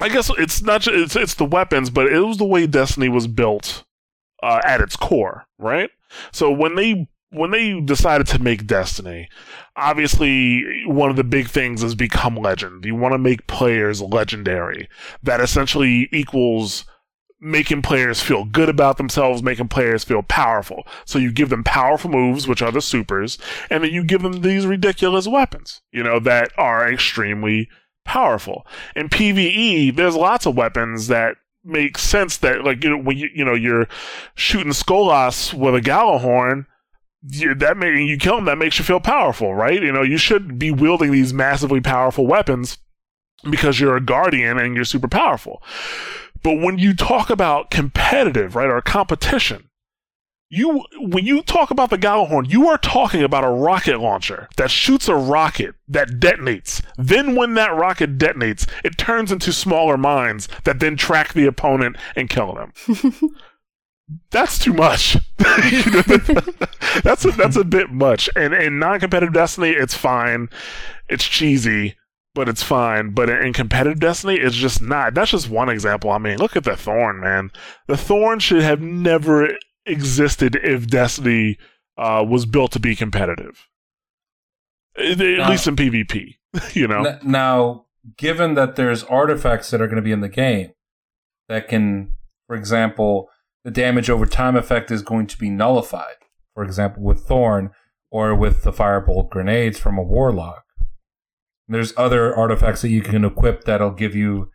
I 0.00 0.08
guess 0.08 0.30
it's 0.38 0.62
not 0.62 0.82
just, 0.82 0.96
it's 0.96 1.16
it's 1.16 1.34
the 1.34 1.44
weapons, 1.44 1.90
but 1.90 2.06
it 2.06 2.20
was 2.20 2.36
the 2.36 2.44
way 2.44 2.66
Destiny 2.66 3.08
was 3.08 3.26
built 3.26 3.84
uh, 4.42 4.60
at 4.64 4.80
its 4.80 4.96
core, 4.96 5.44
right? 5.58 5.90
So 6.32 6.50
when 6.50 6.74
they 6.74 7.08
when 7.30 7.50
they 7.50 7.80
decided 7.80 8.26
to 8.28 8.38
make 8.38 8.66
Destiny, 8.66 9.28
obviously 9.76 10.84
one 10.86 11.10
of 11.10 11.16
the 11.16 11.24
big 11.24 11.48
things 11.48 11.82
is 11.82 11.94
become 11.94 12.36
legend. 12.36 12.84
You 12.84 12.94
want 12.94 13.12
to 13.12 13.18
make 13.18 13.46
players 13.46 14.00
legendary. 14.00 14.88
That 15.22 15.40
essentially 15.40 16.08
equals 16.12 16.84
making 17.40 17.82
players 17.82 18.20
feel 18.22 18.44
good 18.44 18.68
about 18.68 18.96
themselves, 18.96 19.42
making 19.42 19.68
players 19.68 20.04
feel 20.04 20.22
powerful. 20.22 20.86
So 21.04 21.18
you 21.18 21.30
give 21.30 21.50
them 21.50 21.64
powerful 21.64 22.10
moves, 22.10 22.48
which 22.48 22.62
are 22.62 22.72
the 22.72 22.80
supers, 22.80 23.38
and 23.70 23.84
then 23.84 23.92
you 23.92 24.04
give 24.04 24.22
them 24.22 24.40
these 24.40 24.66
ridiculous 24.66 25.28
weapons, 25.28 25.82
you 25.92 26.02
know, 26.02 26.18
that 26.20 26.50
are 26.56 26.90
extremely 26.90 27.68
powerful. 28.04 28.66
In 28.94 29.08
PvE, 29.08 29.94
there's 29.94 30.16
lots 30.16 30.46
of 30.46 30.56
weapons 30.56 31.08
that 31.08 31.36
make 31.64 31.98
sense 31.98 32.36
that 32.38 32.64
like 32.64 32.84
you 32.84 32.90
know 32.90 32.98
when 32.98 33.18
you 33.18 33.28
you 33.34 33.44
know 33.44 33.54
you're 33.54 33.88
shooting 34.36 34.72
Skolas 34.72 35.52
with 35.52 35.74
a 35.74 35.80
Gjallarhorn, 35.80 36.64
you, 37.28 37.54
that 37.56 37.76
may 37.76 38.02
you 38.02 38.16
kill 38.16 38.38
him 38.38 38.44
that 38.46 38.58
makes 38.58 38.78
you 38.78 38.84
feel 38.84 39.00
powerful, 39.00 39.54
right? 39.54 39.82
You 39.82 39.92
know, 39.92 40.02
you 40.02 40.16
should 40.16 40.58
be 40.58 40.70
wielding 40.70 41.10
these 41.10 41.34
massively 41.34 41.80
powerful 41.80 42.26
weapons 42.26 42.78
because 43.50 43.80
you're 43.80 43.96
a 43.96 44.00
guardian 44.00 44.58
and 44.58 44.74
you're 44.74 44.84
super 44.84 45.08
powerful. 45.08 45.62
But 46.42 46.60
when 46.60 46.78
you 46.78 46.94
talk 46.94 47.30
about 47.30 47.70
competitive, 47.70 48.54
right, 48.54 48.68
or 48.68 48.80
competition, 48.80 49.70
you 50.48 50.84
when 51.00 51.24
you 51.24 51.42
talk 51.42 51.70
about 51.70 51.90
the 51.90 51.98
Gjallarhorn, 51.98 52.48
you 52.48 52.68
are 52.68 52.78
talking 52.78 53.22
about 53.22 53.44
a 53.44 53.48
rocket 53.48 53.98
launcher 53.98 54.48
that 54.56 54.70
shoots 54.70 55.08
a 55.08 55.16
rocket 55.16 55.74
that 55.88 56.20
detonates. 56.20 56.82
Then 56.96 57.34
when 57.34 57.54
that 57.54 57.74
rocket 57.74 58.16
detonates, 58.18 58.68
it 58.84 58.96
turns 58.96 59.32
into 59.32 59.52
smaller 59.52 59.96
mines 59.96 60.48
that 60.64 60.78
then 60.78 60.96
track 60.96 61.32
the 61.32 61.46
opponent 61.46 61.96
and 62.14 62.30
kill 62.30 62.54
them. 62.54 62.72
that's 64.30 64.58
too 64.58 64.72
much. 64.72 65.16
that's 65.38 67.24
a, 67.24 67.32
that's 67.32 67.56
a 67.56 67.64
bit 67.64 67.90
much. 67.90 68.30
And 68.36 68.54
in 68.54 68.78
non-competitive 68.78 69.34
Destiny, 69.34 69.70
it's 69.70 69.96
fine. 69.96 70.48
It's 71.08 71.24
cheesy, 71.26 71.96
but 72.36 72.48
it's 72.50 72.62
fine. 72.62 73.10
But 73.10 73.30
in 73.30 73.52
competitive 73.54 73.98
Destiny, 73.98 74.34
it's 74.36 74.54
just 74.54 74.80
not. 74.82 75.14
That's 75.14 75.30
just 75.32 75.48
one 75.48 75.70
example. 75.70 76.10
I 76.10 76.18
mean, 76.18 76.36
look 76.36 76.54
at 76.54 76.64
the 76.64 76.76
Thorn, 76.76 77.18
man. 77.18 77.50
The 77.88 77.96
Thorn 77.96 78.38
should 78.38 78.62
have 78.62 78.80
never 78.80 79.48
existed 79.86 80.54
if 80.62 80.86
Destiny 80.86 81.56
uh, 81.96 82.24
was 82.28 82.44
built 82.44 82.72
to 82.72 82.78
be 82.78 82.94
competitive. 82.94 83.66
At 84.98 85.18
Now- 85.18 85.50
least 85.50 85.66
in 85.66 85.76
PvP, 85.76 86.34
you 86.74 86.86
know. 86.86 87.18
Now, 87.24 87.86
given 88.16 88.54
that 88.54 88.76
there's 88.76 89.02
artifacts 89.04 89.70
that 89.70 89.80
are 89.80 89.86
going 89.86 89.96
to 89.96 90.02
be 90.02 90.12
in 90.12 90.20
the 90.20 90.28
game 90.28 90.72
that 91.48 91.68
can, 91.68 92.12
for 92.46 92.54
example, 92.54 93.30
the 93.64 93.70
damage 93.70 94.10
over 94.10 94.26
time 94.26 94.56
effect 94.56 94.90
is 94.90 95.02
going 95.02 95.26
to 95.28 95.38
be 95.38 95.48
nullified. 95.50 96.16
For 96.54 96.62
example, 96.62 97.02
with 97.02 97.20
Thorn 97.26 97.70
or 98.10 98.34
with 98.34 98.62
the 98.62 98.72
Firebolt 98.72 99.30
grenades 99.30 99.78
from 99.78 99.96
a 99.98 100.02
Warlock. 100.02 100.65
There's 101.68 101.92
other 101.96 102.34
artifacts 102.34 102.82
that 102.82 102.90
you 102.90 103.02
can 103.02 103.24
equip 103.24 103.64
that'll 103.64 103.90
give 103.90 104.14
you 104.14 104.50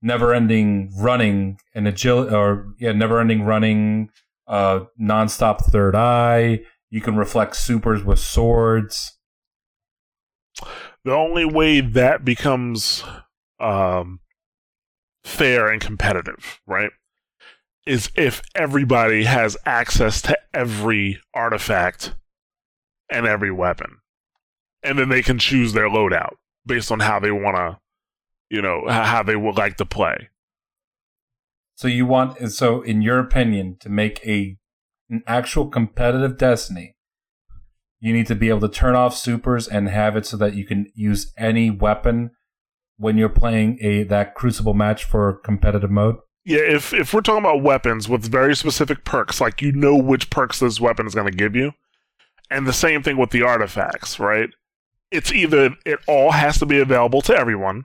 never-ending 0.00 0.92
running 0.98 1.58
and 1.74 1.86
agility, 1.86 2.34
or 2.34 2.74
yeah, 2.78 2.92
never-ending 2.92 3.42
running, 3.42 4.10
uh, 4.46 4.80
non-stop 4.96 5.64
third 5.64 5.94
eye. 5.94 6.60
You 6.90 7.00
can 7.00 7.16
reflect 7.16 7.56
supers 7.56 8.02
with 8.02 8.18
swords. 8.18 9.18
the 11.04 11.12
only 11.12 11.44
way 11.44 11.80
that 11.80 12.24
becomes 12.24 13.04
um, 13.60 14.20
fair 15.22 15.68
and 15.68 15.82
competitive, 15.82 16.60
right, 16.66 16.90
is 17.86 18.10
if 18.16 18.40
everybody 18.54 19.24
has 19.24 19.56
access 19.66 20.22
to 20.22 20.38
every 20.54 21.20
artifact 21.34 22.14
and 23.10 23.26
every 23.26 23.50
weapon, 23.50 23.98
and 24.82 24.98
then 24.98 25.10
they 25.10 25.22
can 25.22 25.38
choose 25.38 25.74
their 25.74 25.88
loadout 25.88 26.36
based 26.66 26.90
on 26.90 27.00
how 27.00 27.18
they 27.20 27.30
want 27.30 27.56
to, 27.56 27.78
you 28.50 28.62
know, 28.62 28.84
how 28.88 29.22
they 29.22 29.36
would 29.36 29.56
like 29.56 29.76
to 29.76 29.86
play. 29.86 30.28
So 31.76 31.88
you 31.88 32.06
want 32.06 32.52
so 32.52 32.82
in 32.82 33.02
your 33.02 33.18
opinion 33.18 33.76
to 33.80 33.88
make 33.88 34.24
a 34.26 34.56
an 35.10 35.22
actual 35.26 35.68
competitive 35.68 36.38
Destiny, 36.38 36.94
you 38.00 38.12
need 38.12 38.26
to 38.28 38.34
be 38.34 38.48
able 38.48 38.60
to 38.60 38.68
turn 38.68 38.94
off 38.94 39.16
supers 39.16 39.66
and 39.66 39.88
have 39.88 40.16
it 40.16 40.26
so 40.26 40.36
that 40.36 40.54
you 40.54 40.64
can 40.64 40.86
use 40.94 41.32
any 41.36 41.70
weapon 41.70 42.30
when 42.96 43.18
you're 43.18 43.28
playing 43.28 43.78
a 43.80 44.04
that 44.04 44.34
crucible 44.34 44.74
match 44.74 45.04
for 45.04 45.32
competitive 45.32 45.90
mode. 45.90 46.16
Yeah, 46.44 46.60
if 46.60 46.92
if 46.92 47.14
we're 47.14 47.22
talking 47.22 47.42
about 47.42 47.62
weapons 47.62 48.08
with 48.08 48.30
very 48.30 48.54
specific 48.54 49.04
perks, 49.04 49.40
like 49.40 49.62
you 49.62 49.72
know 49.72 49.96
which 49.96 50.30
perks 50.30 50.60
this 50.60 50.80
weapon 50.80 51.06
is 51.06 51.14
going 51.14 51.30
to 51.30 51.36
give 51.36 51.56
you, 51.56 51.72
and 52.50 52.66
the 52.66 52.72
same 52.72 53.02
thing 53.02 53.16
with 53.16 53.30
the 53.30 53.42
artifacts, 53.42 54.20
right? 54.20 54.50
It's 55.10 55.32
either 55.32 55.76
it 55.84 56.00
all 56.06 56.32
has 56.32 56.58
to 56.58 56.66
be 56.66 56.80
available 56.80 57.22
to 57.22 57.36
everyone, 57.36 57.84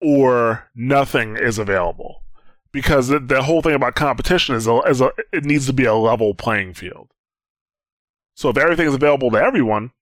or 0.00 0.68
nothing 0.74 1.36
is 1.36 1.58
available, 1.58 2.22
because 2.72 3.08
the, 3.08 3.42
whole 3.42 3.62
thing 3.62 3.74
about 3.74 3.94
competition 3.94 4.54
is 4.54 4.66
a, 4.66 4.80
is 4.80 5.00
a 5.00 5.10
it 5.32 5.44
needs 5.44 5.66
to 5.66 5.72
be 5.72 5.84
a 5.84 5.94
level 5.94 6.34
playing 6.34 6.74
field. 6.74 7.08
So 8.34 8.50
if 8.50 8.58
everything 8.58 8.86
is 8.86 8.94
available 8.94 9.30
to 9.30 9.38
everyone, 9.38 9.92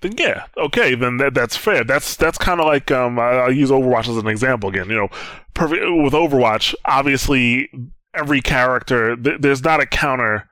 then 0.00 0.14
yeah, 0.18 0.46
okay, 0.56 0.94
then 0.94 1.16
that, 1.18 1.34
that's 1.34 1.56
fair. 1.56 1.82
That's 1.84 2.16
that's 2.16 2.38
kind 2.38 2.60
of 2.60 2.66
like 2.66 2.90
um, 2.90 3.18
I'll 3.18 3.52
use 3.52 3.70
Overwatch 3.70 4.08
as 4.08 4.16
an 4.16 4.28
example 4.28 4.68
again. 4.68 4.88
You 4.88 4.96
know, 4.96 5.08
perfect 5.54 5.82
with 5.82 6.12
Overwatch. 6.12 6.74
Obviously, 6.84 7.70
every 8.14 8.40
character 8.40 9.16
th- 9.16 9.40
there's 9.40 9.64
not 9.64 9.80
a 9.80 9.86
counter. 9.86 10.48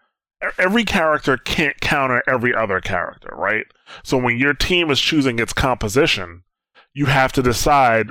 Every 0.59 0.85
character 0.85 1.37
can't 1.37 1.81
counter 1.81 2.23
every 2.27 2.55
other 2.55 2.81
character, 2.81 3.31
right? 3.33 3.67
So 4.03 4.17
when 4.17 4.39
your 4.39 4.55
team 4.55 4.91
is 4.91 5.01
choosing 5.01 5.39
its 5.39 5.53
composition, 5.53 6.45
you 6.93 7.07
have 7.07 7.33
to 7.33 7.43
decide 7.43 8.11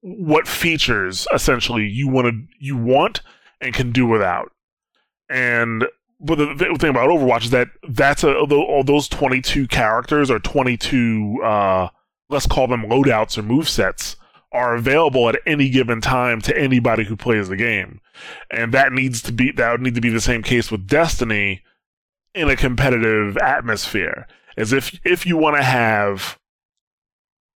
what 0.00 0.48
features 0.48 1.26
essentially 1.32 1.86
you 1.86 2.08
want 2.08 2.26
to 2.28 2.46
you 2.58 2.76
want 2.76 3.22
and 3.60 3.74
can 3.74 3.92
do 3.92 4.06
without. 4.06 4.52
And 5.28 5.84
but 6.20 6.36
the, 6.36 6.76
thing 6.78 6.90
about 6.90 7.08
Overwatch 7.08 7.44
is 7.44 7.50
that 7.50 7.68
that's 7.88 8.24
a 8.24 8.36
all 8.36 8.84
those 8.84 9.08
22 9.08 9.68
characters 9.68 10.30
or 10.30 10.38
22 10.38 11.40
uh 11.42 11.88
let's 12.28 12.46
call 12.46 12.66
them 12.66 12.84
loadouts 12.84 13.38
or 13.38 13.42
movesets 13.42 14.16
are 14.52 14.74
available 14.74 15.28
at 15.28 15.36
any 15.46 15.68
given 15.68 16.00
time 16.00 16.40
to 16.40 16.56
anybody 16.58 17.04
who 17.04 17.16
plays 17.16 17.48
the 17.48 17.56
game. 17.56 18.00
And 18.50 18.72
that 18.74 18.92
needs 18.92 19.22
to 19.22 19.32
be 19.32 19.52
that 19.52 19.72
would 19.72 19.80
need 19.80 19.94
to 19.94 20.00
be 20.00 20.08
the 20.08 20.20
same 20.20 20.42
case 20.42 20.70
with 20.70 20.86
Destiny 20.86 21.62
in 22.34 22.48
a 22.48 22.56
competitive 22.56 23.36
atmosphere. 23.38 24.26
As 24.60 24.72
if 24.72 24.98
if 25.04 25.26
you 25.26 25.36
want 25.36 25.56
to 25.56 25.62
have 25.62 26.38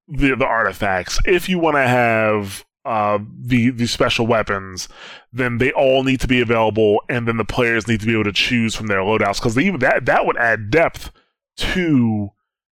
the 0.07 0.35
the 0.35 0.45
artifacts, 0.45 1.19
if 1.25 1.49
you 1.49 1.59
want 1.59 1.75
to 1.75 1.87
have 1.87 2.65
uh, 2.85 3.19
the 3.39 3.69
the 3.71 3.87
special 3.87 4.27
weapons, 4.27 4.87
then 5.31 5.57
they 5.57 5.71
all 5.71 6.03
need 6.03 6.19
to 6.21 6.27
be 6.27 6.41
available, 6.41 7.01
and 7.09 7.27
then 7.27 7.37
the 7.37 7.45
players 7.45 7.87
need 7.87 7.99
to 8.01 8.05
be 8.05 8.13
able 8.13 8.25
to 8.25 8.33
choose 8.33 8.75
from 8.75 8.87
their 8.87 8.99
loadouts 8.99 9.37
because 9.37 9.57
even 9.57 9.79
that 9.79 10.05
that 10.05 10.25
would 10.25 10.37
add 10.37 10.69
depth 10.69 11.11
to 11.55 12.29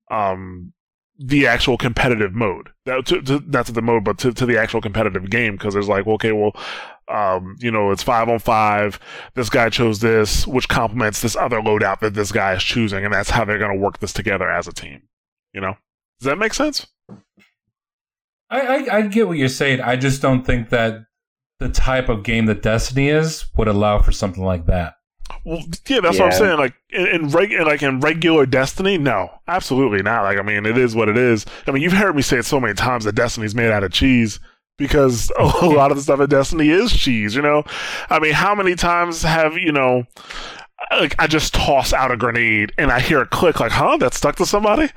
um 0.09 0.73
the 1.19 1.47
actual 1.47 1.77
competitive 1.77 2.33
mode. 2.33 2.69
That 2.85 3.05
to, 3.07 3.21
to, 3.23 3.43
not 3.47 3.65
to 3.65 3.71
the 3.71 3.81
mode, 3.81 4.03
but 4.03 4.17
to, 4.19 4.31
to 4.33 4.45
the 4.45 4.57
actual 4.57 4.81
competitive 4.81 5.29
game 5.29 5.53
because 5.53 5.73
there's 5.73 5.89
like 5.89 6.07
okay, 6.07 6.31
well, 6.31 6.55
um, 7.07 7.55
you 7.59 7.71
know, 7.71 7.91
it's 7.91 8.03
five 8.03 8.29
on 8.29 8.39
five. 8.39 8.99
This 9.35 9.49
guy 9.49 9.69
chose 9.69 9.99
this, 9.99 10.45
which 10.45 10.67
complements 10.67 11.21
this 11.21 11.35
other 11.35 11.61
loadout 11.61 11.99
that 12.01 12.13
this 12.13 12.31
guy 12.31 12.53
is 12.53 12.63
choosing, 12.63 13.05
and 13.05 13.13
that's 13.13 13.29
how 13.29 13.45
they're 13.45 13.59
going 13.59 13.75
to 13.75 13.79
work 13.79 13.99
this 13.99 14.13
together 14.13 14.49
as 14.49 14.67
a 14.67 14.73
team. 14.73 15.03
You 15.53 15.61
know, 15.61 15.77
does 16.19 16.25
that 16.25 16.37
make 16.37 16.53
sense? 16.53 16.87
I, 18.49 18.61
I 18.61 18.97
I 18.97 19.01
get 19.03 19.27
what 19.27 19.37
you're 19.37 19.49
saying. 19.49 19.81
I 19.81 19.95
just 19.95 20.21
don't 20.21 20.45
think 20.45 20.69
that 20.69 21.05
the 21.59 21.69
type 21.69 22.09
of 22.09 22.23
game 22.23 22.45
that 22.45 22.61
Destiny 22.61 23.09
is 23.09 23.45
would 23.55 23.67
allow 23.67 24.01
for 24.01 24.11
something 24.11 24.43
like 24.43 24.65
that. 24.67 24.93
Well, 25.43 25.63
yeah, 25.87 25.99
that's 26.01 26.19
what 26.19 26.33
I'm 26.33 26.37
saying. 26.37 26.57
Like 26.57 26.73
in, 26.89 27.07
in 27.07 27.29
reg, 27.29 27.51
like 27.65 27.83
in 27.83 27.99
regular 27.99 28.45
Destiny, 28.45 28.97
no, 28.97 29.29
absolutely 29.47 30.01
not. 30.01 30.23
Like 30.23 30.37
I 30.37 30.41
mean, 30.41 30.65
it 30.65 30.77
is 30.77 30.95
what 30.95 31.09
it 31.09 31.17
is. 31.17 31.45
I 31.65 31.71
mean, 31.71 31.83
you've 31.83 31.93
heard 31.93 32.15
me 32.15 32.21
say 32.21 32.37
it 32.37 32.45
so 32.45 32.59
many 32.59 32.73
times 32.73 33.05
that 33.05 33.15
Destiny's 33.15 33.55
made 33.55 33.71
out 33.71 33.83
of 33.83 33.91
cheese. 33.91 34.39
Because 34.77 35.31
a 35.39 35.43
lot 35.43 35.91
of 35.91 35.97
the 35.97 36.03
stuff 36.03 36.19
in 36.19 36.29
Destiny 36.29 36.69
is 36.69 36.91
cheese. 36.93 37.35
You 37.35 37.41
know, 37.41 37.63
I 38.09 38.19
mean, 38.19 38.33
how 38.33 38.55
many 38.55 38.75
times 38.75 39.23
have 39.23 39.57
you 39.57 39.71
know? 39.71 40.05
Like 40.91 41.15
I 41.17 41.27
just 41.27 41.53
toss 41.53 41.91
out 41.91 42.11
a 42.11 42.17
grenade 42.17 42.71
and 42.77 42.91
I 42.91 42.99
hear 42.99 43.21
a 43.21 43.25
click, 43.25 43.59
like, 43.59 43.71
"Huh? 43.71 43.97
That 43.97 44.13
stuck 44.13 44.35
to 44.37 44.45
somebody." 44.45 44.89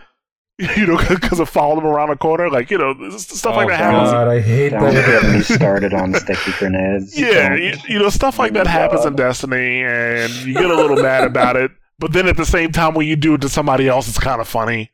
You 0.76 0.86
know, 0.86 0.98
because 0.98 1.40
it 1.40 1.48
followed 1.48 1.76
them 1.76 1.86
around 1.86 2.10
a 2.10 2.16
corner, 2.16 2.50
like 2.50 2.70
you 2.70 2.76
know, 2.76 2.92
stuff 3.16 3.56
like 3.56 3.64
oh, 3.64 3.70
that 3.70 3.78
happens. 3.78 4.10
God, 4.10 4.28
I 4.28 4.40
hate 4.40 4.68
Don't 4.68 4.92
get 4.92 5.22
that. 5.22 5.32
me 5.32 5.40
started 5.56 5.94
on 5.94 6.12
sticky 6.12 6.52
grenades. 6.58 7.18
Yeah, 7.18 7.54
you, 7.54 7.76
you 7.88 7.98
know, 7.98 8.10
stuff 8.10 8.38
like 8.38 8.52
that 8.52 8.66
happens 8.66 9.06
in 9.06 9.16
Destiny, 9.16 9.82
and 9.82 10.30
you 10.44 10.52
get 10.52 10.70
a 10.70 10.76
little 10.76 11.02
mad 11.02 11.24
about 11.24 11.56
it. 11.56 11.70
But 11.98 12.12
then 12.12 12.28
at 12.28 12.36
the 12.36 12.44
same 12.44 12.72
time, 12.72 12.92
when 12.92 13.06
you 13.06 13.16
do 13.16 13.34
it 13.34 13.40
to 13.40 13.48
somebody 13.48 13.88
else, 13.88 14.06
it's 14.06 14.18
kind 14.18 14.38
of 14.38 14.46
funny. 14.46 14.90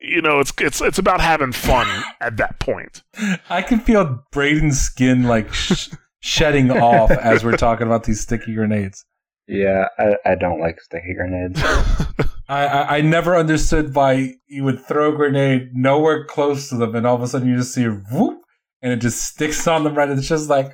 You 0.00 0.22
know, 0.22 0.40
it's 0.40 0.52
it's 0.58 0.80
it's 0.80 0.98
about 0.98 1.20
having 1.20 1.52
fun 1.52 1.86
at 2.20 2.36
that 2.38 2.58
point. 2.58 3.02
I 3.48 3.62
can 3.62 3.80
feel 3.80 4.24
Braden's 4.32 4.80
skin 4.80 5.24
like 5.24 5.52
sh- 5.52 5.90
shedding 6.20 6.70
off 6.70 7.10
as 7.10 7.44
we're 7.44 7.56
talking 7.56 7.86
about 7.86 8.04
these 8.04 8.20
sticky 8.20 8.54
grenades. 8.54 9.04
Yeah, 9.46 9.88
I, 9.98 10.16
I 10.24 10.34
don't 10.36 10.60
like 10.60 10.80
sticky 10.80 11.14
grenades. 11.14 11.60
I, 12.48 12.66
I, 12.66 12.96
I 12.96 13.00
never 13.00 13.36
understood 13.36 13.94
why 13.94 14.34
you 14.46 14.64
would 14.64 14.80
throw 14.86 15.12
a 15.12 15.16
grenade 15.16 15.70
nowhere 15.74 16.24
close 16.24 16.68
to 16.68 16.76
them, 16.76 16.94
and 16.94 17.06
all 17.06 17.16
of 17.16 17.22
a 17.22 17.28
sudden 17.28 17.48
you 17.48 17.56
just 17.56 17.74
see 17.74 17.84
a 17.84 17.90
whoop, 17.90 18.40
and 18.80 18.92
it 18.92 19.00
just 19.00 19.22
sticks 19.22 19.66
on 19.66 19.84
them 19.84 19.96
right. 19.96 20.08
And 20.08 20.18
it's 20.18 20.28
just 20.28 20.48
like, 20.48 20.72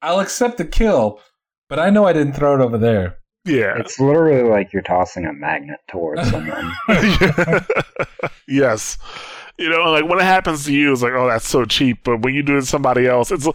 I'll 0.00 0.20
accept 0.20 0.58
the 0.58 0.64
kill, 0.64 1.20
but 1.68 1.78
I 1.78 1.90
know 1.90 2.06
I 2.06 2.12
didn't 2.12 2.32
throw 2.32 2.54
it 2.54 2.64
over 2.64 2.78
there. 2.78 3.18
Yeah. 3.44 3.78
It's 3.78 3.98
literally 3.98 4.48
like 4.48 4.72
you're 4.72 4.82
tossing 4.82 5.26
a 5.26 5.32
magnet 5.32 5.80
towards 5.88 6.22
someone. 6.30 6.72
yes. 8.48 8.98
You 9.58 9.68
know, 9.68 9.90
like 9.90 10.08
when 10.08 10.18
it 10.18 10.24
happens 10.24 10.64
to 10.64 10.72
you, 10.72 10.92
it's 10.92 11.02
like, 11.02 11.12
oh, 11.12 11.28
that's 11.28 11.46
so 11.46 11.64
cheap. 11.64 12.04
But 12.04 12.22
when 12.22 12.34
you 12.34 12.42
do 12.42 12.56
it 12.56 12.60
to 12.60 12.66
somebody 12.66 13.06
else, 13.06 13.30
it's 13.30 13.46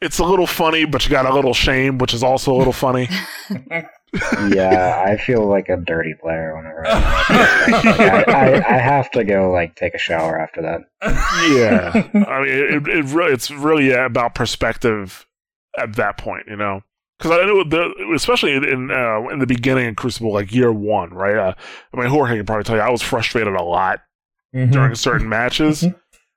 it's 0.00 0.18
a 0.18 0.24
little 0.24 0.48
funny, 0.48 0.84
but 0.84 1.04
you 1.04 1.10
got 1.10 1.26
a 1.26 1.34
little 1.34 1.54
shame, 1.54 1.98
which 1.98 2.12
is 2.12 2.22
also 2.22 2.52
a 2.52 2.58
little 2.58 2.72
funny. 2.72 3.08
yeah, 4.48 5.04
I 5.06 5.16
feel 5.16 5.46
like 5.46 5.68
a 5.68 5.76
dirty 5.76 6.14
player 6.20 6.56
whenever 6.56 6.84
I, 6.86 7.66
like, 7.70 7.86
I, 7.86 8.22
I, 8.22 8.74
I 8.74 8.78
have 8.78 9.10
to 9.12 9.24
go 9.24 9.52
like 9.52 9.76
take 9.76 9.94
a 9.94 9.98
shower 9.98 10.38
after 10.40 10.60
that. 10.62 10.80
yeah, 11.02 12.24
I 12.26 12.42
mean, 12.42 12.50
it, 12.50 12.88
it 12.88 13.04
really, 13.14 13.32
it's 13.32 13.50
really 13.50 13.92
about 13.92 14.34
perspective 14.34 15.24
at 15.78 15.94
that 15.96 16.18
point, 16.18 16.46
you 16.48 16.56
know. 16.56 16.82
Because 17.18 17.30
I 17.30 17.44
know, 17.46 17.64
the, 17.64 18.12
especially 18.14 18.54
in 18.54 18.90
uh, 18.90 19.28
in 19.32 19.38
the 19.38 19.46
beginning 19.46 19.86
in 19.86 19.94
Crucible, 19.94 20.32
like 20.32 20.52
year 20.52 20.72
one, 20.72 21.10
right? 21.14 21.36
Uh, 21.36 21.54
I 21.92 22.00
mean, 22.00 22.08
Jorge 22.08 22.36
can 22.36 22.46
probably 22.46 22.64
tell 22.64 22.76
you, 22.76 22.82
I 22.82 22.90
was 22.90 23.02
frustrated 23.02 23.54
a 23.54 23.62
lot 23.62 24.00
Mhm. 24.54 24.72
during 24.72 24.94
certain 24.94 25.28
matches. 25.28 25.84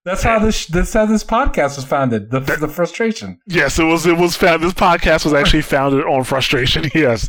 That's 0.06 0.24
how 0.24 0.40
this 0.40 0.68
that's 0.68 0.94
how 0.94 1.06
this 1.06 1.24
podcast 1.26 1.76
was 1.76 1.84
founded. 1.84 2.32
The, 2.32 2.40
the 2.40 2.70
frustration. 2.70 3.40
Yes, 3.46 3.78
it 3.78 3.84
was. 3.84 4.06
It 4.06 4.18
was 4.18 4.38
found. 4.38 4.64
This 4.64 4.74
podcast 4.74 5.26
was 5.26 5.34
actually 5.34 5.64
founded 5.64 6.06
on 6.06 6.24
frustration. 6.24 6.90
Yes, 6.96 7.28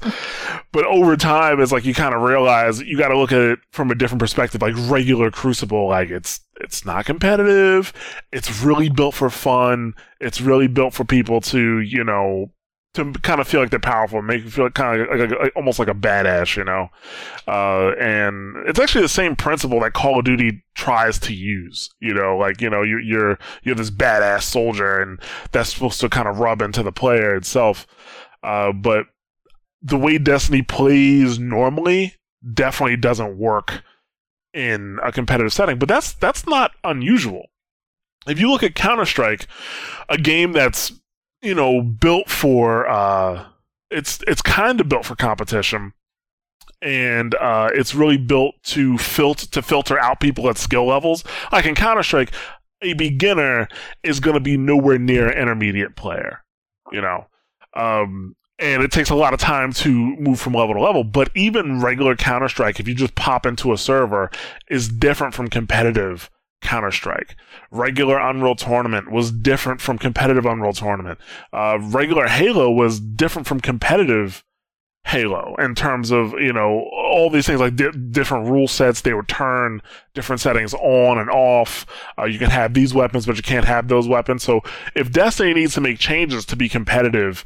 but 0.73 0.87
over 0.87 1.17
time, 1.17 1.61
it's 1.61 1.73
like 1.73 1.85
you 1.85 1.93
kind 1.93 2.15
of 2.15 2.23
realize 2.23 2.81
you 2.81 2.97
got 2.97 3.09
to 3.09 3.19
look 3.19 3.33
at 3.33 3.41
it 3.41 3.59
from 3.73 3.91
a 3.91 3.97
different 3.97 4.21
perspective. 4.21 4.63
Like 4.63 4.75
regular 4.89 5.33
Crucible, 5.33 5.89
like 5.89 6.11
it's 6.11 6.39
it's 6.61 6.85
not 6.85 7.05
competitive. 7.05 7.93
It's 8.31 8.63
really 8.63 8.89
built 8.91 9.15
for 9.17 9.29
fun. 9.29 9.95
It's 10.21 10.41
really 10.41 10.69
built 10.69 10.95
for 10.95 11.05
people 11.05 11.41
to 11.41 11.81
you 11.81 12.05
know 12.05 12.53
to 12.99 13.13
kind 13.21 13.41
of 13.41 13.49
feel 13.49 13.61
like 13.61 13.71
they're 13.71 13.79
powerful, 13.79 14.21
make 14.21 14.45
you 14.45 14.51
feel 14.51 14.69
kind 14.71 15.01
of 15.01 15.09
like, 15.09 15.31
like, 15.31 15.53
almost 15.57 15.79
like 15.79 15.89
a 15.89 15.95
badass, 15.95 16.57
you 16.57 16.65
know. 16.65 16.89
Uh, 17.47 17.93
and 17.99 18.57
it's 18.69 18.79
actually 18.79 19.03
the 19.03 19.09
same 19.09 19.37
principle 19.37 19.81
that 19.81 19.95
Call 19.95 20.19
of 20.19 20.25
Duty 20.25 20.63
tries 20.75 21.19
to 21.21 21.35
use. 21.35 21.91
You 22.01 22.13
know, 22.13 22.37
like 22.37 22.61
you 22.61 22.69
know 22.69 22.83
you, 22.83 22.99
you're 22.99 23.39
you're 23.63 23.75
this 23.75 23.91
badass 23.91 24.43
soldier, 24.43 25.01
and 25.01 25.21
that's 25.53 25.73
supposed 25.73 26.01
to 26.01 26.09
kind 26.09 26.29
of 26.29 26.41
rub 26.41 26.61
into 26.61 26.83
the 26.83 26.93
player 26.93 27.35
itself. 27.37 27.87
Uh, 28.43 28.73
but 28.73 29.07
the 29.81 29.97
way 29.97 30.19
Destiny 30.19 30.63
plays 30.63 31.39
normally 31.39 32.15
definitely 32.55 32.97
doesn't 32.97 33.39
work 33.39 33.83
in 34.53 34.99
a 35.05 35.13
competitive 35.13 35.53
setting. 35.53 35.79
But 35.79 35.89
that's 35.89 36.13
that's 36.15 36.47
not 36.47 36.73
unusual. 36.85 37.47
If 38.27 38.41
you 38.41 38.51
look 38.51 38.63
at 38.63 38.75
Counter 38.75 39.07
Strike, 39.07 39.47
a 40.09 40.19
game 40.19 40.53
that's 40.53 40.93
you 41.43 41.55
know 41.55 41.83
built 41.83 42.29
for 42.29 42.89
uh, 42.89 43.47
it's 43.91 44.21
it's 44.27 44.43
kind 44.43 44.81
of 44.81 44.89
built 44.89 45.05
for 45.05 45.17
competition 45.17 45.93
and 46.81 47.35
uh, 47.37 47.71
it's 47.73 47.95
really 47.95 48.17
built 48.17 48.55
to 48.63 48.99
filter 48.99 49.47
to 49.49 49.63
filter 49.63 49.99
out 49.99 50.21
people 50.21 50.49
at 50.49 50.59
skill 50.59 50.87
levels. 50.87 51.25
Like 51.51 51.67
in 51.67 51.75
Counter 51.75 52.03
Strike, 52.03 52.33
a 52.83 52.93
beginner 52.93 53.69
is 54.03 54.21
going 54.21 54.35
to 54.35 54.41
be 54.41 54.57
nowhere 54.57 54.99
near 54.99 55.29
an 55.29 55.39
intermediate 55.39 55.97
player, 55.97 56.45
you 56.93 57.01
know, 57.01 57.27
um, 57.75 58.37
and 58.59 58.83
it 58.83 58.93
takes 58.93 59.11
a 59.11 59.15
lot 59.15 59.35
of 59.35 59.41
time 59.41 59.73
to 59.73 60.17
move 60.17 60.41
from 60.41 60.55
level 60.55 60.75
to 60.75 60.81
level. 60.81 61.05
But 61.05 61.31
even 61.35 61.81
regular 61.81 62.15
Counter 62.17 62.49
Strike, 62.49 62.79
if 62.79 62.87
you 62.87 62.95
just 62.95 63.15
pop 63.15 63.47
into 63.47 63.73
a 63.73 63.79
server, 63.79 64.31
is 64.71 64.89
different 64.89 65.35
from 65.35 65.49
competitive. 65.49 66.31
Counter 66.61 66.91
Strike. 66.91 67.37
Regular 67.71 68.19
Unreal 68.19 68.55
Tournament 68.55 69.11
was 69.11 69.31
different 69.31 69.81
from 69.81 69.99
competitive 69.99 70.47
Unreal 70.47 70.73
Tournament. 70.73 71.19
Uh, 71.53 71.79
regular 71.81 72.27
Halo 72.27 72.71
was 72.71 73.01
different 73.01 73.47
from 73.47 73.61
competitive 73.61 74.45
Halo 75.07 75.57
in 75.59 75.75
terms 75.75 76.11
of 76.11 76.33
you 76.33 76.53
know 76.53 76.87
all 76.93 77.31
these 77.31 77.47
things 77.47 77.61
like 77.61 77.77
di- 77.77 77.91
different 78.11 78.47
rule 78.47 78.69
sets. 78.69 79.01
They 79.01 79.15
would 79.15 79.29
turn 79.29 79.81
different 80.13 80.41
settings 80.41 80.75
on 80.75 81.19
and 81.19 81.31
off. 81.31 81.87
Uh, 82.19 82.25
you 82.25 82.39
can 82.39 82.51
have 82.51 82.75
these 82.75 82.93
weapons, 82.93 83.25
but 83.25 83.37
you 83.37 83.43
can't 83.43 83.65
have 83.65 83.89
those 83.89 84.07
weapons. 84.07 84.43
So 84.43 84.61
if 84.95 85.11
Destiny 85.11 85.55
needs 85.55 85.73
to 85.75 85.81
make 85.81 85.99
changes 85.99 86.45
to 86.47 86.57
be 86.57 86.69
competitive, 86.69 87.45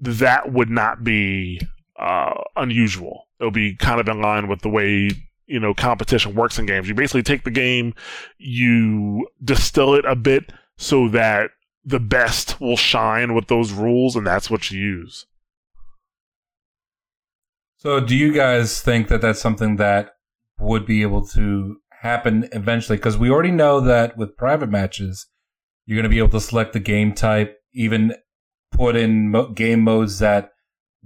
that 0.00 0.52
would 0.52 0.70
not 0.70 1.04
be 1.04 1.60
uh, 1.98 2.34
unusual. 2.56 3.28
It'll 3.38 3.50
be 3.50 3.76
kind 3.76 4.00
of 4.00 4.08
in 4.08 4.22
line 4.22 4.48
with 4.48 4.62
the 4.62 4.70
way 4.70 5.10
you 5.46 5.60
know 5.60 5.74
competition 5.74 6.34
works 6.34 6.58
in 6.58 6.66
games. 6.66 6.88
You 6.88 6.94
basically 6.94 7.22
take 7.22 7.44
the 7.44 7.50
game, 7.50 7.94
you 8.38 9.28
distill 9.42 9.94
it 9.94 10.04
a 10.04 10.16
bit 10.16 10.52
so 10.76 11.08
that 11.08 11.50
the 11.84 12.00
best 12.00 12.60
will 12.60 12.76
shine 12.76 13.34
with 13.34 13.48
those 13.48 13.72
rules, 13.72 14.16
and 14.16 14.26
that's 14.26 14.50
what 14.50 14.70
you 14.70 14.80
use. 14.80 15.26
So, 17.76 18.00
do 18.00 18.16
you 18.16 18.32
guys 18.32 18.80
think 18.80 19.08
that 19.08 19.20
that's 19.20 19.40
something 19.40 19.76
that 19.76 20.14
would 20.58 20.86
be 20.86 21.02
able 21.02 21.26
to 21.28 21.76
happen 22.00 22.48
eventually? 22.52 22.96
Because 22.96 23.18
we 23.18 23.30
already 23.30 23.50
know 23.50 23.80
that 23.80 24.16
with 24.16 24.38
private 24.38 24.70
matches, 24.70 25.26
you're 25.84 25.96
going 25.96 26.04
to 26.04 26.08
be 26.08 26.18
able 26.18 26.30
to 26.30 26.40
select 26.40 26.72
the 26.72 26.80
game 26.80 27.12
type, 27.12 27.58
even 27.74 28.14
put 28.70 28.96
in 28.96 29.30
mo- 29.30 29.50
game 29.52 29.82
modes 29.82 30.18
that 30.20 30.52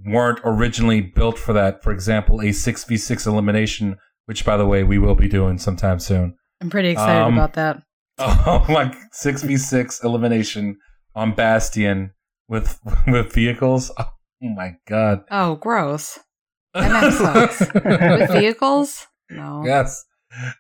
weren't 0.05 0.39
originally 0.45 1.01
built 1.01 1.37
for 1.37 1.53
that. 1.53 1.83
For 1.83 1.91
example, 1.91 2.41
a 2.41 2.51
6v6 2.51 3.27
elimination, 3.27 3.97
which, 4.29 4.45
by 4.45 4.57
the 4.59 4.67
way, 4.67 4.85
we 4.85 4.99
will 4.99 5.15
be 5.15 5.27
doing 5.29 5.57
sometime 5.59 5.99
soon. 5.99 6.37
I'm 6.61 6.69
pretty 6.69 6.91
excited 6.91 7.23
Um, 7.23 7.33
about 7.35 7.55
that. 7.55 7.83
Oh, 8.21 8.67
like 8.69 8.95
6v6 9.15 10.05
elimination 10.05 10.77
on 11.15 11.33
Bastion 11.35 12.11
with 12.49 12.79
with 13.07 13.33
vehicles. 13.33 13.91
Oh 13.99 14.11
my 14.43 14.73
god. 14.87 15.21
Oh, 15.31 15.55
gross. 15.57 16.19
That 16.75 16.91
map 16.93 17.13
sucks. 17.13 17.61
With 17.75 18.31
vehicles? 18.33 19.07
No. 19.31 19.63
Yes. 19.65 20.05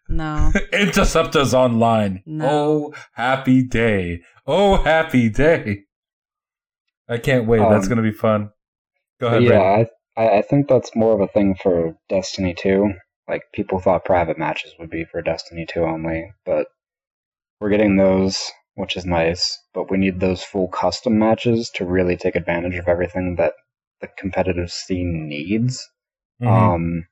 No. 0.09 0.51
Interceptors 0.73 1.53
online. 1.53 2.23
No. 2.25 2.49
Oh, 2.49 2.95
happy 3.13 3.63
day. 3.63 4.21
Oh, 4.47 4.77
happy 4.83 5.29
day. 5.29 5.83
I 7.09 7.19
can't 7.19 7.47
wait. 7.47 7.59
That's 7.59 7.85
Um, 7.87 7.89
going 7.95 8.05
to 8.05 8.11
be 8.11 8.17
fun. 8.17 8.51
Go 9.21 9.27
ahead, 9.29 9.43
yeah, 9.43 9.49
Brandon. 9.51 9.87
I, 10.17 10.23
I 10.23 10.39
I 10.39 10.43
think 10.43 10.69
that's 10.69 10.95
more 10.97 11.13
of 11.15 11.21
a 11.21 11.29
thing 11.29 11.55
for 11.63 11.95
Destiny 12.09 12.55
2. 12.55 12.93
Like 13.29 13.43
people 13.53 13.79
thought 13.79 14.05
private 14.05 14.39
matches 14.39 14.75
would 14.79 14.91
be 14.91 15.05
for 15.05 15.21
Destiny 15.21 15.67
2 15.67 15.85
only, 15.85 16.33
but 16.45 16.69
we're 17.61 17.71
getting 17.71 17.97
those, 17.97 18.51
which 18.75 18.97
is 18.97 19.05
nice. 19.05 19.59
But 19.75 19.91
we 19.91 19.99
need 19.99 20.21
those 20.21 20.43
full 20.43 20.69
custom 20.69 21.19
matches 21.19 21.71
to 21.75 21.85
really 21.85 22.17
take 22.17 22.37
advantage 22.37 22.77
of 22.77 22.89
everything 22.89 23.37
that 23.37 23.53
the 24.01 24.09
competitive 24.17 24.71
scene 24.71 25.29
needs. 25.29 25.87
Mhm. 26.41 26.49
Um, 26.49 27.09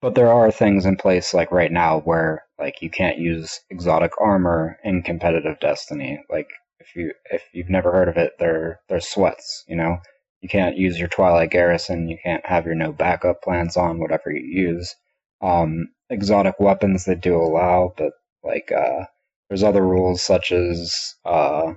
but 0.00 0.14
there 0.14 0.32
are 0.32 0.50
things 0.50 0.84
in 0.84 0.96
place 0.96 1.32
like 1.32 1.50
right 1.50 1.72
now 1.72 2.00
where 2.00 2.44
like 2.58 2.82
you 2.82 2.90
can't 2.90 3.18
use 3.18 3.60
exotic 3.70 4.12
armor 4.20 4.78
in 4.84 5.02
competitive 5.02 5.58
Destiny. 5.60 6.22
Like 6.28 6.48
if 6.80 6.94
you 6.94 7.12
if 7.30 7.42
you've 7.52 7.70
never 7.70 7.92
heard 7.92 8.08
of 8.08 8.16
it, 8.16 8.32
they're 8.38 8.80
they're 8.88 9.00
sweats. 9.00 9.64
You 9.68 9.76
know, 9.76 9.98
you 10.40 10.48
can't 10.48 10.76
use 10.76 10.98
your 10.98 11.08
Twilight 11.08 11.50
Garrison. 11.50 12.08
You 12.08 12.18
can't 12.22 12.44
have 12.46 12.66
your 12.66 12.74
no 12.74 12.92
backup 12.92 13.42
plans 13.42 13.76
on 13.76 13.98
whatever 13.98 14.30
you 14.30 14.42
use. 14.42 14.94
Um, 15.40 15.88
exotic 16.10 16.60
weapons 16.60 17.04
they 17.04 17.14
do 17.14 17.36
allow, 17.36 17.94
but 17.96 18.12
like 18.44 18.70
uh, 18.72 19.06
there's 19.48 19.62
other 19.62 19.84
rules 19.86 20.22
such 20.22 20.52
as 20.52 21.14
uh, 21.24 21.74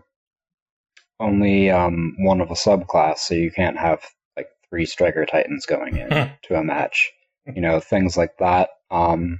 only 1.19 1.69
um, 1.69 2.15
one 2.19 2.41
of 2.41 2.51
a 2.51 2.55
subclass, 2.55 3.19
so 3.19 3.33
you 3.33 3.51
can't 3.51 3.77
have 3.77 4.03
like 4.37 4.49
three 4.69 4.85
striker 4.85 5.25
titans 5.25 5.65
going 5.65 5.97
in 5.97 6.09
to 6.43 6.55
a 6.55 6.63
match. 6.63 7.11
You 7.53 7.61
know, 7.61 7.79
things 7.79 8.17
like 8.17 8.37
that. 8.39 8.69
Um, 8.91 9.39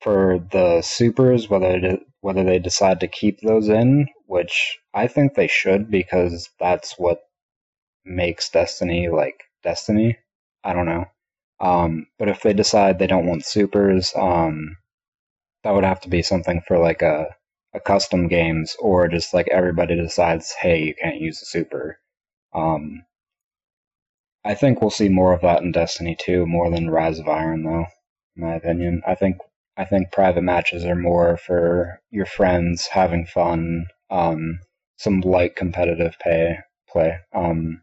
for 0.00 0.38
the 0.52 0.80
supers, 0.82 1.48
whether 1.48 1.98
whether 2.20 2.44
they 2.44 2.58
decide 2.58 3.00
to 3.00 3.08
keep 3.08 3.40
those 3.40 3.68
in, 3.68 4.08
which 4.26 4.78
I 4.94 5.06
think 5.06 5.34
they 5.34 5.46
should 5.48 5.90
because 5.90 6.50
that's 6.58 6.98
what 6.98 7.20
makes 8.08 8.50
Destiny 8.50 9.08
like 9.08 9.44
Destiny. 9.62 10.18
I 10.64 10.72
don't 10.72 10.86
know. 10.86 11.06
Um, 11.60 12.06
but 12.18 12.28
if 12.28 12.42
they 12.42 12.52
decide 12.52 12.98
they 12.98 13.06
don't 13.06 13.26
want 13.26 13.44
supers, 13.44 14.12
um, 14.16 14.76
that 15.64 15.74
would 15.74 15.84
have 15.84 16.00
to 16.02 16.08
be 16.08 16.22
something 16.22 16.62
for 16.66 16.78
like 16.78 17.02
a, 17.02 17.34
a 17.74 17.80
custom 17.80 18.28
games 18.28 18.76
or 18.78 19.08
just 19.08 19.34
like 19.34 19.48
everybody 19.50 19.96
decides, 19.96 20.52
hey, 20.52 20.82
you 20.84 20.94
can't 20.94 21.20
use 21.20 21.42
a 21.42 21.46
super. 21.46 21.98
Um, 22.54 23.04
I 24.44 24.54
think 24.54 24.80
we'll 24.80 24.90
see 24.90 25.08
more 25.08 25.32
of 25.32 25.42
that 25.42 25.62
in 25.62 25.72
Destiny 25.72 26.16
2 26.18 26.46
more 26.46 26.70
than 26.70 26.90
Rise 26.90 27.18
of 27.18 27.28
Iron 27.28 27.64
though, 27.64 27.86
in 28.36 28.42
my 28.42 28.54
opinion. 28.54 29.02
I 29.06 29.14
think 29.14 29.38
I 29.76 29.84
think 29.84 30.10
private 30.10 30.42
matches 30.42 30.84
are 30.84 30.96
more 30.96 31.36
for 31.36 32.00
your 32.10 32.26
friends 32.26 32.88
having 32.88 33.26
fun, 33.26 33.86
um, 34.10 34.58
some 34.96 35.20
light 35.20 35.54
competitive 35.54 36.16
pay 36.18 36.58
play. 36.88 37.18
Um, 37.32 37.82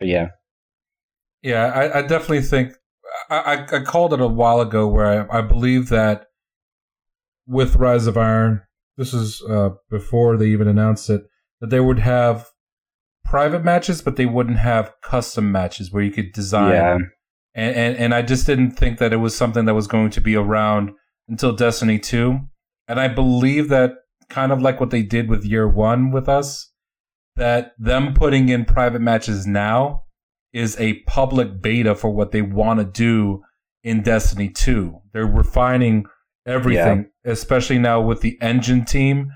but 0.00 0.08
yeah, 0.08 0.28
yeah, 1.42 1.66
I, 1.66 1.98
I 1.98 2.02
definitely 2.02 2.42
think 2.42 2.72
I, 3.30 3.66
I, 3.72 3.80
called 3.80 4.12
it 4.12 4.20
a 4.20 4.26
while 4.26 4.60
ago 4.60 4.88
where 4.88 5.30
I, 5.30 5.38
I 5.38 5.40
believe 5.40 5.88
that 5.90 6.26
with 7.46 7.76
Rise 7.76 8.06
of 8.06 8.16
Iron, 8.16 8.62
this 8.96 9.14
is 9.14 9.42
uh, 9.48 9.70
before 9.88 10.36
they 10.36 10.46
even 10.46 10.68
announced 10.68 11.08
it, 11.10 11.22
that 11.60 11.70
they 11.70 11.80
would 11.80 12.00
have 12.00 12.48
private 13.24 13.64
matches, 13.64 14.02
but 14.02 14.16
they 14.16 14.26
wouldn't 14.26 14.58
have 14.58 14.92
custom 15.02 15.52
matches 15.52 15.92
where 15.92 16.02
you 16.02 16.10
could 16.10 16.32
design. 16.32 16.72
Yeah. 16.72 16.98
And, 17.54 17.76
and 17.76 17.96
and 17.96 18.14
I 18.14 18.22
just 18.22 18.46
didn't 18.46 18.72
think 18.72 18.98
that 18.98 19.12
it 19.12 19.16
was 19.16 19.36
something 19.36 19.64
that 19.64 19.74
was 19.74 19.86
going 19.86 20.10
to 20.10 20.20
be 20.20 20.36
around 20.36 20.90
until 21.28 21.52
Destiny 21.52 21.98
2. 21.98 22.38
And 22.88 23.00
I 23.00 23.08
believe 23.08 23.68
that 23.68 23.94
kind 24.28 24.52
of 24.52 24.62
like 24.62 24.78
what 24.80 24.90
they 24.90 25.02
did 25.02 25.28
with 25.28 25.44
year 25.44 25.68
one 25.68 26.10
with 26.10 26.28
us, 26.28 26.69
that 27.36 27.72
them 27.78 28.14
putting 28.14 28.48
in 28.48 28.64
private 28.64 29.00
matches 29.00 29.46
now 29.46 30.04
is 30.52 30.78
a 30.80 31.00
public 31.02 31.62
beta 31.62 31.94
for 31.94 32.10
what 32.10 32.32
they 32.32 32.42
want 32.42 32.80
to 32.80 32.84
do 32.84 33.42
in 33.82 34.02
Destiny 34.02 34.48
2. 34.48 35.00
They're 35.12 35.26
refining 35.26 36.06
everything, 36.46 37.10
yeah. 37.24 37.32
especially 37.32 37.78
now 37.78 38.00
with 38.00 38.20
the 38.20 38.36
engine 38.40 38.84
team 38.84 39.30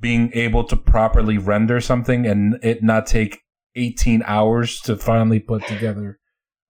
being 0.00 0.30
able 0.34 0.64
to 0.64 0.76
properly 0.76 1.38
render 1.38 1.80
something 1.80 2.26
and 2.26 2.58
it 2.62 2.82
not 2.82 3.06
take 3.06 3.40
18 3.74 4.22
hours 4.26 4.80
to 4.80 4.96
finally 4.96 5.40
put 5.40 5.66
together 5.66 6.18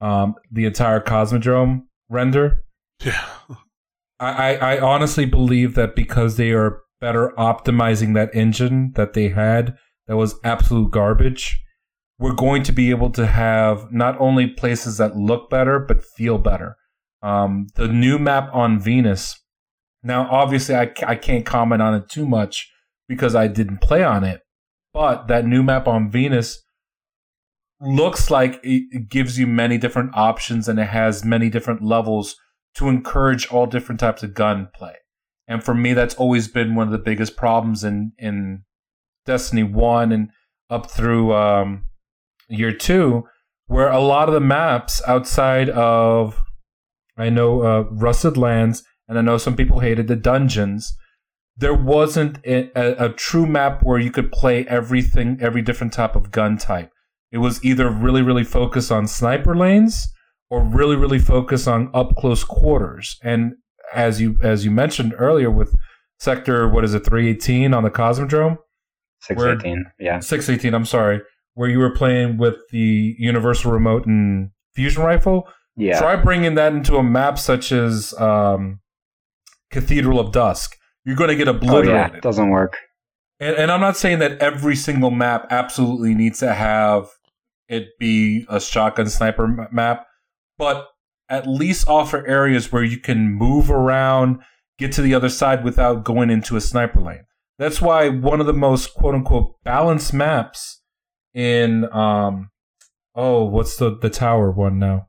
um, 0.00 0.34
the 0.50 0.64
entire 0.64 1.00
Cosmodrome 1.00 1.82
render. 2.08 2.64
Yeah. 3.04 3.24
I, 4.20 4.56
I 4.56 4.80
honestly 4.80 5.26
believe 5.26 5.74
that 5.74 5.94
because 5.94 6.36
they 6.36 6.50
are 6.50 6.80
better 7.00 7.32
optimizing 7.38 8.14
that 8.14 8.34
engine 8.34 8.92
that 8.96 9.12
they 9.12 9.28
had 9.28 9.76
that 10.08 10.16
was 10.16 10.34
absolute 10.42 10.90
garbage, 10.90 11.62
we're 12.18 12.34
going 12.34 12.64
to 12.64 12.72
be 12.72 12.90
able 12.90 13.10
to 13.10 13.26
have 13.26 13.92
not 13.92 14.20
only 14.20 14.48
places 14.48 14.98
that 14.98 15.16
look 15.16 15.48
better 15.48 15.78
but 15.78 16.02
feel 16.02 16.38
better. 16.38 16.76
Um, 17.22 17.68
the 17.76 17.88
new 17.88 18.18
map 18.18 18.50
on 18.52 18.80
Venus. 18.80 19.40
Now, 20.02 20.28
obviously, 20.30 20.74
I, 20.74 20.92
I 21.06 21.14
can't 21.14 21.44
comment 21.44 21.82
on 21.82 21.94
it 21.94 22.08
too 22.08 22.26
much 22.26 22.70
because 23.08 23.34
I 23.34 23.48
didn't 23.48 23.80
play 23.80 24.02
on 24.02 24.24
it, 24.24 24.40
but 24.92 25.28
that 25.28 25.46
new 25.46 25.62
map 25.62 25.86
on 25.86 26.10
Venus 26.10 26.62
looks 27.80 28.30
like 28.30 28.60
it 28.62 29.08
gives 29.08 29.38
you 29.38 29.46
many 29.46 29.78
different 29.78 30.10
options 30.14 30.68
and 30.68 30.78
it 30.78 30.88
has 30.88 31.24
many 31.24 31.48
different 31.48 31.82
levels 31.82 32.36
to 32.74 32.88
encourage 32.88 33.48
all 33.48 33.66
different 33.66 34.00
types 34.00 34.22
of 34.22 34.34
gunplay. 34.34 34.94
And 35.46 35.64
for 35.64 35.74
me, 35.74 35.92
that's 35.92 36.14
always 36.14 36.48
been 36.48 36.74
one 36.74 36.86
of 36.86 36.92
the 36.92 36.98
biggest 36.98 37.36
problems 37.36 37.82
in 37.84 38.12
in 38.18 38.64
Destiny 39.28 39.62
One 39.62 40.10
and 40.10 40.30
up 40.70 40.90
through 40.90 41.34
um, 41.34 41.84
year 42.48 42.72
two, 42.72 43.24
where 43.66 43.90
a 43.90 44.00
lot 44.00 44.28
of 44.28 44.34
the 44.34 44.40
maps 44.40 45.02
outside 45.06 45.70
of 45.70 46.42
I 47.16 47.28
know 47.28 47.62
uh, 47.62 47.80
Rusted 47.90 48.36
Lands, 48.36 48.82
and 49.06 49.18
I 49.18 49.22
know 49.22 49.36
some 49.36 49.54
people 49.54 49.80
hated 49.80 50.08
the 50.08 50.16
dungeons. 50.16 50.96
There 51.56 51.74
wasn't 51.74 52.38
a, 52.46 52.70
a, 52.74 53.06
a 53.06 53.12
true 53.12 53.46
map 53.46 53.82
where 53.82 53.98
you 53.98 54.10
could 54.10 54.32
play 54.32 54.66
everything, 54.66 55.38
every 55.40 55.60
different 55.60 55.92
type 55.92 56.16
of 56.16 56.30
gun 56.30 56.56
type. 56.56 56.90
It 57.30 57.38
was 57.38 57.62
either 57.62 57.90
really, 57.90 58.22
really 58.22 58.44
focused 58.44 58.90
on 58.90 59.06
sniper 59.06 59.54
lanes 59.54 60.08
or 60.48 60.62
really, 60.62 60.96
really 60.96 61.18
focused 61.18 61.68
on 61.68 61.90
up 61.92 62.16
close 62.16 62.44
quarters. 62.44 63.18
And 63.22 63.56
as 63.92 64.20
you 64.20 64.38
as 64.42 64.64
you 64.64 64.70
mentioned 64.70 65.14
earlier 65.18 65.50
with 65.50 65.74
sector 66.18 66.68
what 66.68 66.84
is 66.84 66.94
it 66.94 67.04
318 67.04 67.72
on 67.72 67.84
the 67.84 67.90
cosmodrome 67.90 68.58
618 69.20 69.84
yeah. 69.98 70.20
618 70.20 70.74
i'm 70.74 70.84
sorry. 70.84 71.20
Where 71.54 71.68
you 71.68 71.78
were 71.78 71.90
playing 71.90 72.38
with 72.38 72.56
the 72.70 73.16
universal 73.18 73.72
remote 73.72 74.06
and 74.06 74.50
fusion 74.74 75.02
rifle? 75.02 75.48
Yeah. 75.76 75.98
Try 75.98 76.14
bringing 76.16 76.54
that 76.54 76.72
into 76.72 76.96
a 76.96 77.02
map 77.02 77.36
such 77.36 77.72
as 77.72 78.14
um, 78.14 78.78
cathedral 79.70 80.20
of 80.20 80.30
dusk. 80.30 80.76
You're 81.04 81.16
going 81.16 81.30
to 81.30 81.36
get 81.36 81.48
obliterated 81.48 81.90
oh, 81.90 81.96
yeah. 81.96 82.16
it 82.16 82.22
doesn't 82.22 82.50
work. 82.50 82.76
And, 83.40 83.56
and 83.56 83.70
i'm 83.70 83.80
not 83.80 83.96
saying 83.96 84.18
that 84.18 84.38
every 84.40 84.74
single 84.74 85.10
map 85.10 85.46
absolutely 85.50 86.14
needs 86.14 86.40
to 86.40 86.52
have 86.52 87.08
it 87.68 87.88
be 87.98 88.44
a 88.48 88.60
shotgun 88.60 89.08
sniper 89.08 89.68
map 89.70 90.06
but 90.58 90.88
at 91.28 91.46
least 91.46 91.88
offer 91.88 92.26
areas 92.26 92.72
where 92.72 92.82
you 92.82 92.98
can 92.98 93.32
move 93.32 93.70
around, 93.70 94.40
get 94.78 94.92
to 94.92 95.02
the 95.02 95.14
other 95.14 95.28
side 95.28 95.64
without 95.64 96.04
going 96.04 96.30
into 96.30 96.56
a 96.56 96.60
sniper 96.60 97.00
lane. 97.00 97.24
That's 97.58 97.82
why 97.82 98.08
one 98.08 98.40
of 98.40 98.46
the 98.46 98.52
most 98.52 98.94
quote 98.94 99.14
unquote 99.14 99.54
balanced 99.64 100.14
maps 100.14 100.80
in 101.34 101.92
um 101.92 102.50
oh 103.14 103.44
what's 103.44 103.76
the 103.76 103.96
the 103.98 104.10
tower 104.10 104.50
one 104.50 104.78
now? 104.78 105.08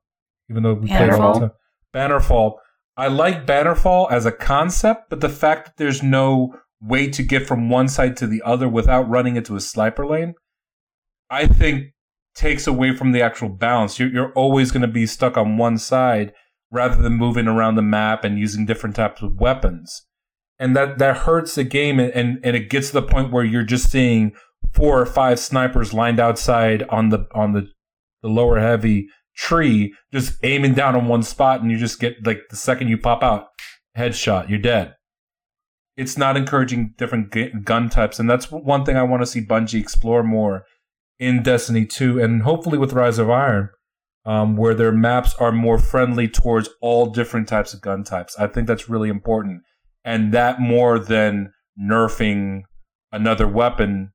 Even 0.49 0.63
though 0.63 0.73
we 0.73 0.89
Bannerfall. 0.89 1.51
Bannerfall. 1.93 2.55
I 2.97 3.07
like 3.07 3.45
Bannerfall 3.45 4.11
as 4.11 4.25
a 4.25 4.31
concept, 4.31 5.09
but 5.09 5.21
the 5.21 5.29
fact 5.29 5.65
that 5.65 5.77
there's 5.77 6.03
no 6.03 6.55
way 6.81 7.09
to 7.09 7.23
get 7.23 7.47
from 7.47 7.69
one 7.69 7.87
side 7.87 8.17
to 8.17 8.27
the 8.27 8.41
other 8.43 8.67
without 8.67 9.07
running 9.09 9.35
into 9.35 9.55
a 9.55 9.61
sniper 9.61 10.05
lane, 10.05 10.33
I 11.29 11.47
think 11.47 11.93
takes 12.35 12.67
away 12.67 12.95
from 12.95 13.11
the 13.11 13.21
actual 13.21 13.49
balance. 13.49 13.99
You're, 13.99 14.09
you're 14.09 14.33
always 14.33 14.71
going 14.71 14.81
to 14.81 14.87
be 14.87 15.05
stuck 15.05 15.37
on 15.37 15.57
one 15.57 15.77
side 15.77 16.33
rather 16.71 17.01
than 17.01 17.13
moving 17.13 17.47
around 17.47 17.75
the 17.75 17.81
map 17.81 18.23
and 18.23 18.39
using 18.39 18.65
different 18.65 18.95
types 18.95 19.21
of 19.21 19.39
weapons. 19.39 20.05
And 20.60 20.76
that, 20.76 20.97
that 20.97 21.18
hurts 21.18 21.55
the 21.55 21.64
game 21.64 21.99
and, 21.99 22.12
and, 22.12 22.39
and 22.43 22.55
it 22.55 22.70
gets 22.70 22.88
to 22.88 22.93
the 22.93 23.01
point 23.01 23.32
where 23.32 23.45
you're 23.45 23.64
just 23.64 23.89
seeing 23.89 24.34
four 24.74 25.01
or 25.01 25.05
five 25.05 25.39
snipers 25.39 25.93
lined 25.93 26.20
outside 26.20 26.84
on 26.89 27.10
the 27.10 27.28
on 27.34 27.53
the, 27.53 27.70
the 28.22 28.28
lower 28.28 28.60
heavy 28.60 29.07
tree, 29.36 29.93
just 30.12 30.34
aiming 30.43 30.74
down 30.74 30.95
on 30.95 31.07
one 31.07 31.24
spot 31.24 31.62
and 31.62 31.72
you 31.72 31.78
just 31.78 31.99
get 31.99 32.16
like 32.26 32.41
the 32.49 32.55
second 32.55 32.89
you 32.89 32.97
pop 32.97 33.24
out, 33.24 33.47
headshot, 33.97 34.49
you're 34.49 34.60
dead. 34.60 34.95
It's 35.95 36.18
not 36.18 36.38
encouraging 36.38 36.93
different 36.97 37.34
gun 37.66 37.89
types, 37.89 38.20
and 38.20 38.30
that's 38.30 38.51
one 38.51 38.86
thing 38.86 38.95
I 38.95 39.03
want 39.03 39.22
to 39.22 39.26
see 39.26 39.41
Bungie 39.41 39.82
explore 39.82 40.24
more 40.24 40.64
in 41.20 41.43
Destiny 41.43 41.86
2 41.86 42.22
and 42.22 42.43
hopefully 42.43 42.78
with 42.78 42.93
Rise 42.93 43.20
of 43.20 43.30
Iron, 43.30 43.70
um, 44.26 44.55
where 44.55 44.74
their 44.74 44.93
maps 44.93 45.34
are 45.36 45.51
more 45.51 45.78
friendly 45.78 46.30
towards 46.30 46.70
all 46.82 47.07
different 47.07 47.49
types 47.49 47.74
of 47.74 47.82
gun 47.82 48.03
types. 48.03 48.38
I 48.39 48.47
think 48.47 48.68
that's 48.68 48.89
really 48.89 49.10
important. 49.10 49.62
And 50.03 50.33
that 50.33 50.59
more 50.59 50.99
than 50.99 51.51
nerfing 51.79 52.61
another 53.11 53.47
weapon 53.47 54.11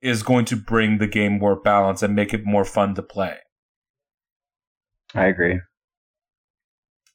is 0.00 0.22
going 0.22 0.44
to 0.46 0.56
bring 0.56 0.98
the 0.98 1.06
game 1.06 1.38
more 1.38 1.60
balance 1.60 2.02
and 2.02 2.14
make 2.14 2.34
it 2.34 2.44
more 2.44 2.64
fun 2.64 2.94
to 2.94 3.02
play. 3.02 3.36
I 5.14 5.26
agree. 5.26 5.60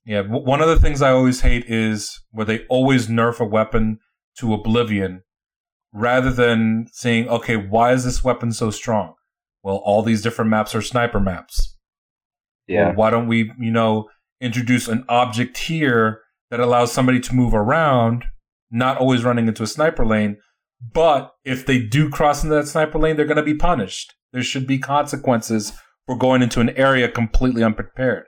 Yeah, 0.06 0.22
one 0.22 0.62
of 0.62 0.68
the 0.68 0.80
things 0.80 1.02
I 1.02 1.12
always 1.12 1.42
hate 1.42 1.66
is 1.68 2.20
where 2.32 2.46
they 2.46 2.66
always 2.68 3.08
nerf 3.08 3.40
a 3.40 3.46
weapon 3.46 4.00
to 4.40 4.54
oblivion 4.54 5.22
rather 5.94 6.32
than 6.32 6.88
saying, 6.92 7.28
okay, 7.28 7.58
why 7.58 7.92
is 7.94 8.06
this 8.06 8.24
weapon 8.24 8.52
so 8.52 8.72
strong? 8.72 9.14
well, 9.64 9.78
all 9.78 10.02
these 10.02 10.22
different 10.22 10.50
maps 10.50 10.74
are 10.74 10.82
sniper 10.82 11.20
maps. 11.20 11.78
Yeah. 12.68 12.88
Well, 12.88 12.96
why 12.96 13.10
don't 13.10 13.28
we, 13.28 13.52
you 13.60 13.72
know, 13.72 14.10
introduce 14.40 14.88
an 14.88 15.06
object 15.10 15.58
here 15.58 16.22
that 16.50 16.60
allows 16.60 16.92
somebody 16.92 17.20
to 17.20 17.36
move 17.36 17.54
around, 17.54 18.26
not 18.72 18.98
always 18.98 19.24
running 19.24 19.48
into 19.48 19.64
a 19.64 19.68
sniper 19.68 20.06
lane. 20.06 20.38
But 20.94 21.32
if 21.44 21.66
they 21.66 21.80
do 21.80 22.10
cross 22.10 22.44
into 22.44 22.56
that 22.56 22.68
sniper 22.68 22.98
lane, 22.98 23.16
they're 23.18 23.26
going 23.26 23.38
to 23.38 23.44
be 23.44 23.56
punished. 23.56 24.14
There 24.32 24.44
should 24.44 24.66
be 24.66 24.80
consequences 24.80 25.74
for 26.06 26.18
going 26.18 26.42
into 26.42 26.62
an 26.62 26.70
area 26.72 27.10
completely 27.10 27.64
unprepared. 27.64 28.26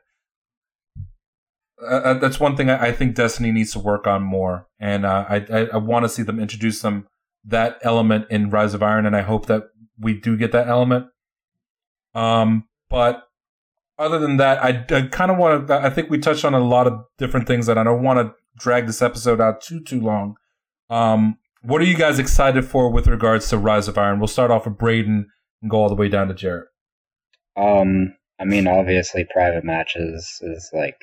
Uh, 1.82 1.96
uh 1.96 2.14
that's 2.16 2.40
one 2.40 2.56
thing 2.56 2.70
I, 2.70 2.92
think 2.92 3.16
Destiny 3.16 3.52
needs 3.52 3.72
to 3.72 3.80
work 3.80 4.06
on 4.06 4.22
more, 4.22 4.68
and 4.80 5.06
uh, 5.06 5.26
I, 5.28 5.36
I, 5.52 5.60
I 5.74 5.78
want 5.78 6.06
to 6.06 6.10
see 6.10 6.22
them 6.22 6.40
introduce 6.40 6.80
some 6.80 7.08
that 7.46 7.80
element 7.82 8.28
in 8.30 8.52
Rise 8.52 8.74
of 8.74 8.84
Iron, 8.84 9.06
and 9.06 9.16
I 9.16 9.22
hope 9.22 9.48
that 9.48 9.64
we 10.00 10.20
do 10.20 10.38
get 10.38 10.52
that 10.52 10.68
element. 10.68 11.08
Um, 12.14 12.68
but 12.90 13.24
other 14.02 14.20
than 14.20 14.38
that, 14.38 14.64
I, 14.64 14.86
I 14.96 15.08
kind 15.08 15.32
of 15.32 15.38
want 15.38 15.68
to. 15.68 15.74
I 15.76 15.90
think 15.90 16.10
we 16.10 16.18
touched 16.18 16.44
on 16.44 16.54
a 16.54 16.60
lot 16.60 16.88
of 16.88 17.06
different 17.18 17.48
things 17.48 17.68
that 17.68 17.78
I 17.78 17.84
don't 17.84 18.04
want 18.04 18.20
to 18.20 18.34
drag 18.58 18.88
this 18.88 19.02
episode 19.02 19.40
out 19.40 19.62
too 19.62 19.80
too 19.82 20.02
long. 20.02 20.36
Um, 20.90 21.38
what 21.62 21.82
are 21.82 21.86
you 21.86 21.96
guys 21.96 22.20
excited 22.20 22.66
for 22.66 22.92
with 22.92 23.08
regards 23.08 23.50
to 23.50 23.58
Rise 23.58 23.88
of 23.88 23.98
Iron? 23.98 24.20
We'll 24.20 24.28
start 24.28 24.52
off 24.52 24.66
with 24.66 24.78
Braden 24.78 25.28
and 25.62 25.72
go 25.72 25.78
all 25.78 25.90
the 25.90 25.96
way 25.96 26.10
down 26.10 26.28
to 26.28 26.34
Jarrett. 26.34 26.68
Um, 27.56 28.16
I 28.40 28.46
mean, 28.46 28.68
obviously, 28.68 29.26
private 29.32 29.64
matches 29.64 30.40
is 30.42 30.70
like 30.74 30.98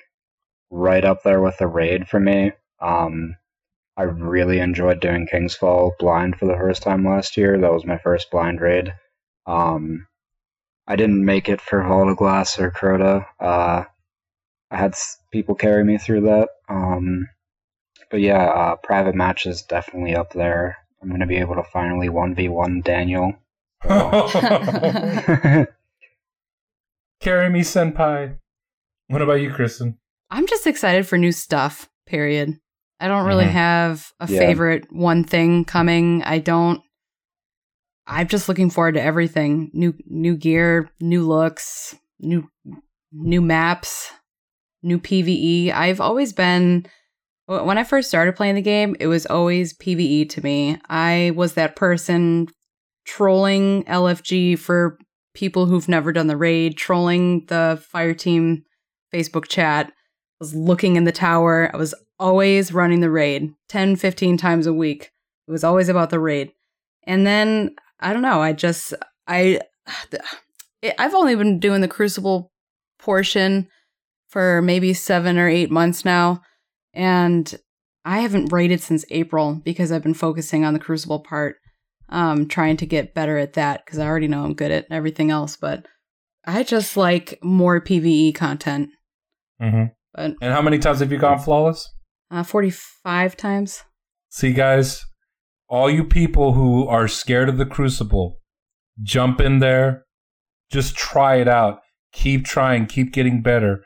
right 0.70 1.04
up 1.04 1.22
there 1.22 1.40
with 1.40 1.56
the 1.58 1.68
raid 1.68 2.08
for 2.08 2.18
me. 2.18 2.52
Um, 2.80 3.36
I 3.96 4.02
really 4.02 4.60
enjoyed 4.60 5.00
doing 5.00 5.26
King's 5.26 5.54
Fall 5.54 5.94
blind 5.98 6.36
for 6.36 6.46
the 6.46 6.56
first 6.56 6.82
time 6.82 7.04
last 7.04 7.36
year. 7.36 7.58
That 7.58 7.72
was 7.72 7.84
my 7.84 7.98
first 7.98 8.30
blind 8.30 8.60
raid. 8.60 8.92
Um, 9.46 10.06
I 10.88 10.96
didn't 10.96 11.24
make 11.24 11.48
it 11.50 11.60
for 11.60 11.82
Vault 11.82 12.08
of 12.08 12.16
Glass 12.16 12.58
or 12.58 12.70
Crota. 12.70 13.26
Uh, 13.38 13.84
I 14.70 14.76
had 14.76 14.94
people 15.30 15.54
carry 15.54 15.84
me 15.84 15.98
through 15.98 16.22
that. 16.22 16.48
Um, 16.68 17.28
but 18.10 18.20
yeah, 18.20 18.46
uh, 18.46 18.76
private 18.76 19.14
matches 19.14 19.62
definitely 19.62 20.16
up 20.16 20.32
there. 20.32 20.78
I'm 21.02 21.10
gonna 21.10 21.26
be 21.26 21.36
able 21.36 21.56
to 21.56 21.62
finally 21.62 22.08
one 22.08 22.34
v 22.34 22.48
one 22.48 22.80
Daniel. 22.80 23.34
Carry 27.20 27.50
me, 27.50 27.60
senpai. 27.60 28.38
What 29.08 29.22
about 29.22 29.34
you, 29.34 29.52
Kristen? 29.52 29.98
I'm 30.30 30.46
just 30.46 30.66
excited 30.66 31.06
for 31.06 31.16
new 31.16 31.32
stuff. 31.32 31.88
Period. 32.06 32.58
I 33.00 33.06
don't 33.06 33.26
really 33.26 33.44
mm-hmm. 33.44 33.52
have 33.52 34.12
a 34.18 34.28
yeah. 34.28 34.38
favorite 34.40 34.90
one 34.90 35.22
thing 35.22 35.64
coming. 35.64 36.22
I 36.24 36.38
don't. 36.38 36.82
I'm 38.08 38.26
just 38.26 38.48
looking 38.48 38.70
forward 38.70 38.94
to 38.94 39.02
everything. 39.02 39.70
New 39.74 39.94
new 40.06 40.36
gear, 40.36 40.90
new 41.00 41.26
looks, 41.26 41.94
new 42.18 42.48
new 43.12 43.40
maps, 43.42 44.10
new 44.82 44.98
PVE. 44.98 45.70
I've 45.72 46.00
always 46.00 46.32
been 46.32 46.86
when 47.46 47.78
I 47.78 47.84
first 47.84 48.08
started 48.08 48.36
playing 48.36 48.56
the 48.56 48.62
game, 48.62 48.94
it 49.00 49.06
was 49.06 49.24
always 49.26 49.76
PVE 49.78 50.28
to 50.30 50.42
me. 50.42 50.78
I 50.88 51.32
was 51.34 51.54
that 51.54 51.76
person 51.76 52.48
trolling 53.06 53.84
LFG 53.84 54.58
for 54.58 54.98
people 55.34 55.66
who've 55.66 55.88
never 55.88 56.12
done 56.12 56.26
the 56.26 56.36
raid, 56.36 56.76
trolling 56.76 57.46
the 57.46 57.82
fire 57.90 58.12
team 58.12 58.64
Facebook 59.14 59.48
chat. 59.48 59.86
I 59.86 59.92
was 60.40 60.54
looking 60.54 60.96
in 60.96 61.04
the 61.04 61.12
tower. 61.12 61.70
I 61.72 61.78
was 61.78 61.94
always 62.18 62.72
running 62.72 63.00
the 63.00 63.10
raid 63.10 63.54
10, 63.68 63.96
15 63.96 64.36
times 64.36 64.66
a 64.66 64.72
week. 64.72 65.10
It 65.46 65.50
was 65.50 65.64
always 65.64 65.88
about 65.88 66.10
the 66.10 66.20
raid. 66.20 66.52
And 67.04 67.26
then 67.26 67.76
I 68.00 68.12
don't 68.12 68.22
know, 68.22 68.40
I 68.40 68.52
just 68.52 68.94
I 69.26 69.60
I've 70.98 71.14
only 71.14 71.34
been 71.34 71.58
doing 71.58 71.80
the 71.80 71.88
crucible 71.88 72.52
portion 72.98 73.68
for 74.28 74.60
maybe 74.60 74.92
7 74.92 75.38
or 75.38 75.48
8 75.48 75.70
months 75.70 76.04
now 76.04 76.42
and 76.92 77.58
I 78.04 78.20
haven't 78.20 78.52
raided 78.52 78.80
since 78.80 79.04
April 79.10 79.60
because 79.64 79.92
I've 79.92 80.02
been 80.02 80.14
focusing 80.14 80.64
on 80.64 80.72
the 80.72 80.80
crucible 80.80 81.20
part 81.20 81.56
um, 82.08 82.48
trying 82.48 82.76
to 82.78 82.86
get 82.86 83.14
better 83.14 83.38
at 83.38 83.52
that 83.54 83.84
because 83.84 83.98
I 83.98 84.06
already 84.06 84.28
know 84.28 84.44
I'm 84.44 84.54
good 84.54 84.70
at 84.70 84.86
everything 84.90 85.30
else. 85.30 85.56
But 85.56 85.86
I 86.46 86.62
just 86.62 86.96
like 86.96 87.38
more 87.42 87.80
PVE 87.80 88.34
content. 88.34 88.90
Mm-hmm. 89.60 89.92
But 90.14 90.36
and 90.40 90.54
how 90.54 90.62
many 90.62 90.78
times 90.78 91.00
have 91.00 91.12
you 91.12 91.18
gone 91.18 91.38
flawless? 91.38 91.88
Uh, 92.30 92.42
Forty-five 92.42 93.36
times. 93.36 93.82
See, 94.30 94.52
guys, 94.52 95.04
all 95.68 95.90
you 95.90 96.04
people 96.04 96.54
who 96.54 96.86
are 96.86 97.08
scared 97.08 97.48
of 97.48 97.58
the 97.58 97.66
Crucible, 97.66 98.40
jump 99.02 99.40
in 99.40 99.58
there, 99.58 100.04
just 100.70 100.96
try 100.96 101.36
it 101.36 101.48
out. 101.48 101.80
Keep 102.12 102.44
trying, 102.44 102.86
keep 102.86 103.12
getting 103.12 103.42
better. 103.42 103.84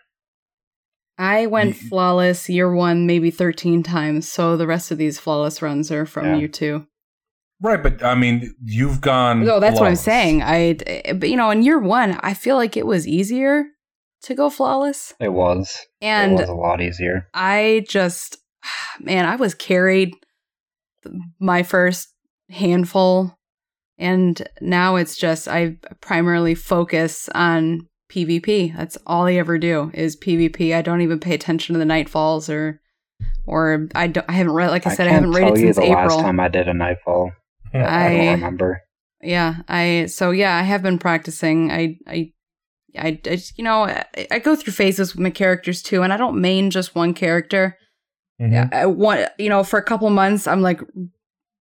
I 1.19 1.47
went 1.47 1.77
flawless 1.77 2.49
year 2.49 2.73
one, 2.73 3.07
maybe 3.07 3.31
13 3.31 3.83
times. 3.83 4.31
So 4.31 4.57
the 4.57 4.67
rest 4.67 4.91
of 4.91 4.99
these 4.99 5.19
flawless 5.19 5.61
runs 5.61 5.91
are 5.91 6.07
from 6.07 6.27
yeah. 6.27 6.37
year 6.37 6.49
two. 6.49 6.87
Right, 7.61 7.81
but 7.81 8.03
I 8.03 8.17
mean, 8.17 8.55
you've 8.65 9.01
gone. 9.01 9.45
No, 9.45 9.61
that's 9.61 9.79
flawless. 9.79 9.81
what 9.81 9.89
I'm 9.89 9.97
saying. 9.97 10.43
I, 10.43 11.13
but 11.15 11.29
you 11.29 11.37
know, 11.37 11.51
in 11.51 11.63
year 11.63 11.79
one, 11.79 12.19
I 12.21 12.35
feel 12.35 12.57
like 12.57 12.77
it 12.77 12.87
was 12.87 13.07
easier 13.07 13.67
to 14.23 14.35
go 14.35 14.51
flawless. 14.51 15.15
It 15.21 15.33
was, 15.33 15.77
and 16.01 16.33
it 16.33 16.41
was 16.41 16.49
a 16.49 16.55
lot 16.55 16.81
easier. 16.81 17.29
I 17.35 17.85
just, 17.89 18.39
man, 19.01 19.27
I 19.27 19.37
was 19.37 19.55
carried 19.55 20.15
my 21.41 21.63
first 21.63 22.09
handful, 22.51 23.37
and 23.99 24.47
now 24.61 24.97
it's 24.97 25.17
just 25.17 25.49
I 25.49 25.77
primarily 26.01 26.55
focus 26.55 27.29
on 27.35 27.89
PvP. 28.11 28.77
That's 28.77 28.99
all 29.07 29.27
I 29.27 29.35
ever 29.35 29.59
do 29.59 29.91
is 29.95 30.17
PvP. 30.17 30.75
I 30.75 30.83
don't 30.83 31.01
even 31.01 31.19
pay 31.19 31.35
attention 31.35 31.73
to 31.75 31.79
the 31.79 31.85
nightfalls 31.85 32.49
or 32.53 32.81
or 33.47 33.89
I 33.95 34.07
don't. 34.07 34.29
I 34.29 34.33
haven't 34.33 34.53
read. 34.53 34.71
Like 34.71 34.87
I 34.87 34.95
said, 34.95 35.07
I, 35.07 35.11
I 35.11 35.15
haven't 35.15 35.33
rated 35.33 35.57
since 35.57 35.77
the 35.77 35.83
April. 35.83 36.17
Last 36.17 36.21
time 36.21 36.41
I 36.41 36.49
did 36.49 36.69
a 36.69 36.75
nightfall. 36.75 37.33
I, 37.75 37.79
I 37.79 38.09
don't 38.09 38.35
remember. 38.35 38.83
Yeah, 39.23 39.57
I 39.69 40.07
so 40.07 40.31
yeah, 40.31 40.57
I 40.57 40.63
have 40.63 40.83
been 40.83 40.99
practicing. 40.99 41.71
I 41.71 41.99
I 42.07 42.33
I, 42.99 43.21
I 43.27 43.39
you 43.57 43.65
know 43.65 43.85
I, 43.85 44.05
I, 44.31 44.39
go 44.39 44.57
through 44.57 44.73
phases 44.73 45.15
with 45.15 45.23
my 45.23 45.31
characters 45.31 45.83
too, 45.83 46.03
and 46.03 46.13
I 46.13 46.17
don't 46.17 46.41
main 46.41 46.71
just 46.71 46.95
one 46.95 47.15
character. 47.15 47.79
Mm-hmm. 48.43 48.53
Yeah, 48.53 48.69
I 48.73 48.87
want 48.87 49.29
you 49.39 49.49
know 49.49 49.63
for 49.63 49.79
a 49.79 49.85
couple 49.85 50.11
months 50.11 50.47
I'm 50.47 50.63
like 50.63 50.81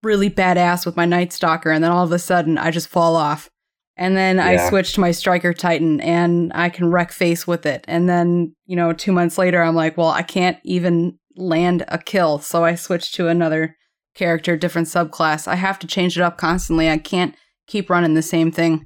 really 0.02 0.30
badass 0.30 0.86
with 0.86 0.96
my 0.96 1.06
Night 1.06 1.34
Stalker, 1.34 1.72
and 1.72 1.84
then 1.84 1.92
all 1.92 2.06
of 2.06 2.12
a 2.12 2.20
sudden 2.20 2.58
I 2.58 2.72
just 2.72 2.88
fall 2.88 3.16
off, 3.16 3.50
and 3.98 4.16
then 4.16 4.38
yeah. 4.38 4.46
I 4.46 4.70
switch 4.70 4.94
to 4.94 5.02
my 5.02 5.12
Striker 5.12 5.54
Titan, 5.54 6.00
and 6.00 6.52
I 6.56 6.70
can 6.70 6.90
wreck 6.90 7.12
face 7.12 7.46
with 7.46 7.66
it, 7.66 7.84
and 7.88 8.08
then 8.08 8.56
you 8.66 8.76
know 8.76 8.94
two 8.94 9.12
months 9.12 9.38
later 9.38 9.62
I'm 9.62 9.76
like, 9.76 9.98
well 9.98 10.10
I 10.10 10.22
can't 10.24 10.58
even 10.64 11.20
land 11.36 11.84
a 11.90 11.98
kill, 11.98 12.40
so 12.40 12.64
I 12.64 12.76
switch 12.76 13.12
to 13.14 13.28
another 13.28 13.76
character, 14.16 14.56
different 14.56 14.88
subclass. 14.88 15.48
I 15.48 15.56
have 15.56 15.80
to 15.80 15.88
change 15.88 16.18
it 16.18 16.22
up 16.22 16.38
constantly. 16.38 16.90
I 16.90 16.98
can't 16.98 17.36
keep 17.68 17.90
running 17.90 18.14
the 18.14 18.22
same 18.22 18.52
thing. 18.52 18.86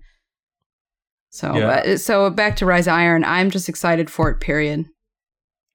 So, 1.30 1.56
yeah. 1.56 1.68
uh, 1.68 1.98
so 1.98 2.30
back 2.30 2.56
to 2.58 2.66
Rise 2.66 2.88
Iron. 2.88 3.24
I'm 3.24 3.50
just 3.50 3.68
excited 3.68 4.10
for 4.10 4.30
it. 4.30 4.40
Period. 4.40 4.86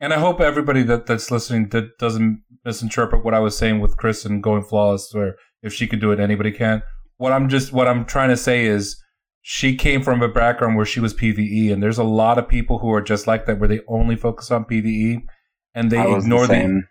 And 0.01 0.13
I 0.13 0.19
hope 0.19 0.41
everybody 0.41 0.83
that, 0.85 1.07
that's 1.07 1.31
listening 1.31 1.71
that 1.71 1.99
doesn't 1.99 2.43
misinterpret 2.65 3.25
what 3.25 3.35
I 3.35 3.41
was 3.41 3.57
saying 3.59 3.81
with 3.81 3.97
Chris 3.97 4.25
and 4.25 4.43
going 4.43 4.63
flawless, 4.63 5.11
where 5.13 5.35
if 5.63 5.73
she 5.73 5.87
could 5.87 6.01
do 6.01 6.13
it, 6.13 6.21
anybody 6.21 6.53
can. 6.53 6.83
What 7.17 7.33
I'm 7.33 7.49
just 7.49 7.73
what 7.73 7.89
I'm 7.89 8.05
trying 8.05 8.29
to 8.29 8.37
say 8.37 8.67
is 8.67 9.03
she 9.43 9.75
came 9.75 10.03
from 10.03 10.23
a 10.23 10.29
background 10.29 10.77
where 10.77 10.87
she 10.87 11.01
was 11.01 11.15
PVE, 11.15 11.73
and 11.73 11.83
there's 11.83 11.99
a 11.99 12.05
lot 12.05 12.39
of 12.39 12.49
people 12.49 12.79
who 12.79 12.93
are 12.93 13.03
just 13.03 13.27
like 13.27 13.47
that, 13.47 13.59
where 13.59 13.69
they 13.69 13.81
only 13.89 14.15
focus 14.15 14.51
on 14.51 14.65
PVE 14.65 15.23
and 15.75 15.91
they 15.91 16.01
ignore 16.01 16.47
the, 16.47 16.55
the 16.55 16.83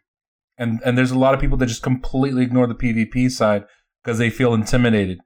and 0.58 0.82
and 0.84 0.98
there's 0.98 1.12
a 1.12 1.20
lot 1.20 1.34
of 1.34 1.40
people 1.40 1.58
that 1.58 1.68
just 1.68 1.84
completely 1.84 2.44
ignore 2.44 2.68
the 2.68 2.76
PvP 2.76 3.32
side 3.32 3.66
because 4.04 4.18
they 4.18 4.30
feel 4.30 4.54
intimidated. 4.54 5.20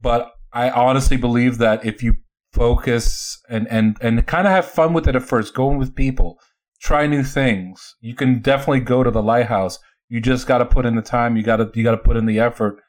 But 0.00 0.30
I 0.52 0.70
honestly 0.70 1.16
believe 1.16 1.58
that 1.58 1.84
if 1.84 2.02
you 2.02 2.14
focus 2.52 3.38
and 3.48 3.66
and 3.68 3.96
and 4.00 4.26
kind 4.26 4.46
of 4.46 4.52
have 4.52 4.66
fun 4.66 4.92
with 4.92 5.08
it 5.08 5.16
at 5.16 5.22
first, 5.22 5.54
going 5.54 5.78
with 5.78 5.94
people, 5.94 6.38
try 6.80 7.06
new 7.06 7.22
things, 7.22 7.96
you 8.00 8.14
can 8.14 8.40
definitely 8.40 8.80
go 8.80 9.02
to 9.02 9.10
the 9.10 9.22
lighthouse. 9.22 9.78
You 10.08 10.20
just 10.20 10.46
got 10.46 10.58
to 10.58 10.66
put 10.66 10.86
in 10.86 10.94
the 10.94 11.02
time. 11.02 11.36
You 11.36 11.42
got 11.42 11.56
to 11.56 11.70
you 11.74 11.82
got 11.82 11.92
to 11.92 11.96
put 11.98 12.16
in 12.16 12.26
the 12.26 12.38
effort. 12.38 12.80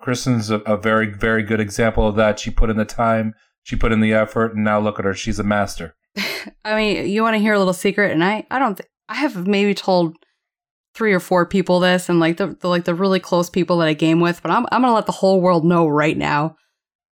Kristen's 0.00 0.50
a, 0.50 0.56
a 0.60 0.76
very 0.76 1.10
very 1.10 1.42
good 1.42 1.60
example 1.60 2.06
of 2.06 2.16
that. 2.16 2.38
She 2.38 2.50
put 2.50 2.70
in 2.70 2.76
the 2.76 2.84
time, 2.84 3.34
she 3.62 3.76
put 3.76 3.92
in 3.92 4.00
the 4.00 4.14
effort, 4.14 4.54
and 4.54 4.64
now 4.64 4.80
look 4.80 4.98
at 4.98 5.04
her. 5.04 5.14
She's 5.14 5.38
a 5.38 5.44
master. 5.44 5.94
I 6.64 6.76
mean, 6.76 7.08
you 7.08 7.22
want 7.22 7.34
to 7.34 7.40
hear 7.40 7.54
a 7.54 7.58
little 7.58 7.74
secret, 7.74 8.12
and 8.12 8.24
I 8.24 8.46
I 8.50 8.58
don't. 8.58 8.76
Th- 8.76 8.88
I 9.08 9.14
have 9.16 9.46
maybe 9.46 9.74
told 9.74 10.16
three 10.96 11.12
or 11.12 11.20
four 11.20 11.46
people 11.46 11.78
this 11.78 12.08
and 12.08 12.18
like 12.18 12.38
the, 12.38 12.56
the, 12.60 12.68
like 12.68 12.84
the 12.84 12.94
really 12.94 13.20
close 13.20 13.50
people 13.50 13.78
that 13.78 13.88
I 13.88 13.92
game 13.92 14.20
with, 14.20 14.42
but 14.42 14.50
I'm 14.50 14.66
I'm 14.72 14.80
gonna 14.80 14.94
let 14.94 15.06
the 15.06 15.12
whole 15.12 15.40
world 15.40 15.64
know 15.64 15.86
right 15.86 16.16
now. 16.16 16.56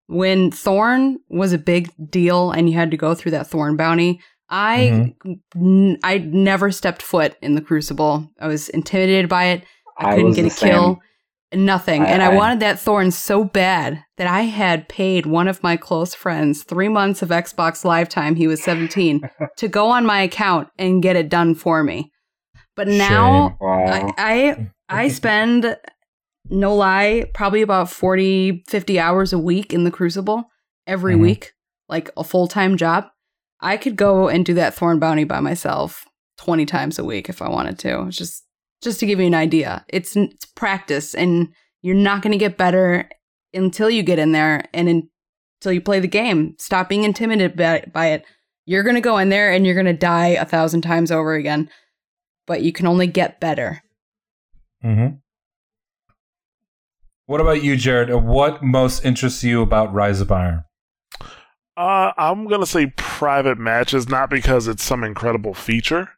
When 0.07 0.51
Thorn 0.51 1.19
was 1.29 1.53
a 1.53 1.59
big 1.59 1.91
deal 2.11 2.51
and 2.51 2.69
you 2.69 2.77
had 2.77 2.91
to 2.91 2.97
go 2.97 3.15
through 3.15 3.33
that 3.33 3.47
Thorn 3.47 3.77
bounty, 3.77 4.21
I 4.49 5.15
mm-hmm. 5.23 5.33
n- 5.57 5.99
I 6.03 6.19
never 6.19 6.71
stepped 6.71 7.03
foot 7.03 7.37
in 7.43 7.55
the 7.55 7.61
Crucible. 7.61 8.29
I 8.41 8.47
was 8.47 8.69
intimidated 8.69 9.29
by 9.29 9.45
it. 9.47 9.65
I, 9.99 10.13
I 10.13 10.17
couldn't 10.17 10.35
get 10.35 10.53
a 10.53 10.55
kill. 10.55 11.01
Nothing. 11.53 12.03
I, 12.03 12.07
and 12.07 12.23
I, 12.23 12.33
I 12.33 12.35
wanted 12.35 12.61
that 12.61 12.81
Thorn 12.81 13.11
so 13.11 13.45
bad 13.45 14.03
that 14.17 14.27
I 14.27 14.43
had 14.43 14.89
paid 14.89 15.25
one 15.25 15.47
of 15.47 15.63
my 15.63 15.77
close 15.77 16.15
friends 16.15 16.65
three 16.65 16.89
months 16.89 17.23
of 17.23 17.29
Xbox 17.29 17.85
Live 17.85 18.09
time, 18.09 18.35
he 18.35 18.49
was 18.49 18.63
17, 18.63 19.29
to 19.57 19.69
go 19.69 19.89
on 19.91 20.05
my 20.05 20.21
account 20.23 20.69
and 20.79 21.03
get 21.03 21.17
it 21.17 21.29
done 21.29 21.55
for 21.55 21.85
me. 21.85 22.11
But 22.77 22.89
now 22.89 23.57
wow. 23.61 23.85
I, 23.87 24.13
I 24.19 24.71
I 24.89 25.09
spend 25.09 25.77
no 26.51 26.75
lie 26.75 27.31
probably 27.35 27.63
about 27.63 27.91
40 27.91 28.65
50 28.69 28.99
hours 28.99 29.33
a 29.33 29.39
week 29.39 29.73
in 29.73 29.85
the 29.85 29.91
crucible 29.91 30.45
every 30.87 31.15
mm-hmm. 31.15 31.23
week 31.23 31.53
like 31.89 32.11
a 32.17 32.25
full-time 32.25 32.77
job 32.77 33.07
i 33.65 33.77
could 33.77 33.97
go 33.97 34.29
and 34.29 34.45
do 34.47 34.55
that 34.55 34.75
thorn 34.75 34.99
bounty 34.99 35.25
by 35.25 35.41
myself 35.41 36.05
20 36.39 36.65
times 36.67 36.99
a 36.99 37.05
week 37.05 37.29
if 37.29 37.43
i 37.43 37.49
wanted 37.49 37.79
to 37.79 38.07
just 38.11 38.45
just 38.83 39.01
to 39.01 39.07
give 39.07 39.19
you 39.19 39.27
an 39.27 39.35
idea 39.35 39.85
it's, 39.89 40.15
it's 40.17 40.47
practice 40.47 41.15
and 41.15 41.49
you're 41.83 41.95
not 41.95 42.23
going 42.23 42.33
to 42.33 42.39
get 42.39 42.57
better 42.57 43.09
until 43.53 43.91
you 43.91 44.03
get 44.03 44.19
in 44.19 44.33
there 44.33 44.65
and 44.73 44.89
in, 44.89 45.09
until 45.61 45.73
you 45.73 45.81
play 45.81 46.01
the 46.01 46.07
game 46.07 46.55
stop 46.59 46.89
being 46.89 47.05
intimidated 47.05 47.57
by, 47.57 47.85
by 47.93 48.07
it 48.07 48.25
you're 48.67 48.83
going 48.83 48.95
to 48.95 49.01
go 49.01 49.19
in 49.19 49.29
there 49.29 49.53
and 49.53 49.67
you're 49.67 49.75
going 49.75 49.87
to 49.87 49.93
die 49.93 50.29
a 50.29 50.45
thousand 50.45 50.83
times 50.83 51.11
over 51.11 51.35
again 51.35 51.69
but 52.47 52.63
you 52.63 52.73
can 52.73 52.87
only 52.87 53.07
get 53.07 53.41
better. 53.41 53.83
Mm-hmm. 54.85 55.17
What 57.27 57.41
about 57.41 57.63
you, 57.63 57.77
Jared? 57.77 58.13
What 58.13 58.63
most 58.63 59.05
interests 59.05 59.43
you 59.43 59.63
about 59.63 59.95
Rise 59.95 60.21
of 60.21 60.31
Iron? 60.31 60.65
Uh, 61.77 62.13
I'm 62.17 62.47
gonna 62.47 62.67
say 62.67 62.87
private 62.97 63.59
matches, 63.59 64.09
not 64.09 64.31
because 64.31 64.69
it's 64.69 64.85
some 64.85 65.03
incredible 65.03 65.55
feature, 65.55 66.11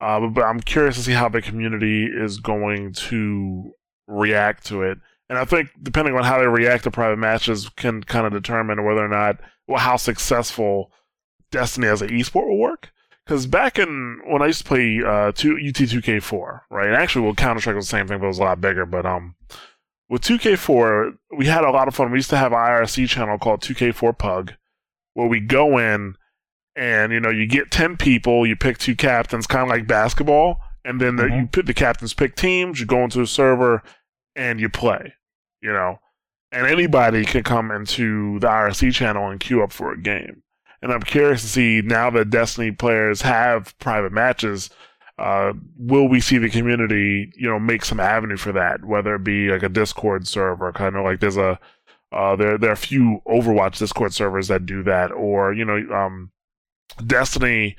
uh, 0.00 0.26
but 0.28 0.42
I'm 0.42 0.60
curious 0.60 0.96
to 0.96 1.02
see 1.02 1.12
how 1.12 1.28
the 1.28 1.42
community 1.42 2.06
is 2.06 2.38
going 2.38 2.92
to 2.94 3.72
react 4.08 4.66
to 4.66 4.82
it. 4.82 4.98
And 5.28 5.38
I 5.38 5.44
think 5.44 5.70
depending 5.80 6.16
on 6.16 6.24
how 6.24 6.38
they 6.38 6.46
react 6.46 6.84
to 6.84 6.90
private 6.90 7.18
matches 7.18 7.68
can 7.68 8.02
kind 8.02 8.26
of 8.26 8.32
determine 8.32 8.84
whether 8.84 9.04
or 9.04 9.08
not, 9.08 9.40
well, 9.68 9.78
how 9.78 9.96
successful 9.96 10.90
Destiny 11.52 11.86
as 11.86 12.02
an 12.02 12.08
esport 12.10 12.48
will 12.48 12.58
work. 12.58 12.92
Because 13.24 13.46
back 13.46 13.78
in 13.78 14.20
when 14.26 14.42
I 14.42 14.46
used 14.46 14.62
to 14.62 14.68
play 14.68 15.00
uh, 15.04 15.30
two, 15.32 15.54
UT2K4, 15.54 16.62
right? 16.70 16.88
And 16.88 16.96
actually, 16.96 17.24
well, 17.24 17.34
Counter 17.34 17.60
Strike 17.60 17.76
was 17.76 17.86
the 17.86 17.96
same 17.96 18.08
thing, 18.08 18.18
but 18.18 18.24
it 18.24 18.28
was 18.28 18.38
a 18.38 18.42
lot 18.42 18.60
bigger. 18.60 18.86
But 18.86 19.06
um, 19.06 19.36
with 20.08 20.22
2K4, 20.22 21.16
we 21.36 21.46
had 21.46 21.62
a 21.62 21.70
lot 21.70 21.86
of 21.86 21.94
fun. 21.94 22.10
We 22.10 22.18
used 22.18 22.30
to 22.30 22.36
have 22.36 22.52
an 22.52 22.58
IRC 22.58 23.08
channel 23.08 23.38
called 23.38 23.60
2K4 23.60 24.18
Pug, 24.18 24.54
where 25.20 25.28
we 25.28 25.40
go 25.40 25.78
in 25.78 26.14
and 26.76 27.12
you 27.12 27.20
know 27.20 27.30
you 27.30 27.46
get 27.46 27.70
10 27.70 27.96
people, 27.96 28.46
you 28.46 28.56
pick 28.56 28.78
two 28.78 28.96
captains, 28.96 29.46
kind 29.46 29.62
of 29.64 29.68
like 29.68 29.86
basketball, 29.86 30.58
and 30.84 31.00
then 31.00 31.16
the, 31.16 31.24
Mhm. 31.24 31.40
you 31.40 31.46
pick 31.46 31.66
the 31.66 31.74
captains 31.74 32.14
pick 32.14 32.34
teams. 32.36 32.80
You 32.80 32.86
go 32.86 33.04
into 33.04 33.20
a 33.20 33.26
server 33.26 33.82
and 34.34 34.58
you 34.60 34.68
play. 34.68 35.14
You 35.62 35.72
know, 35.72 35.98
and 36.52 36.66
anybody 36.66 37.24
can 37.26 37.42
come 37.42 37.70
into 37.70 38.38
the 38.40 38.48
IRC 38.48 38.92
channel 38.92 39.28
and 39.28 39.38
queue 39.38 39.62
up 39.62 39.72
for 39.72 39.92
a 39.92 40.00
game. 40.00 40.42
And 40.80 40.90
I'm 40.90 41.02
curious 41.02 41.42
to 41.42 41.48
see 41.48 41.82
now 41.84 42.08
that 42.10 42.30
Destiny 42.30 42.70
players 42.70 43.20
have 43.20 43.78
private 43.78 44.10
matches, 44.12 44.70
uh, 45.18 45.52
will 45.76 46.08
we 46.08 46.18
see 46.20 46.38
the 46.38 46.48
community, 46.48 47.30
you 47.36 47.46
know, 47.46 47.58
make 47.58 47.84
some 47.84 48.00
avenue 48.00 48.38
for 48.38 48.52
that? 48.52 48.86
Whether 48.86 49.16
it 49.16 49.24
be 49.24 49.50
like 49.50 49.62
a 49.62 49.68
Discord 49.68 50.26
server, 50.26 50.72
kind 50.72 50.96
of 50.96 51.04
like 51.04 51.20
there's 51.20 51.36
a 51.36 51.58
uh, 52.12 52.36
there 52.36 52.58
there 52.58 52.70
are 52.70 52.74
a 52.74 52.76
few 52.76 53.22
Overwatch 53.26 53.78
Discord 53.78 54.12
servers 54.12 54.48
that 54.48 54.66
do 54.66 54.82
that, 54.82 55.12
or 55.12 55.52
you 55.52 55.64
know, 55.64 55.76
um, 55.94 56.30
Destiny. 57.04 57.76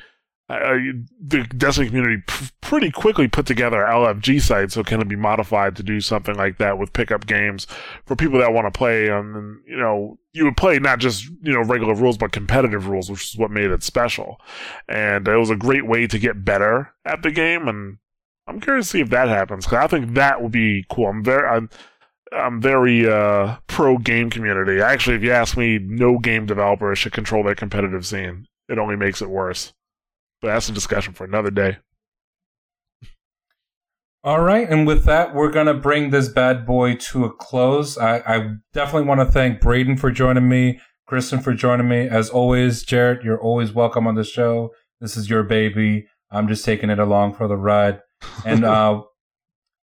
Uh, 0.50 0.78
the 1.26 1.46
Destiny 1.56 1.88
community 1.88 2.22
p- 2.28 2.48
pretty 2.60 2.92
quickly 2.92 3.26
put 3.26 3.46
together 3.46 3.78
LFG 3.78 4.42
site, 4.42 4.70
so 4.70 4.84
can 4.84 5.00
it 5.00 5.08
be 5.08 5.16
modified 5.16 5.78
to 5.78 5.84
do 5.84 6.02
something 6.02 6.36
like 6.36 6.58
that 6.58 6.78
with 6.78 6.92
pickup 6.92 7.26
games 7.26 7.68
for 8.06 8.18
people 8.18 8.38
that 8.40 8.52
want 8.52 8.66
to 8.66 8.78
play? 8.78 9.08
And 9.08 9.62
you 9.66 9.78
know, 9.78 10.18
you 10.34 10.44
would 10.44 10.58
play 10.58 10.78
not 10.80 11.00
just 11.00 11.26
you 11.42 11.54
know 11.54 11.62
regular 11.62 11.94
rules, 11.94 12.18
but 12.18 12.34
competitive 12.34 12.90
rules, 12.90 13.10
which 13.10 13.34
is 13.34 13.38
what 13.38 13.50
made 13.50 13.72
it 13.72 13.82
special. 13.82 14.42
And 14.90 15.26
it 15.26 15.38
was 15.38 15.50
a 15.50 15.56
great 15.56 15.88
way 15.88 16.06
to 16.08 16.20
get 16.20 16.44
better 16.44 16.94
at 17.06 17.24
the 17.24 17.32
game. 17.32 17.70
And 17.70 17.98
I'm 18.48 18.60
curious 18.60 18.88
to 18.88 18.92
see 18.92 19.02
if 19.02 19.10
that 19.10 19.30
happens 19.30 19.66
because 19.66 19.84
I 19.84 19.88
think 19.88 20.16
that 20.16 20.42
would 20.42 20.52
be 20.52 20.86
cool. 20.90 21.08
I'm 21.08 21.24
very, 21.24 21.48
I'm, 21.48 21.70
I'm 22.32 22.62
very 22.62 23.10
uh, 23.10 23.58
pro 23.68 23.98
game 23.98 24.30
community. 24.30 24.82
Actually, 24.82 25.18
if 25.18 25.24
you 25.24 25.32
ask 25.32 25.58
me, 25.58 25.80
no 25.80 26.18
game 26.18 26.46
developer 26.46 26.96
should 26.96 27.12
control 27.12 27.44
their 27.44 27.56
competitive 27.56 28.06
scene. 28.06 28.48
It 28.70 28.78
only 28.78 28.96
makes 28.96 29.22
it 29.22 29.30
worse. 29.30 29.74
But 30.42 30.50
that's 30.50 30.70
a 30.70 30.72
discussion 30.72 31.14
for 31.14 31.26
another 31.26 31.52
day. 31.52 31.78
All 34.24 34.42
right, 34.42 34.70
and 34.70 34.86
with 34.86 35.04
that, 35.06 35.34
we're 35.34 35.52
gonna 35.52 35.74
bring 35.74 36.12
this 36.12 36.30
bad 36.30 36.66
boy 36.66 36.96
to 36.96 37.26
a 37.26 37.34
close. 37.34 37.98
I, 37.98 38.18
I 38.20 38.50
definitely 38.72 39.08
want 39.08 39.20
to 39.22 39.26
thank 39.26 39.60
Braden 39.60 39.98
for 39.98 40.12
joining 40.12 40.48
me, 40.48 40.80
Kristen 41.08 41.40
for 41.40 41.56
joining 41.56 41.90
me. 41.90 42.08
As 42.08 42.30
always, 42.30 42.84
Jared, 42.84 43.24
you're 43.24 43.42
always 43.42 43.74
welcome 43.74 44.06
on 44.06 44.14
the 44.14 44.24
show. 44.24 44.70
This 45.00 45.18
is 45.18 45.30
your 45.30 45.42
baby. 45.42 46.08
I'm 46.30 46.48
just 46.48 46.64
taking 46.64 46.92
it 46.92 47.00
along 47.00 47.34
for 47.34 47.48
the 47.48 47.58
ride. 47.58 48.02
And 48.46 48.64
uh, 48.66 49.02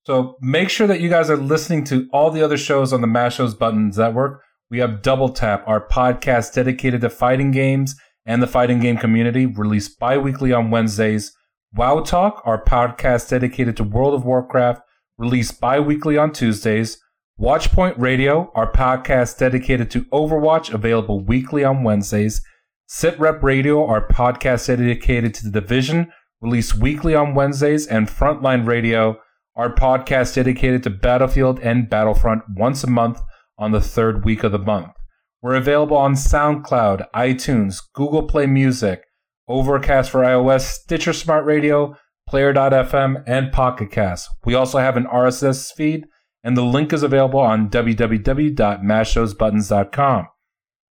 so 0.08 0.38
make 0.40 0.70
sure 0.70 0.88
that 0.88 1.02
you 1.02 1.10
guys 1.10 1.30
are 1.30 1.36
listening 1.36 1.84
to 1.84 2.08
all 2.14 2.32
the 2.32 2.42
other 2.42 2.56
shows 2.58 2.94
on 2.94 3.02
the 3.02 3.08
Mash 3.08 3.36
Those 3.36 3.54
Buttons 3.54 3.98
Network. 3.98 4.42
We 4.70 4.80
have 4.80 5.02
Double 5.02 5.28
Tap, 5.28 5.66
our 5.68 5.86
podcast 5.86 6.54
dedicated 6.54 7.02
to 7.02 7.10
fighting 7.10 7.52
games 7.52 7.94
and 8.26 8.42
the 8.42 8.48
fighting 8.48 8.80
game 8.80 8.96
community, 8.96 9.46
released 9.46 10.00
bi 10.00 10.18
weekly 10.18 10.54
on 10.54 10.72
Wednesdays. 10.72 11.36
WoW 11.74 12.00
Talk, 12.00 12.42
our 12.46 12.64
podcast 12.64 13.30
dedicated 13.30 13.76
to 13.76 13.84
World 13.84 14.14
of 14.14 14.24
Warcraft, 14.24 14.80
released 15.18 15.60
bi 15.60 15.78
weekly 15.78 16.18
on 16.18 16.32
Tuesdays. 16.32 17.02
Watchpoint 17.38 17.96
Radio, 17.98 18.50
our 18.56 18.72
podcast 18.72 19.38
dedicated 19.38 19.92
to 19.92 20.06
Overwatch, 20.06 20.74
available 20.74 21.20
weekly 21.20 21.66
on 21.66 21.84
Wednesdays. 21.84 22.42
SitRep 22.90 23.44
Radio, 23.44 23.86
our 23.86 24.08
podcast 24.08 24.68
dedicated 24.68 25.34
to 25.34 25.44
the 25.44 25.60
Division, 25.60 26.14
released 26.40 26.76
weekly 26.76 27.14
on 27.14 27.36
Wednesdays. 27.36 27.86
And 27.86 28.08
Frontline 28.08 28.66
Radio, 28.66 29.20
our 29.58 29.74
podcast 29.74 30.36
dedicated 30.36 30.84
to 30.84 30.90
Battlefield 30.90 31.60
and 31.60 31.90
Battlefront 31.90 32.44
once 32.56 32.82
a 32.84 32.90
month 32.90 33.22
on 33.58 33.72
the 33.72 33.82
third 33.82 34.24
week 34.24 34.44
of 34.44 34.54
the 34.54 34.60
month. 34.60 34.94
We're 35.42 35.56
available 35.56 35.98
on 35.98 36.14
SoundCloud, 36.14 37.08
iTunes, 37.14 37.82
Google 37.94 38.24
Play 38.24 38.46
Music, 38.46 39.04
Overcast 39.48 40.12
for 40.12 40.22
iOS, 40.22 40.62
Stitcher 40.62 41.14
Smart 41.14 41.46
Radio, 41.46 41.96
Player.fm, 42.28 43.24
and 43.26 43.52
Pocket. 43.52 44.22
We 44.46 44.54
also 44.54 44.78
have 44.78 44.96
an 44.98 45.06
RSS 45.06 45.74
feed, 45.74 46.06
and 46.44 46.56
the 46.56 46.64
link 46.64 46.94
is 46.94 47.02
available 47.02 47.40
on 47.40 47.70
www.mashthosebuttons.com. 47.70 50.28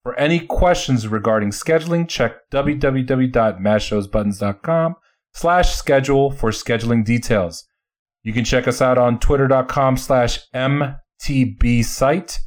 For 0.02 0.18
any 0.18 0.40
questions 0.40 1.06
regarding 1.08 1.50
scheduling, 1.50 2.08
check 2.08 2.36
www.mashthosebuttons.com 2.52 4.94
slash 5.32 5.74
schedule 5.74 6.30
for 6.30 6.50
scheduling 6.50 7.04
details. 7.04 7.64
You 8.22 8.32
can 8.32 8.44
check 8.44 8.68
us 8.68 8.80
out 8.80 8.98
on 8.98 9.18
twitter.com 9.18 9.96
slash 9.96 10.38
mtb 10.54 11.84
site, 11.84 12.38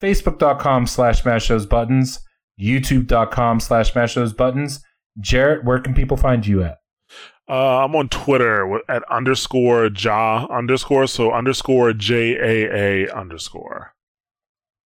facebook.com 0.00 0.86
slash 0.86 1.22
mashthosebuttons, 1.22 2.18
youtube.com 2.60 3.60
slash 3.60 3.94
mash 3.94 4.14
those 4.14 4.32
buttons. 4.32 4.80
Jarrett, 5.20 5.64
where 5.64 5.80
can 5.80 5.94
people 5.94 6.16
find 6.16 6.46
you 6.46 6.62
at? 6.62 6.78
Uh, 7.48 7.84
I'm 7.84 7.96
on 7.96 8.08
Twitter 8.10 8.80
at 8.90 9.02
underscore 9.10 9.88
ja 9.96 10.46
underscore, 10.50 11.06
so 11.06 11.32
underscore 11.32 11.92
J 11.94 12.36
A 12.36 13.06
A 13.06 13.10
underscore. 13.10 13.94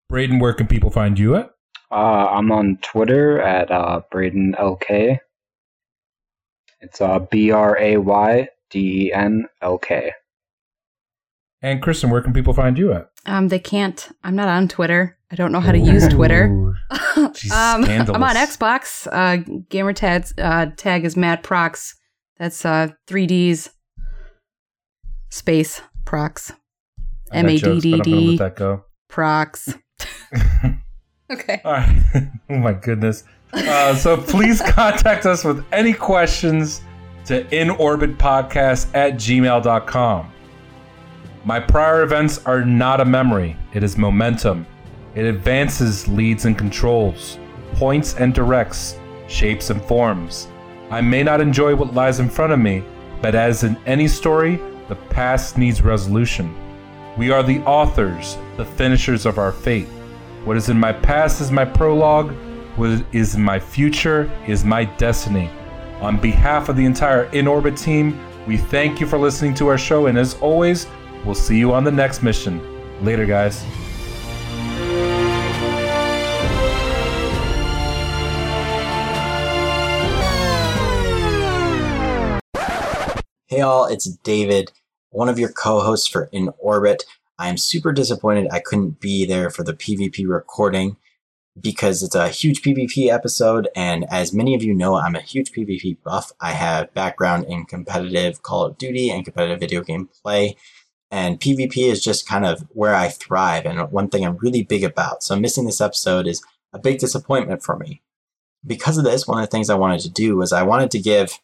Braden, 0.09 0.39
where 0.39 0.55
can 0.55 0.69
people 0.69 0.91
find 0.91 1.19
you 1.19 1.35
at? 1.35 1.51
Uh, 1.91 2.29
I'm 2.31 2.53
on 2.53 2.79
Twitter 2.83 3.41
at 3.41 3.71
uh, 3.71 4.03
Braden 4.11 4.55
LK. 4.59 5.19
It's 6.81 7.01
uh, 7.01 7.19
B 7.31 7.51
R 7.51 7.77
A 7.79 7.97
Y 7.97 8.49
D 8.71 9.07
E 9.07 9.13
N 9.13 9.47
L 9.61 9.79
K. 9.79 10.13
And 11.63 11.81
Kristen, 11.81 12.11
where 12.11 12.21
can 12.21 12.33
people 12.33 12.53
find 12.55 12.77
you 12.77 12.93
at? 12.93 13.11
Um, 13.27 13.49
they 13.49 13.61
can't. 13.61 14.09
I'm 14.25 14.35
not 14.35 14.49
on 14.49 14.67
Twitter. 14.67 15.17
I 15.31 15.37
don't 15.37 15.53
know 15.53 15.61
how 15.61 15.73
to 15.73 15.79
use 15.79 16.07
Twitter. 16.09 16.75
Um, 17.53 17.85
I'm 17.85 18.23
on. 18.23 18.37
Xbox. 18.37 19.07
Uh, 19.11 19.37
gamer 19.69 19.93
tag, 19.93 20.27
uh, 20.39 20.67
tag 20.77 21.05
is 21.05 21.17
Matt 21.17 21.43
Prox. 21.43 21.95
That's 22.39 22.65
uh, 22.65 22.89
3Ds 23.07 23.71
space 25.31 25.81
Prox. 26.05 26.49
Jokes, 26.49 26.59
but 27.31 27.37
M-A-D-D-D. 27.39 28.37
that 28.39 28.57
go. 28.57 28.85
Prox. 29.09 29.75
okay. 31.31 31.61
All 31.65 31.73
right. 31.73 32.03
oh 32.51 32.59
my 32.59 32.73
goodness. 32.73 33.25
Uh, 33.53 33.95
so 33.95 34.17
please 34.17 34.61
contact 34.61 35.27
us 35.27 35.45
with 35.45 35.65
any 35.73 35.93
questions 35.93 36.83
to 37.27 37.45
inorbitpodcast 37.45 38.95
at 38.95 39.15
gmail.com. 39.15 40.33
My 41.45 41.59
prior 41.59 42.05
events 42.05 42.39
are 42.47 42.65
not 42.65 43.01
a 43.01 43.05
memory, 43.05 43.57
it 43.73 43.83
is 43.83 43.99
momentum. 43.99 44.65
It 45.17 45.25
advances, 45.25 46.07
leads, 46.07 46.45
and 46.45 46.57
controls, 46.57 47.37
points 47.73 48.15
and 48.15 48.33
directs, 48.33 49.01
shapes 49.27 49.71
and 49.71 49.83
forms. 49.83 50.47
I 50.89 51.01
may 51.01 51.25
not 51.25 51.41
enjoy 51.41 51.75
what 51.75 51.95
lies 51.95 52.21
in 52.21 52.31
front 52.31 52.53
of 52.53 52.61
me, 52.61 52.85
but 53.21 53.35
as 53.35 53.65
in 53.65 53.77
any 53.87 54.07
story, 54.07 54.61
the 54.87 54.95
past 55.11 55.59
needs 55.59 55.83
resolution. 55.83 56.55
We 57.17 57.33
are 57.33 57.43
the 57.43 57.59
authors, 57.63 58.39
the 58.57 58.65
finishers 58.65 59.27
of 59.27 59.37
our 59.37 59.51
fate. 59.51 59.89
What 60.45 60.57
is 60.57 60.69
in 60.69 60.79
my 60.79 60.93
past 60.93 61.41
is 61.41 61.51
my 61.51 61.65
prologue. 61.65 62.33
What 62.77 63.05
is 63.11 63.35
in 63.35 63.43
my 63.43 63.59
future 63.59 64.31
is 64.47 64.65
my 64.65 64.85
destiny. 64.85 65.51
On 66.01 66.21
behalf 66.21 66.69
of 66.69 66.77
the 66.77 66.85
entire 66.85 67.25
In 67.33 67.49
Orbit 67.49 67.77
team, 67.77 68.17
we 68.47 68.57
thank 68.57 69.01
you 69.01 69.09
for 69.09 69.19
listening 69.19 69.55
to 69.55 69.67
our 69.67 69.79
show, 69.79 70.07
and 70.07 70.17
as 70.17 70.35
always, 70.35 70.87
we'll 71.25 71.35
see 71.35 71.59
you 71.59 71.73
on 71.73 71.85
the 71.85 71.93
next 71.93 72.23
mission. 72.23 72.61
Later, 73.05 73.27
guys. 73.27 73.65
Hey 83.49 83.61
all, 83.61 83.85
it's 83.85 84.07
David, 84.07 84.73
one 85.11 85.29
of 85.29 85.39
your 85.39 85.53
co-hosts 85.53 86.09
for 86.09 86.31
In 86.33 86.55
Orbit. 86.59 87.05
I 87.39 87.49
am 87.49 87.59
super 87.59 87.93
disappointed 87.93 88.49
I 88.51 88.61
couldn't 88.61 88.99
be 88.99 89.27
there 89.27 89.51
for 89.51 89.63
the 89.63 89.75
PvP 89.75 90.27
recording 90.27 90.97
because 91.61 92.03
it's 92.03 92.15
a 92.15 92.31
huge 92.31 92.63
PvP 92.63 93.09
episode, 93.09 93.69
and 93.77 94.07
as 94.11 94.33
many 94.33 94.55
of 94.55 94.63
you 94.63 94.73
know, 94.73 94.95
I'm 94.95 95.15
a 95.15 95.21
huge 95.21 95.53
PvP 95.53 95.99
buff. 96.03 96.33
I 96.41 96.53
have 96.53 96.95
background 96.95 97.45
in 97.45 97.67
competitive 97.67 98.43
Call 98.43 98.65
of 98.65 98.79
Duty 98.79 99.11
and 99.11 99.23
competitive 99.23 99.61
video 99.61 99.83
game 99.83 100.09
play, 100.23 100.57
And 101.13 101.39
PvP 101.39 101.77
is 101.77 102.03
just 102.03 102.27
kind 102.27 102.47
of 102.47 102.67
where 102.71 102.95
I 102.95 103.11
thrive 103.11 103.67
and 103.67 103.93
one 103.93 104.09
thing 104.09 104.25
I'm 104.25 104.39
really 104.39 104.63
big 104.63 104.83
about. 104.83 105.23
So 105.23 105.37
missing 105.37 105.67
this 105.67 105.83
episode 105.83 106.27
is 106.27 106.43
a 106.73 106.79
big 106.79 106.99
disappointment 106.99 107.63
for 107.63 107.77
me. 107.77 108.01
Because 108.67 108.97
of 108.97 109.05
this, 109.05 109.29
one 109.29 109.39
of 109.39 109.47
the 109.47 109.51
things 109.51 109.69
I 109.69 109.75
wanted 109.75 110.01
to 110.01 110.11
do 110.11 110.37
was 110.37 110.55
I 110.55 110.63
wanted 110.63 110.91
to 110.93 110.99
give 110.99 111.39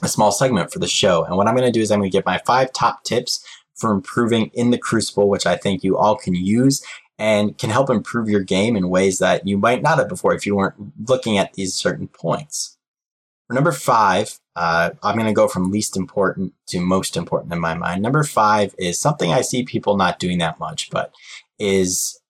a 0.00 0.08
small 0.08 0.30
segment 0.30 0.72
for 0.72 0.78
the 0.78 0.86
show. 0.86 1.24
And 1.24 1.36
what 1.36 1.48
I'm 1.48 1.56
going 1.56 1.66
to 1.66 1.76
do 1.76 1.82
is 1.82 1.90
I'm 1.90 1.98
going 1.98 2.10
to 2.10 2.16
give 2.16 2.24
my 2.24 2.40
five 2.46 2.72
top 2.72 3.02
tips 3.02 3.44
for 3.74 3.90
improving 3.90 4.50
in 4.54 4.70
the 4.70 4.78
Crucible, 4.78 5.28
which 5.28 5.44
I 5.44 5.56
think 5.56 5.82
you 5.82 5.98
all 5.98 6.14
can 6.14 6.34
use 6.36 6.84
and 7.18 7.58
can 7.58 7.70
help 7.70 7.90
improve 7.90 8.28
your 8.28 8.42
game 8.42 8.76
in 8.76 8.88
ways 8.90 9.18
that 9.18 9.46
you 9.46 9.58
might 9.58 9.82
not 9.82 9.98
have 9.98 10.08
before 10.08 10.34
if 10.34 10.46
you 10.46 10.54
weren't 10.54 11.08
looking 11.08 11.36
at 11.36 11.54
these 11.54 11.74
certain 11.74 12.06
points. 12.06 12.73
For 13.46 13.54
number 13.54 13.72
five, 13.72 14.38
uh, 14.56 14.90
I'm 15.02 15.16
going 15.16 15.26
to 15.26 15.32
go 15.32 15.48
from 15.48 15.70
least 15.70 15.96
important 15.96 16.54
to 16.68 16.80
most 16.80 17.16
important 17.16 17.52
in 17.52 17.60
my 17.60 17.74
mind. 17.74 18.02
Number 18.02 18.22
five 18.22 18.74
is 18.78 18.98
something 18.98 19.32
I 19.32 19.42
see 19.42 19.64
people 19.64 19.96
not 19.96 20.18
doing 20.18 20.38
that 20.38 20.58
much, 20.58 20.90
but 20.90 21.12
is 21.58 22.20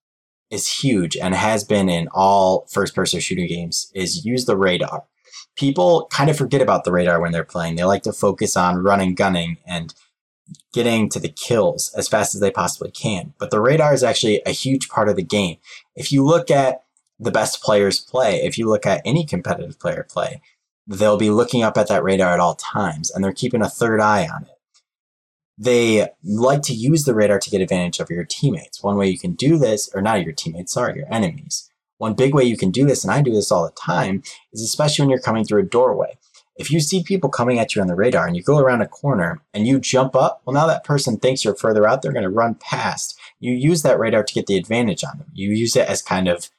is 0.51 0.71
huge 0.71 1.17
and 1.17 1.33
has 1.33 1.63
been 1.63 1.89
in 1.89 2.07
all 2.13 2.67
first 2.69 2.93
person 2.93 3.19
shooting 3.19 3.47
games 3.47 3.91
is 3.95 4.25
use 4.25 4.45
the 4.45 4.55
radar. 4.55 5.03
People 5.55 6.07
kind 6.11 6.29
of 6.29 6.37
forget 6.37 6.61
about 6.61 6.83
the 6.83 6.91
radar 6.91 7.19
when 7.19 7.31
they're 7.31 7.43
playing. 7.43 7.75
They 7.75 7.83
like 7.83 8.03
to 8.03 8.13
focus 8.13 8.55
on 8.55 8.83
running, 8.83 9.15
gunning, 9.15 9.57
and 9.65 9.93
getting 10.73 11.09
to 11.09 11.19
the 11.19 11.29
kills 11.29 11.93
as 11.97 12.07
fast 12.07 12.35
as 12.35 12.41
they 12.41 12.51
possibly 12.51 12.91
can. 12.91 13.33
But 13.39 13.49
the 13.49 13.61
radar 13.61 13.93
is 13.93 14.03
actually 14.03 14.41
a 14.45 14.51
huge 14.51 14.87
part 14.89 15.09
of 15.09 15.15
the 15.15 15.23
game. 15.23 15.57
If 15.95 16.11
you 16.11 16.23
look 16.23 16.51
at 16.51 16.83
the 17.19 17.31
best 17.31 17.63
players 17.63 17.99
play, 17.99 18.43
if 18.43 18.57
you 18.57 18.69
look 18.69 18.85
at 18.85 19.01
any 19.05 19.25
competitive 19.25 19.79
player 19.79 20.05
play, 20.07 20.41
they'll 20.87 21.17
be 21.17 21.29
looking 21.29 21.63
up 21.63 21.77
at 21.77 21.87
that 21.87 22.03
radar 22.03 22.33
at 22.33 22.39
all 22.39 22.55
times 22.55 23.11
and 23.11 23.23
they're 23.23 23.33
keeping 23.33 23.61
a 23.61 23.69
third 23.69 23.99
eye 23.99 24.27
on 24.27 24.43
it. 24.43 24.49
They 25.57 26.09
like 26.23 26.61
to 26.63 26.73
use 26.73 27.05
the 27.05 27.15
radar 27.15 27.39
to 27.39 27.49
get 27.49 27.61
advantage 27.61 27.99
of 27.99 28.09
your 28.09 28.25
teammates. 28.25 28.83
One 28.83 28.97
way 28.97 29.07
you 29.07 29.17
can 29.17 29.33
do 29.33 29.57
this, 29.57 29.89
or 29.95 30.01
not 30.01 30.23
your 30.23 30.33
teammates, 30.33 30.73
sorry, 30.73 30.97
your 30.97 31.11
enemies. 31.11 31.69
One 31.97 32.13
big 32.13 32.35
way 32.35 32.43
you 32.43 32.57
can 32.57 32.71
do 32.71 32.85
this, 32.85 33.03
and 33.03 33.11
I 33.11 33.21
do 33.21 33.31
this 33.31 33.51
all 33.51 33.63
the 33.63 33.71
time, 33.71 34.21
is 34.51 34.61
especially 34.61 35.03
when 35.03 35.09
you're 35.09 35.19
coming 35.19 35.45
through 35.45 35.61
a 35.61 35.65
doorway. 35.65 36.17
If 36.57 36.71
you 36.71 36.79
see 36.79 37.03
people 37.03 37.29
coming 37.29 37.57
at 37.57 37.75
you 37.75 37.81
on 37.81 37.87
the 37.87 37.95
radar 37.95 38.27
and 38.27 38.35
you 38.35 38.43
go 38.43 38.59
around 38.59 38.81
a 38.81 38.87
corner 38.87 39.41
and 39.53 39.67
you 39.67 39.79
jump 39.79 40.15
up, 40.15 40.41
well, 40.45 40.53
now 40.53 40.67
that 40.67 40.83
person 40.83 41.17
thinks 41.17 41.43
you're 41.43 41.55
further 41.55 41.87
out, 41.87 42.01
they're 42.01 42.13
going 42.13 42.23
to 42.23 42.29
run 42.29 42.55
past. 42.55 43.17
You 43.39 43.53
use 43.53 43.81
that 43.83 43.99
radar 43.99 44.23
to 44.23 44.33
get 44.33 44.47
the 44.47 44.57
advantage 44.57 45.03
on 45.03 45.17
them. 45.17 45.27
You 45.33 45.51
use 45.51 45.75
it 45.75 45.87
as 45.87 46.01
kind 46.01 46.27
of 46.27 46.49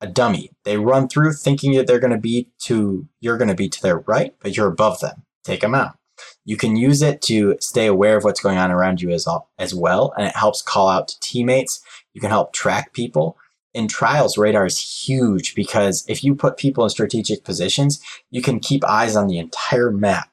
a 0.00 0.06
dummy. 0.06 0.50
They 0.64 0.76
run 0.76 1.08
through 1.08 1.32
thinking 1.32 1.72
that 1.74 1.86
they're 1.86 1.98
going 1.98 2.12
to 2.12 2.18
be 2.18 2.50
to, 2.62 3.08
you're 3.20 3.38
going 3.38 3.48
to 3.48 3.54
be 3.54 3.68
to 3.68 3.82
their 3.82 3.98
right, 4.00 4.34
but 4.40 4.56
you're 4.56 4.68
above 4.68 5.00
them. 5.00 5.24
Take 5.44 5.60
them 5.60 5.74
out. 5.74 5.96
You 6.44 6.56
can 6.56 6.76
use 6.76 7.02
it 7.02 7.22
to 7.22 7.56
stay 7.60 7.86
aware 7.86 8.16
of 8.16 8.24
what's 8.24 8.40
going 8.40 8.58
on 8.58 8.70
around 8.70 9.00
you 9.00 9.10
as, 9.10 9.26
as 9.58 9.74
well, 9.74 10.12
and 10.16 10.26
it 10.26 10.36
helps 10.36 10.62
call 10.62 10.88
out 10.88 11.08
to 11.08 11.20
teammates. 11.20 11.80
You 12.14 12.20
can 12.20 12.30
help 12.30 12.52
track 12.52 12.92
people 12.92 13.36
in 13.74 13.86
trials, 13.86 14.38
radar 14.38 14.66
is 14.66 15.06
huge 15.06 15.54
because 15.54 16.04
if 16.08 16.24
you 16.24 16.34
put 16.34 16.56
people 16.56 16.84
in 16.84 16.90
strategic 16.90 17.44
positions, 17.44 18.00
you 18.30 18.42
can 18.42 18.60
keep 18.60 18.84
eyes 18.84 19.14
on 19.14 19.28
the 19.28 19.38
entire 19.38 19.90
map, 19.90 20.30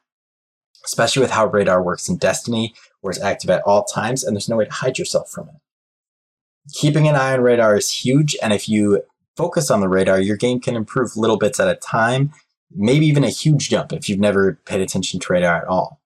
especially 0.84 1.20
with 1.20 1.30
how 1.30 1.46
radar 1.46 1.82
works 1.82 2.08
in 2.08 2.16
Destiny, 2.16 2.74
where 3.00 3.10
it's 3.10 3.22
active 3.22 3.50
at 3.50 3.62
all 3.62 3.84
times 3.84 4.24
and 4.24 4.34
there's 4.34 4.48
no 4.48 4.56
way 4.56 4.64
to 4.64 4.72
hide 4.72 4.98
yourself 4.98 5.30
from 5.30 5.48
it. 5.48 5.54
Keeping 6.72 7.06
an 7.06 7.14
eye 7.14 7.34
on 7.34 7.42
radar 7.42 7.76
is 7.76 8.04
huge, 8.04 8.36
and 8.42 8.52
if 8.52 8.68
you 8.68 9.02
focus 9.36 9.70
on 9.70 9.80
the 9.80 9.88
radar, 9.88 10.20
your 10.20 10.36
game 10.36 10.60
can 10.60 10.76
improve 10.76 11.16
little 11.16 11.38
bits 11.38 11.60
at 11.60 11.68
a 11.68 11.76
time, 11.76 12.32
maybe 12.74 13.06
even 13.06 13.24
a 13.24 13.30
huge 13.30 13.70
jump 13.70 13.92
if 13.92 14.08
you've 14.08 14.18
never 14.18 14.60
paid 14.64 14.80
attention 14.80 15.20
to 15.20 15.32
radar 15.32 15.62
at 15.62 15.68
all. 15.68 16.00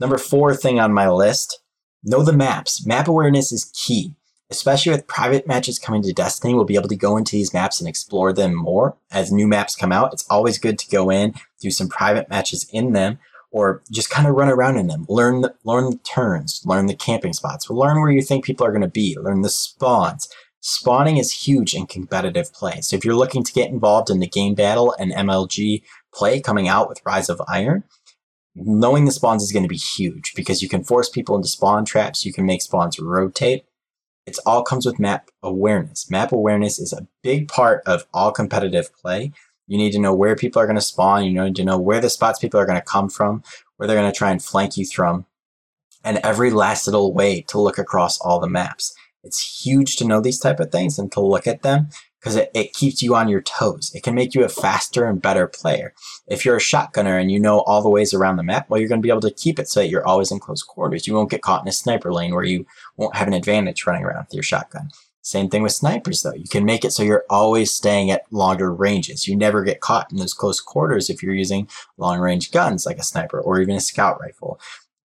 Number 0.00 0.18
four 0.18 0.54
thing 0.54 0.80
on 0.80 0.92
my 0.92 1.08
list 1.08 1.60
know 2.04 2.24
the 2.24 2.32
maps. 2.32 2.84
Map 2.84 3.06
awareness 3.06 3.52
is 3.52 3.70
key 3.74 4.16
especially 4.52 4.92
with 4.92 5.06
private 5.06 5.46
matches 5.46 5.78
coming 5.78 6.02
to 6.02 6.12
Destiny, 6.12 6.54
we'll 6.54 6.64
be 6.64 6.76
able 6.76 6.88
to 6.88 6.96
go 6.96 7.16
into 7.16 7.32
these 7.32 7.54
maps 7.54 7.80
and 7.80 7.88
explore 7.88 8.32
them 8.32 8.54
more 8.54 8.94
as 9.10 9.32
new 9.32 9.48
maps 9.48 9.74
come 9.74 9.90
out. 9.90 10.12
It's 10.12 10.26
always 10.28 10.58
good 10.58 10.78
to 10.78 10.90
go 10.90 11.10
in, 11.10 11.34
do 11.60 11.70
some 11.70 11.88
private 11.88 12.28
matches 12.28 12.68
in 12.70 12.92
them, 12.92 13.18
or 13.50 13.82
just 13.90 14.10
kind 14.10 14.28
of 14.28 14.34
run 14.34 14.50
around 14.50 14.76
in 14.76 14.86
them. 14.86 15.06
Learn 15.08 15.40
the, 15.40 15.54
learn 15.64 15.90
the 15.90 15.98
turns, 15.98 16.62
learn 16.66 16.86
the 16.86 16.94
camping 16.94 17.32
spots, 17.32 17.68
learn 17.70 18.00
where 18.00 18.10
you 18.10 18.22
think 18.22 18.44
people 18.44 18.66
are 18.66 18.72
going 18.72 18.82
to 18.82 18.88
be, 18.88 19.16
learn 19.18 19.40
the 19.40 19.50
spawns. 19.50 20.28
Spawning 20.64 21.16
is 21.16 21.32
huge 21.32 21.74
in 21.74 21.86
competitive 21.86 22.52
play. 22.52 22.80
So 22.82 22.94
if 22.94 23.04
you're 23.04 23.16
looking 23.16 23.42
to 23.42 23.52
get 23.52 23.70
involved 23.70 24.10
in 24.10 24.20
the 24.20 24.28
game 24.28 24.54
battle 24.54 24.94
and 24.96 25.12
MLG 25.12 25.82
play 26.14 26.40
coming 26.40 26.68
out 26.68 26.88
with 26.88 27.02
Rise 27.04 27.28
of 27.28 27.42
Iron, 27.48 27.82
knowing 28.54 29.04
the 29.04 29.10
spawns 29.10 29.42
is 29.42 29.50
going 29.50 29.64
to 29.64 29.68
be 29.68 29.76
huge 29.76 30.34
because 30.36 30.62
you 30.62 30.68
can 30.68 30.84
force 30.84 31.08
people 31.08 31.34
into 31.34 31.48
spawn 31.48 31.84
traps, 31.84 32.24
you 32.24 32.32
can 32.32 32.46
make 32.46 32.62
spawns 32.62 32.98
rotate, 33.00 33.64
it 34.24 34.38
all 34.46 34.62
comes 34.62 34.86
with 34.86 35.00
map 35.00 35.30
awareness. 35.42 36.08
Map 36.08 36.30
awareness 36.30 36.78
is 36.78 36.92
a 36.92 37.08
big 37.24 37.48
part 37.48 37.82
of 37.84 38.06
all 38.14 38.30
competitive 38.30 38.94
play. 38.94 39.32
You 39.66 39.78
need 39.78 39.92
to 39.92 39.98
know 39.98 40.14
where 40.14 40.36
people 40.36 40.62
are 40.62 40.66
going 40.66 40.76
to 40.76 40.82
spawn. 40.82 41.24
You 41.24 41.42
need 41.42 41.56
to 41.56 41.64
know 41.64 41.78
where 41.78 42.00
the 42.00 42.10
spots 42.10 42.38
people 42.38 42.60
are 42.60 42.66
going 42.66 42.78
to 42.78 42.84
come 42.84 43.08
from, 43.08 43.42
where 43.76 43.88
they're 43.88 43.96
going 43.96 44.10
to 44.10 44.16
try 44.16 44.30
and 44.30 44.42
flank 44.42 44.76
you 44.76 44.86
from, 44.86 45.26
and 46.04 46.18
every 46.18 46.52
last 46.52 46.86
little 46.86 47.12
way 47.12 47.42
to 47.48 47.60
look 47.60 47.78
across 47.78 48.20
all 48.20 48.38
the 48.38 48.48
maps. 48.48 48.94
It's 49.24 49.64
huge 49.64 49.96
to 49.96 50.06
know 50.06 50.20
these 50.20 50.38
type 50.38 50.60
of 50.60 50.72
things 50.72 50.98
and 50.98 51.10
to 51.12 51.20
look 51.20 51.46
at 51.46 51.62
them 51.62 51.88
because 52.20 52.36
it, 52.36 52.50
it 52.54 52.72
keeps 52.72 53.02
you 53.02 53.14
on 53.14 53.28
your 53.28 53.40
toes. 53.40 53.90
It 53.94 54.02
can 54.02 54.14
make 54.14 54.34
you 54.34 54.44
a 54.44 54.48
faster 54.48 55.06
and 55.06 55.20
better 55.20 55.48
player. 55.48 55.92
If 56.28 56.44
you're 56.44 56.56
a 56.56 56.60
shotgunner 56.60 57.20
and 57.20 57.32
you 57.32 57.40
know 57.40 57.60
all 57.60 57.82
the 57.82 57.90
ways 57.90 58.14
around 58.14 58.36
the 58.36 58.44
map, 58.44 58.70
well, 58.70 58.78
you're 58.78 58.88
going 58.88 59.00
to 59.00 59.06
be 59.06 59.10
able 59.10 59.20
to 59.22 59.30
keep 59.32 59.58
it 59.58 59.68
so 59.68 59.80
that 59.80 59.88
you're 59.88 60.06
always 60.06 60.30
in 60.30 60.38
close 60.38 60.62
quarters. 60.62 61.06
You 61.06 61.14
won't 61.14 61.30
get 61.30 61.42
caught 61.42 61.62
in 61.62 61.68
a 61.68 61.72
sniper 61.72 62.12
lane 62.12 62.34
where 62.34 62.44
you 62.44 62.64
won't 62.96 63.16
have 63.16 63.26
an 63.26 63.34
advantage 63.34 63.86
running 63.86 64.04
around 64.04 64.26
with 64.26 64.34
your 64.34 64.44
shotgun. 64.44 64.90
Same 65.22 65.48
thing 65.48 65.62
with 65.62 65.72
snipers 65.72 66.22
though. 66.22 66.34
You 66.34 66.48
can 66.48 66.64
make 66.64 66.84
it 66.84 66.92
so 66.92 67.04
you're 67.04 67.24
always 67.30 67.72
staying 67.72 68.10
at 68.10 68.24
longer 68.32 68.72
ranges. 68.74 69.28
You 69.28 69.36
never 69.36 69.62
get 69.62 69.80
caught 69.80 70.10
in 70.10 70.18
those 70.18 70.34
close 70.34 70.60
quarters 70.60 71.08
if 71.08 71.22
you're 71.22 71.34
using 71.34 71.68
long 71.96 72.18
range 72.18 72.50
guns 72.50 72.86
like 72.86 72.98
a 72.98 73.04
sniper 73.04 73.40
or 73.40 73.60
even 73.60 73.76
a 73.76 73.80
scout 73.80 74.20
rifle. 74.20 74.60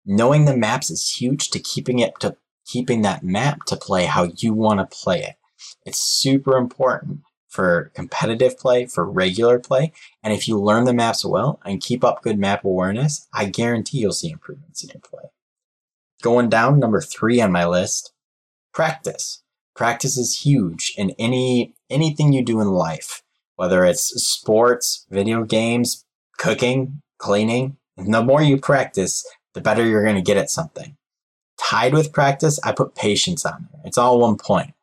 Knowing 0.05 0.45
the 0.45 0.57
maps 0.57 0.91
is 0.91 1.17
huge 1.17 1.49
to 1.51 1.59
keeping 1.59 1.99
it 1.99 2.13
to 2.21 2.37
keeping 2.67 3.03
that 3.03 3.23
map 3.23 3.65
to 3.67 3.77
play 3.77 4.07
how 4.07 4.31
you 4.37 4.53
want 4.53 4.81
to 4.81 4.97
play 4.97 5.23
it. 5.23 5.37
It's 5.85 5.99
super 5.99 6.57
important 6.57 7.21
for 7.49 7.93
competitive 7.95 8.59
play, 8.59 8.87
for 8.87 9.05
regular 9.05 9.59
play. 9.59 9.93
And 10.23 10.33
if 10.33 10.49
you 10.49 10.59
learn 10.59 10.85
the 10.85 10.95
maps 10.95 11.25
well 11.25 11.61
and 11.65 11.83
keep 11.83 12.03
up 12.03 12.23
good 12.23 12.39
map 12.39 12.65
awareness, 12.65 13.29
I 13.35 13.45
guarantee 13.45 13.99
you'll 13.99 14.13
see 14.13 14.31
improvements 14.31 14.83
in 14.83 14.89
your 14.89 15.01
play. 15.01 15.31
Going 16.23 16.49
down, 16.49 16.79
number 16.79 17.01
three 17.01 17.41
on 17.41 17.53
my 17.53 17.67
list, 17.67 18.15
practice. 18.73 19.43
Practice 19.75 20.17
is 20.17 20.41
huge 20.41 20.95
in 20.97 21.11
any 21.19 21.75
anything 21.91 22.33
you 22.33 22.45
do 22.45 22.61
in 22.61 22.69
life, 22.69 23.23
whether 23.57 23.85
it's 23.85 24.05
sports, 24.23 25.07
video 25.11 25.45
games, 25.45 26.05
cooking, 26.39 27.03
cleaning. 27.19 27.77
The 27.97 28.23
more 28.23 28.43
you 28.43 28.59
practice, 28.59 29.27
the 29.53 29.61
better 29.61 29.87
you're 29.87 30.05
going 30.05 30.17
to 30.17 30.23
get 30.23 30.37
at 30.37 30.51
something. 30.51 30.97
Tied 31.65 31.95
with 31.95 32.13
practice, 32.13 32.61
I 32.63 32.73
put 32.73 32.95
patience 32.95 33.47
on 33.47 33.69
there. 33.73 33.81
It's 33.85 33.97
all 33.97 34.21
one 34.21 34.37
point. 34.37 34.75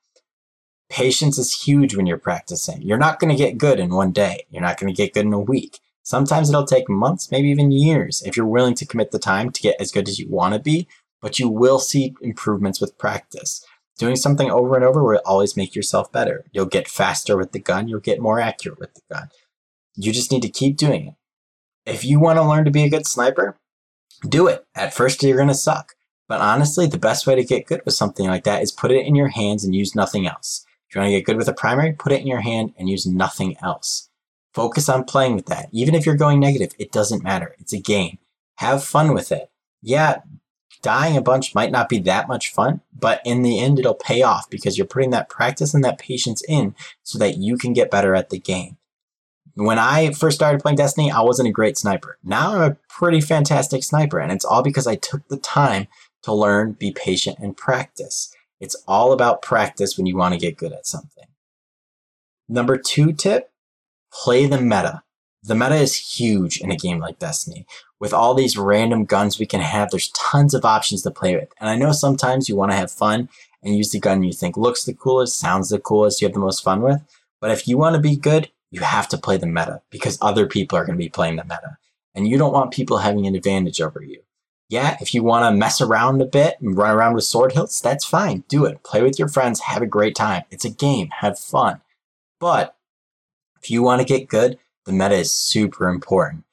Patience 0.90 1.38
is 1.38 1.62
huge 1.62 1.96
when 1.96 2.08
you're 2.08 2.18
practicing. 2.18 2.82
You're 2.82 2.98
not 2.98 3.20
going 3.20 3.30
to 3.30 3.38
get 3.38 3.60
good 3.60 3.80
in 3.80 3.94
one 3.94 4.12
day. 4.12 4.46
You're 4.50 4.64
not 4.64 4.80
going 4.80 4.92
to 4.92 4.98
get 4.98 5.14
good 5.14 5.26
in 5.26 5.34
a 5.34 5.40
week. 5.40 5.80
Sometimes 6.02 6.50
it'll 6.50 6.66
take 6.66 6.90
months, 6.90 7.30
maybe 7.30 7.50
even 7.50 7.72
years, 7.72 8.24
if 8.24 8.36
you're 8.36 8.48
willing 8.48 8.74
to 8.74 8.88
commit 8.88 9.12
the 9.12 9.20
time 9.20 9.52
to 9.52 9.62
get 9.62 9.76
as 9.80 9.92
good 9.92 10.08
as 10.10 10.18
you 10.18 10.28
want 10.30 10.56
to 10.56 10.60
be, 10.60 10.88
but 11.22 11.38
you 11.38 11.48
will 11.48 11.78
see 11.78 12.16
improvements 12.22 12.82
with 12.82 12.98
practice. 12.98 13.64
Doing 14.00 14.16
something 14.16 14.50
over 14.50 14.76
and 14.76 14.84
over 14.84 15.04
will 15.04 15.22
always 15.26 15.56
make 15.56 15.76
yourself 15.76 16.12
better. 16.12 16.46
You'll 16.52 16.66
get 16.66 16.88
faster 16.88 17.38
with 17.38 17.52
the 17.52 17.60
gun, 17.60 17.88
you'll 17.88 18.00
get 18.00 18.20
more 18.20 18.40
accurate 18.40 18.80
with 18.80 18.96
the 18.96 19.02
gun. 19.12 19.30
You 19.96 20.12
just 20.12 20.32
need 20.32 20.42
to 20.42 20.50
keep 20.50 20.78
doing 20.78 21.08
it. 21.10 21.14
If 21.86 22.04
you 22.04 22.20
want 22.20 22.38
to 22.38 22.44
learn 22.44 22.66
to 22.66 22.72
be 22.72 22.84
a 22.84 22.90
good 22.90 23.06
sniper, 23.06 23.60
do 24.28 24.48
it. 24.48 24.66
At 24.74 24.94
first, 24.94 25.22
you're 25.22 25.38
going 25.38 25.50
to 25.50 25.54
suck. 25.54 25.94
But 26.30 26.42
honestly, 26.42 26.86
the 26.86 27.00
best 27.00 27.26
way 27.28 27.36
to 27.36 27.44
get 27.44 27.66
good 27.66 27.82
with 27.84 27.96
something 27.96 28.28
like 28.28 28.44
that 28.46 28.62
is 28.62 28.72
put 28.72 28.92
it 28.92 29.06
in 29.06 29.16
your 29.16 29.30
hands 29.30 29.66
and 29.66 29.76
use 29.76 29.96
nothing 29.96 30.28
else. 30.28 30.64
If 30.88 30.96
you 30.96 31.02
want 31.02 31.10
to 31.10 31.18
get 31.18 31.26
good 31.26 31.38
with 31.38 31.50
a 31.50 31.54
primary, 31.54 31.92
put 31.92 32.12
it 32.12 32.22
in 32.22 32.28
your 32.28 32.42
hand 32.42 32.74
and 32.78 32.88
use 32.88 33.08
nothing 33.08 33.58
else. 33.62 34.10
Focus 34.54 34.88
on 34.90 35.04
playing 35.04 35.36
with 35.36 35.48
that. 35.48 35.70
Even 35.72 35.96
if 35.96 36.06
you're 36.06 36.16
going 36.16 36.40
negative, 36.40 36.74
it 36.78 36.92
doesn't 36.92 37.24
matter. 37.24 37.56
It's 37.60 37.74
a 37.74 37.80
game. 37.80 38.20
Have 38.58 38.84
fun 38.84 39.14
with 39.14 39.32
it. 39.32 39.50
Yeah, 39.82 40.22
dying 40.84 41.18
a 41.18 41.22
bunch 41.22 41.56
might 41.56 41.72
not 41.72 41.90
be 41.90 41.98
that 42.00 42.28
much 42.28 42.54
fun, 42.54 42.82
but 42.94 43.22
in 43.26 43.42
the 43.42 43.60
end, 43.60 43.80
it'll 43.80 43.96
pay 43.96 44.22
off 44.22 44.50
because 44.52 44.78
you're 44.78 44.86
putting 44.86 45.10
that 45.12 45.30
practice 45.30 45.74
and 45.74 45.84
that 45.84 45.98
patience 45.98 46.44
in 46.48 46.76
so 47.02 47.18
that 47.18 47.38
you 47.38 47.58
can 47.58 47.74
get 47.74 47.92
better 47.92 48.14
at 48.14 48.30
the 48.30 48.40
game. 48.40 48.78
When 49.56 49.80
I 49.80 50.12
first 50.12 50.36
started 50.38 50.62
playing 50.62 50.78
Destiny, 50.78 51.12
I 51.12 51.22
wasn't 51.22 51.50
a 51.50 51.54
great 51.54 51.78
sniper. 51.78 52.18
Now 52.24 52.54
I'm 52.54 52.72
a 52.72 52.78
pretty 52.88 53.20
fantastic 53.20 53.84
sniper, 53.84 54.20
and 54.20 54.32
it's 54.32 54.46
all 54.46 54.62
because 54.62 54.88
I 54.88 54.96
took 54.96 55.28
the 55.28 55.38
time 55.38 55.88
to 56.24 56.34
learn, 56.34 56.74
be 56.74 56.92
patient, 56.92 57.38
and 57.40 57.56
practice. 57.56 58.34
It's 58.60 58.76
all 58.88 59.14
about 59.14 59.42
practice 59.42 59.98
when 59.98 60.06
you 60.06 60.18
want 60.18 60.34
to 60.34 60.40
get 60.40 60.58
good 60.58 60.74
at 60.74 60.86
something. 60.86 61.26
Number 62.48 62.78
two 62.78 63.14
tip 63.14 63.52
play 64.12 64.46
the 64.46 64.60
meta. 64.60 65.04
The 65.44 65.56
meta 65.56 65.76
is 65.76 66.18
huge 66.18 66.60
in 66.60 66.72
a 66.72 66.76
game 66.76 67.00
like 67.00 67.20
Destiny. 67.20 67.66
with 68.00 68.14
all 68.14 68.34
these 68.34 68.58
random 68.58 69.06
guns 69.06 69.40
we 69.40 69.46
can 69.46 69.62
have, 69.62 69.90
there's 69.90 70.12
tons 70.12 70.54
of 70.54 70.66
options 70.66 71.02
to 71.04 71.12
play 71.12 71.36
with. 71.36 71.50
And 71.60 71.70
I 71.70 71.76
know 71.76 71.92
sometimes 71.92 72.48
you 72.48 72.56
want 72.56 72.72
to 72.72 72.78
have 72.78 72.92
fun 72.92 73.30
and 73.62 73.76
use 73.76 73.92
the 73.92 74.00
gun 74.00 74.24
you 74.24 74.34
think 74.34 74.56
looks 74.58 74.86
the 74.86 74.94
coolest, 74.94 75.38
sounds 75.38 75.70
the 75.70 75.80
coolest, 75.80 76.22
you 76.22 76.28
have 76.28 76.34
the 76.34 76.40
most 76.40 76.64
fun 76.64 76.82
with. 76.82 77.02
But 77.42 77.52
if 77.52 77.68
you 77.68 77.78
want 77.78 77.96
to 77.96 78.02
be 78.02 78.16
good, 78.16 78.50
you 78.72 78.82
have 78.82 79.08
to 79.10 79.18
play 79.18 79.38
the 79.38 79.48
meta 79.48 79.82
because 79.90 80.18
other 80.22 80.46
people 80.46 80.78
are 80.78 80.86
going 80.86 80.98
to 80.98 81.04
be 81.04 81.10
playing 81.10 81.36
the 81.36 81.44
meta. 81.44 81.78
And 82.16 82.28
you 82.28 82.38
don't 82.38 82.54
want 82.54 82.72
people 82.72 82.98
having 82.98 83.28
an 83.28 83.36
advantage 83.36 83.82
over 83.82 84.02
you. 84.02 84.22
Yeah, 84.70 84.98
if 85.02 85.16
you 85.16 85.24
want 85.24 85.52
to 85.52 85.58
mess 85.58 85.82
around 85.82 86.22
a 86.22 86.26
bit 86.26 86.62
and 86.62 86.78
run 86.78 86.96
around 86.96 87.16
with 87.16 87.24
sword 87.24 87.54
hilts, 87.54 87.82
that's 87.82 88.06
fine. 88.06 88.44
Do 88.48 88.66
it. 88.66 88.84
Play 88.84 89.02
with 89.02 89.18
your 89.18 89.28
friends. 89.28 89.62
Have 89.62 89.82
a 89.82 89.88
great 89.88 90.16
time. 90.16 90.44
It's 90.52 90.64
a 90.64 90.70
game. 90.70 91.10
Have 91.10 91.40
fun. 91.40 91.82
But 92.40 92.76
if 93.62 93.72
you 93.72 93.82
want 93.82 94.02
to 94.02 94.08
get 94.08 94.30
good, 94.30 94.60
the 94.86 94.94
meta 94.94 95.16
is 95.16 95.32
super 95.32 95.90
important. 95.90 96.44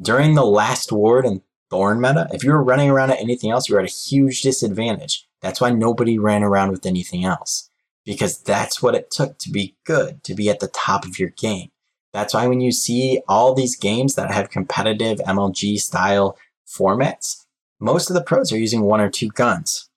During 0.00 0.34
the 0.34 0.44
Last 0.44 0.92
Word 0.92 1.24
and 1.24 1.40
thorn 1.70 1.98
meta, 1.98 2.28
if 2.30 2.44
you 2.44 2.50
were 2.52 2.62
running 2.62 2.90
around 2.90 3.10
at 3.10 3.20
anything 3.20 3.50
else, 3.50 3.68
you 3.68 3.74
were 3.74 3.80
at 3.80 3.90
a 3.90 3.92
huge 3.92 4.42
disadvantage. 4.42 5.26
That's 5.40 5.60
why 5.60 5.70
nobody 5.70 6.18
ran 6.18 6.42
around 6.42 6.70
with 6.70 6.84
anything 6.84 7.24
else. 7.24 7.70
Because 8.04 8.38
that's 8.38 8.82
what 8.82 8.94
it 8.94 9.10
took 9.10 9.38
to 9.38 9.50
be 9.50 9.76
good, 9.84 10.22
to 10.24 10.34
be 10.34 10.50
at 10.50 10.60
the 10.60 10.68
top 10.68 11.06
of 11.06 11.18
your 11.18 11.30
game. 11.30 11.70
That's 12.12 12.34
why 12.34 12.46
when 12.46 12.60
you 12.60 12.70
see 12.70 13.20
all 13.26 13.54
these 13.54 13.76
games 13.76 14.14
that 14.14 14.30
have 14.30 14.50
competitive 14.50 15.18
MLG 15.18 15.78
style 15.78 16.38
formats, 16.66 17.45
most 17.80 18.10
of 18.10 18.14
the 18.14 18.22
pros 18.22 18.52
are 18.52 18.58
using 18.58 18.82
one 18.82 19.00
or 19.00 19.10
two 19.10 19.28
guns. 19.28 19.88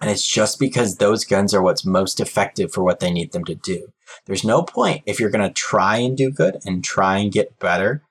And 0.00 0.10
it's 0.10 0.26
just 0.26 0.60
because 0.60 0.96
those 0.96 1.24
guns 1.24 1.52
are 1.52 1.62
what's 1.62 1.84
most 1.84 2.20
effective 2.20 2.72
for 2.72 2.84
what 2.84 3.00
they 3.00 3.10
need 3.10 3.32
them 3.32 3.44
to 3.44 3.54
do. 3.54 3.88
There's 4.26 4.44
no 4.44 4.62
point 4.62 5.02
if 5.06 5.18
you're 5.18 5.30
going 5.30 5.46
to 5.46 5.52
try 5.52 5.96
and 5.96 6.16
do 6.16 6.30
good 6.30 6.58
and 6.64 6.84
try 6.84 7.18
and 7.18 7.32
get 7.32 7.58
better 7.58 8.02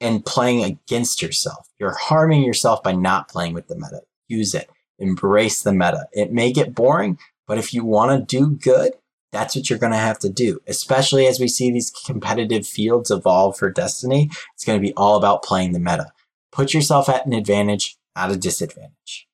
and 0.00 0.24
playing 0.24 0.64
against 0.64 1.22
yourself. 1.22 1.68
You're 1.78 1.96
harming 1.96 2.42
yourself 2.42 2.82
by 2.82 2.92
not 2.92 3.28
playing 3.28 3.54
with 3.54 3.68
the 3.68 3.76
meta. 3.76 4.00
Use 4.26 4.54
it. 4.54 4.70
Embrace 4.98 5.62
the 5.62 5.72
meta. 5.72 6.06
It 6.12 6.32
may 6.32 6.52
get 6.52 6.74
boring, 6.74 7.18
but 7.46 7.58
if 7.58 7.74
you 7.74 7.84
want 7.84 8.28
to 8.28 8.36
do 8.38 8.56
good, 8.56 8.92
that's 9.32 9.56
what 9.56 9.70
you're 9.70 9.78
going 9.78 9.92
to 9.92 9.98
have 9.98 10.18
to 10.20 10.28
do. 10.28 10.60
Especially 10.66 11.26
as 11.26 11.40
we 11.40 11.48
see 11.48 11.70
these 11.70 11.90
competitive 11.90 12.66
fields 12.66 13.10
evolve 13.10 13.56
for 13.56 13.70
Destiny, 13.70 14.30
it's 14.54 14.64
going 14.64 14.78
to 14.78 14.86
be 14.86 14.94
all 14.94 15.16
about 15.16 15.42
playing 15.42 15.72
the 15.72 15.78
meta. 15.78 16.12
Put 16.52 16.74
yourself 16.74 17.08
at 17.08 17.26
an 17.26 17.32
advantage, 17.32 17.96
not 18.14 18.30
a 18.30 18.36
disadvantage. 18.36 19.26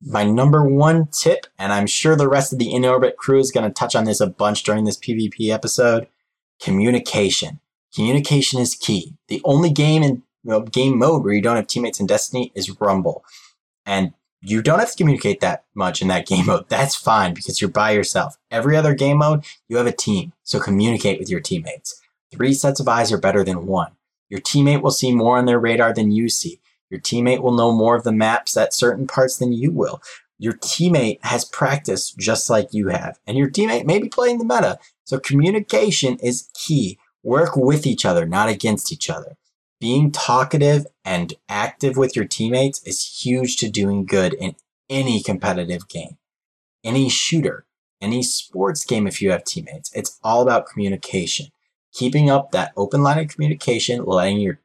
My 0.00 0.24
number 0.24 0.64
one 0.64 1.08
tip, 1.08 1.46
and 1.58 1.72
I'm 1.72 1.86
sure 1.86 2.16
the 2.16 2.28
rest 2.28 2.52
of 2.52 2.58
the 2.58 2.72
In 2.72 2.84
Orbit 2.84 3.16
crew 3.16 3.38
is 3.38 3.50
going 3.50 3.68
to 3.68 3.74
touch 3.74 3.94
on 3.94 4.04
this 4.04 4.20
a 4.20 4.26
bunch 4.26 4.62
during 4.62 4.84
this 4.84 4.96
PvP 4.96 5.50
episode 5.50 6.08
communication. 6.60 7.60
Communication 7.94 8.60
is 8.60 8.74
key. 8.74 9.14
The 9.28 9.40
only 9.44 9.70
game 9.70 10.02
in 10.02 10.22
you 10.44 10.50
know, 10.50 10.60
game 10.62 10.98
mode 10.98 11.24
where 11.24 11.34
you 11.34 11.42
don't 11.42 11.56
have 11.56 11.66
teammates 11.66 12.00
in 12.00 12.06
Destiny 12.06 12.52
is 12.54 12.80
Rumble. 12.80 13.24
And 13.84 14.12
you 14.40 14.62
don't 14.62 14.78
have 14.78 14.90
to 14.90 14.96
communicate 14.96 15.40
that 15.40 15.64
much 15.74 16.00
in 16.00 16.08
that 16.08 16.26
game 16.28 16.46
mode. 16.46 16.68
That's 16.68 16.94
fine 16.94 17.34
because 17.34 17.60
you're 17.60 17.70
by 17.70 17.90
yourself. 17.92 18.38
Every 18.50 18.76
other 18.76 18.94
game 18.94 19.18
mode, 19.18 19.44
you 19.68 19.76
have 19.76 19.86
a 19.86 19.92
team. 19.92 20.32
So 20.44 20.60
communicate 20.60 21.18
with 21.18 21.28
your 21.28 21.40
teammates. 21.40 22.00
Three 22.30 22.54
sets 22.54 22.80
of 22.80 22.88
eyes 22.88 23.10
are 23.12 23.18
better 23.18 23.42
than 23.42 23.66
one. 23.66 23.92
Your 24.28 24.40
teammate 24.40 24.82
will 24.82 24.90
see 24.90 25.12
more 25.12 25.38
on 25.38 25.46
their 25.46 25.58
radar 25.58 25.92
than 25.92 26.10
you 26.10 26.28
see. 26.28 26.60
Your 26.90 27.00
teammate 27.00 27.42
will 27.42 27.52
know 27.52 27.72
more 27.72 27.96
of 27.96 28.04
the 28.04 28.12
maps 28.12 28.56
at 28.56 28.74
certain 28.74 29.06
parts 29.06 29.36
than 29.36 29.52
you 29.52 29.70
will. 29.70 30.02
Your 30.38 30.54
teammate 30.54 31.18
has 31.22 31.44
practiced 31.44 32.18
just 32.18 32.48
like 32.48 32.72
you 32.72 32.88
have, 32.88 33.18
and 33.26 33.36
your 33.36 33.50
teammate 33.50 33.84
may 33.84 33.98
be 33.98 34.08
playing 34.08 34.38
the 34.38 34.44
meta. 34.44 34.78
So 35.04 35.18
communication 35.18 36.16
is 36.18 36.48
key. 36.54 36.98
Work 37.22 37.56
with 37.56 37.86
each 37.86 38.04
other, 38.04 38.24
not 38.24 38.48
against 38.48 38.92
each 38.92 39.10
other. 39.10 39.36
Being 39.80 40.12
talkative 40.12 40.86
and 41.04 41.34
active 41.48 41.96
with 41.96 42.16
your 42.16 42.24
teammates 42.24 42.82
is 42.84 43.22
huge 43.22 43.56
to 43.56 43.70
doing 43.70 44.06
good 44.06 44.34
in 44.34 44.54
any 44.88 45.22
competitive 45.22 45.88
game, 45.88 46.16
any 46.84 47.08
shooter, 47.08 47.66
any 48.00 48.22
sports 48.22 48.84
game 48.84 49.06
if 49.06 49.20
you 49.20 49.30
have 49.30 49.44
teammates. 49.44 49.92
It's 49.94 50.18
all 50.22 50.42
about 50.42 50.68
communication. 50.68 51.48
Keeping 51.98 52.30
up 52.30 52.52
that 52.52 52.72
open 52.76 53.02
line 53.02 53.18
of 53.18 53.26
communication, 53.26 54.04
letting 54.04 54.38
your 54.38 54.60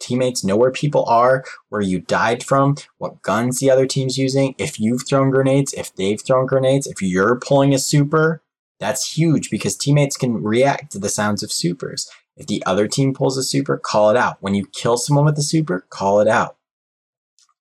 teammates 0.00 0.44
know 0.44 0.54
where 0.54 0.70
people 0.70 1.06
are, 1.06 1.42
where 1.70 1.80
you 1.80 1.98
died 1.98 2.44
from, 2.44 2.76
what 2.98 3.22
guns 3.22 3.58
the 3.58 3.70
other 3.70 3.86
team's 3.86 4.18
using, 4.18 4.54
if 4.58 4.78
you've 4.78 5.06
thrown 5.08 5.30
grenades, 5.30 5.72
if 5.72 5.96
they've 5.96 6.20
thrown 6.20 6.44
grenades, 6.44 6.86
if 6.86 7.00
you're 7.00 7.40
pulling 7.40 7.72
a 7.72 7.78
super, 7.78 8.42
that's 8.78 9.16
huge 9.16 9.48
because 9.48 9.78
teammates 9.78 10.18
can 10.18 10.42
react 10.42 10.92
to 10.92 10.98
the 10.98 11.08
sounds 11.08 11.42
of 11.42 11.50
supers. 11.50 12.06
If 12.36 12.48
the 12.48 12.62
other 12.66 12.86
team 12.86 13.14
pulls 13.14 13.38
a 13.38 13.42
super, 13.42 13.78
call 13.78 14.10
it 14.10 14.16
out. 14.18 14.36
When 14.40 14.54
you 14.54 14.66
kill 14.66 14.98
someone 14.98 15.24
with 15.24 15.38
a 15.38 15.42
super, 15.42 15.86
call 15.88 16.20
it 16.20 16.28
out. 16.28 16.58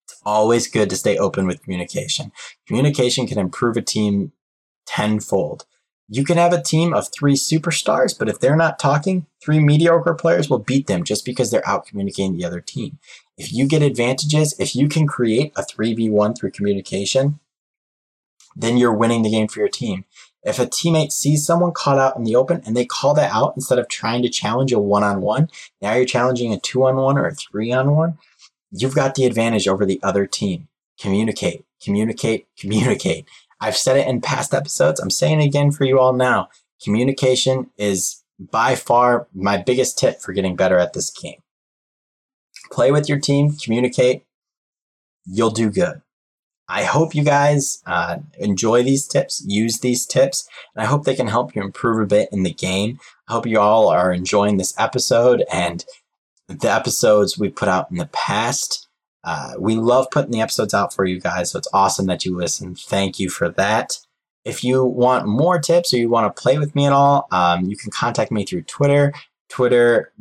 It's 0.06 0.20
always 0.26 0.68
good 0.68 0.90
to 0.90 0.98
stay 0.98 1.18
open 1.18 1.48
with 1.48 1.64
communication. 1.64 2.34
Communication 2.68 3.26
can 3.26 3.40
improve 3.40 3.78
a 3.78 3.82
team 3.82 4.34
tenfold. 4.86 5.66
You 6.10 6.24
can 6.24 6.38
have 6.38 6.54
a 6.54 6.62
team 6.62 6.94
of 6.94 7.10
three 7.12 7.34
superstars, 7.34 8.18
but 8.18 8.30
if 8.30 8.40
they're 8.40 8.56
not 8.56 8.78
talking, 8.78 9.26
three 9.42 9.60
mediocre 9.60 10.14
players 10.14 10.50
will 10.50 10.60
beat 10.60 10.88
them 10.88 11.04
just 11.04 11.26
because 11.26 11.50
they're 11.50 11.68
out 11.68 11.88
communicating 11.88 12.38
the 12.38 12.46
other 12.46 12.62
team. 12.62 13.00
If 13.38 13.54
you 13.54 13.68
get 13.68 13.82
advantages, 13.82 14.54
if 14.60 14.76
you 14.76 14.88
can 14.88 15.08
create 15.08 15.54
a 15.56 15.64
3v1 15.64 16.38
through 16.38 16.52
communication, 16.52 17.40
then 18.56 18.78
you're 18.78 18.94
winning 18.94 19.24
the 19.24 19.32
game 19.32 19.48
for 19.48 19.60
your 19.60 19.70
team. 19.70 20.06
If 20.44 20.60
a 20.60 20.66
teammate 20.66 21.14
sees 21.14 21.46
someone 21.46 21.72
caught 21.72 21.98
out 21.98 22.18
in 22.18 22.26
the 22.26 22.36
open 22.36 22.62
and 22.66 22.76
they 22.76 22.86
call 22.86 23.14
that 23.14 23.32
out 23.34 23.54
instead 23.56 23.80
of 23.80 23.88
trying 23.88 24.22
to 24.24 24.30
challenge 24.30 24.74
a 24.74 24.80
one 24.80 25.04
on 25.04 25.22
one, 25.22 25.50
now 25.82 25.94
you're 25.94 26.06
challenging 26.06 26.54
a 26.54 26.60
two 26.60 26.86
on 26.86 26.98
one 26.98 27.18
or 27.18 27.26
a 27.26 27.34
three 27.34 27.72
on 27.72 27.96
one, 27.96 28.18
you've 28.72 28.96
got 28.96 29.16
the 29.16 29.26
advantage 29.26 29.68
over 29.68 29.86
the 29.86 30.02
other 30.04 30.28
team. 30.28 30.68
Communicate, 31.00 31.66
communicate, 31.82 32.48
communicate. 32.60 33.26
I've 33.64 33.78
said 33.78 33.96
it 33.96 34.08
in 34.08 34.20
past 34.20 34.54
episodes. 34.54 35.00
I'm 35.00 35.10
saying 35.10 35.40
it 35.40 35.46
again 35.46 35.72
for 35.72 35.86
you 35.86 35.98
all 35.98 36.12
now. 36.12 36.50
Communication 36.84 37.70
is 37.78 38.22
by 38.38 38.76
far 38.76 39.28
my 39.34 39.56
biggest 39.56 39.98
tip 39.98 40.20
for 40.20 40.34
getting 40.34 40.58
better 40.58 40.78
at 40.78 40.92
this 40.92 41.10
game. 41.10 41.42
Play 42.74 42.92
with 42.92 43.08
your 43.08 43.20
team, 43.20 43.56
communicate, 43.56 44.26
you'll 45.26 45.50
do 45.50 45.70
good. 45.70 46.02
I 46.68 46.84
hope 46.84 47.16
you 47.16 47.24
guys 47.24 47.82
uh, 47.86 48.18
enjoy 48.38 48.84
these 48.84 49.08
tips, 49.08 49.42
use 49.48 49.80
these 49.80 50.06
tips, 50.06 50.46
and 50.76 50.84
I 50.84 50.88
hope 50.88 51.06
they 51.06 51.16
can 51.16 51.28
help 51.28 51.56
you 51.56 51.62
improve 51.62 52.02
a 52.02 52.06
bit 52.06 52.28
in 52.34 52.44
the 52.44 52.54
game. 52.54 53.00
I 53.30 53.34
hope 53.34 53.46
you 53.46 53.62
all 53.62 53.88
are 53.88 54.12
enjoying 54.12 54.58
this 54.58 54.78
episode 54.78 55.46
and 55.54 55.86
the 56.50 56.70
episodes 56.70 57.40
we 57.40 57.48
put 57.48 57.70
out 57.70 57.90
in 57.92 57.96
the 57.96 58.10
past. 58.12 58.83
Uh, 59.24 59.54
we 59.58 59.76
love 59.76 60.08
putting 60.12 60.32
the 60.32 60.42
episodes 60.42 60.74
out 60.74 60.94
for 60.94 61.06
you 61.06 61.20
guys, 61.20 61.52
so 61.52 61.60
it's 61.60 61.68
awesome 61.74 62.08
that 62.08 62.26
you 62.26 62.36
listen. 62.36 62.76
Thank 62.76 63.20
you 63.20 63.30
for 63.30 63.50
that. 63.50 64.00
If 64.44 64.64
you 64.64 64.84
want 64.84 65.28
more 65.28 65.60
tips 65.60 65.94
or 65.94 65.98
you 65.98 66.10
want 66.10 66.36
to 66.36 66.42
play 66.42 66.58
with 66.58 66.76
me 66.76 66.86
at 66.86 66.94
all, 66.94 67.28
um, 67.32 67.66
you 67.66 67.78
can 67.78 67.92
contact 67.92 68.32
me 68.32 68.46
through 68.46 68.64
Twitter. 68.64 69.14
Twitter, 69.48 70.12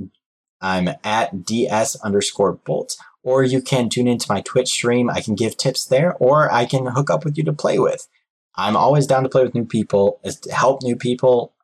I'm 0.61 0.89
at 1.03 1.45
ds 1.45 1.97
underscore 1.97 2.53
bolt 2.53 2.97
or 3.23 3.43
you 3.43 3.63
can 3.63 3.89
tune 3.89 4.09
into 4.09 4.31
my 4.31 4.41
Twitch 4.41 4.69
stream. 4.69 5.09
I 5.09 5.21
can 5.21 5.35
give 5.35 5.57
tips 5.57 5.85
there, 5.85 6.15
or 6.17 6.53
I 6.53 6.67
can 6.67 6.87
hook 6.87 7.11
up 7.11 7.25
with 7.25 7.39
you 7.39 7.45
to 7.45 7.53
play 7.53 7.79
with. 7.79 8.09
I'm 8.57 8.77
always 8.77 9.07
down 9.07 9.23
to 9.23 9.29
play 9.29 9.45
with 9.45 9.55
new 9.55 9.65
people, 9.65 10.21
to 10.25 10.53
help 10.53 10.83
new 10.83 10.97
people. 10.97 11.55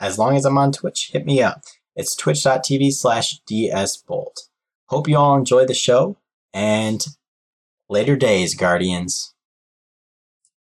As 0.00 0.18
long 0.18 0.36
as 0.36 0.44
I'm 0.44 0.58
on 0.58 0.72
Twitch, 0.72 1.10
hit 1.12 1.24
me 1.24 1.40
up. 1.40 1.62
It's 1.96 2.14
twitch.tv 2.14 2.92
slash 2.92 3.40
dsbolt. 3.50 4.48
Hope 4.86 5.08
you 5.08 5.16
all 5.16 5.36
enjoy 5.36 5.66
the 5.66 5.74
show, 5.74 6.16
and 6.54 7.04
later 7.88 8.16
days, 8.16 8.54
Guardians. 8.54 9.34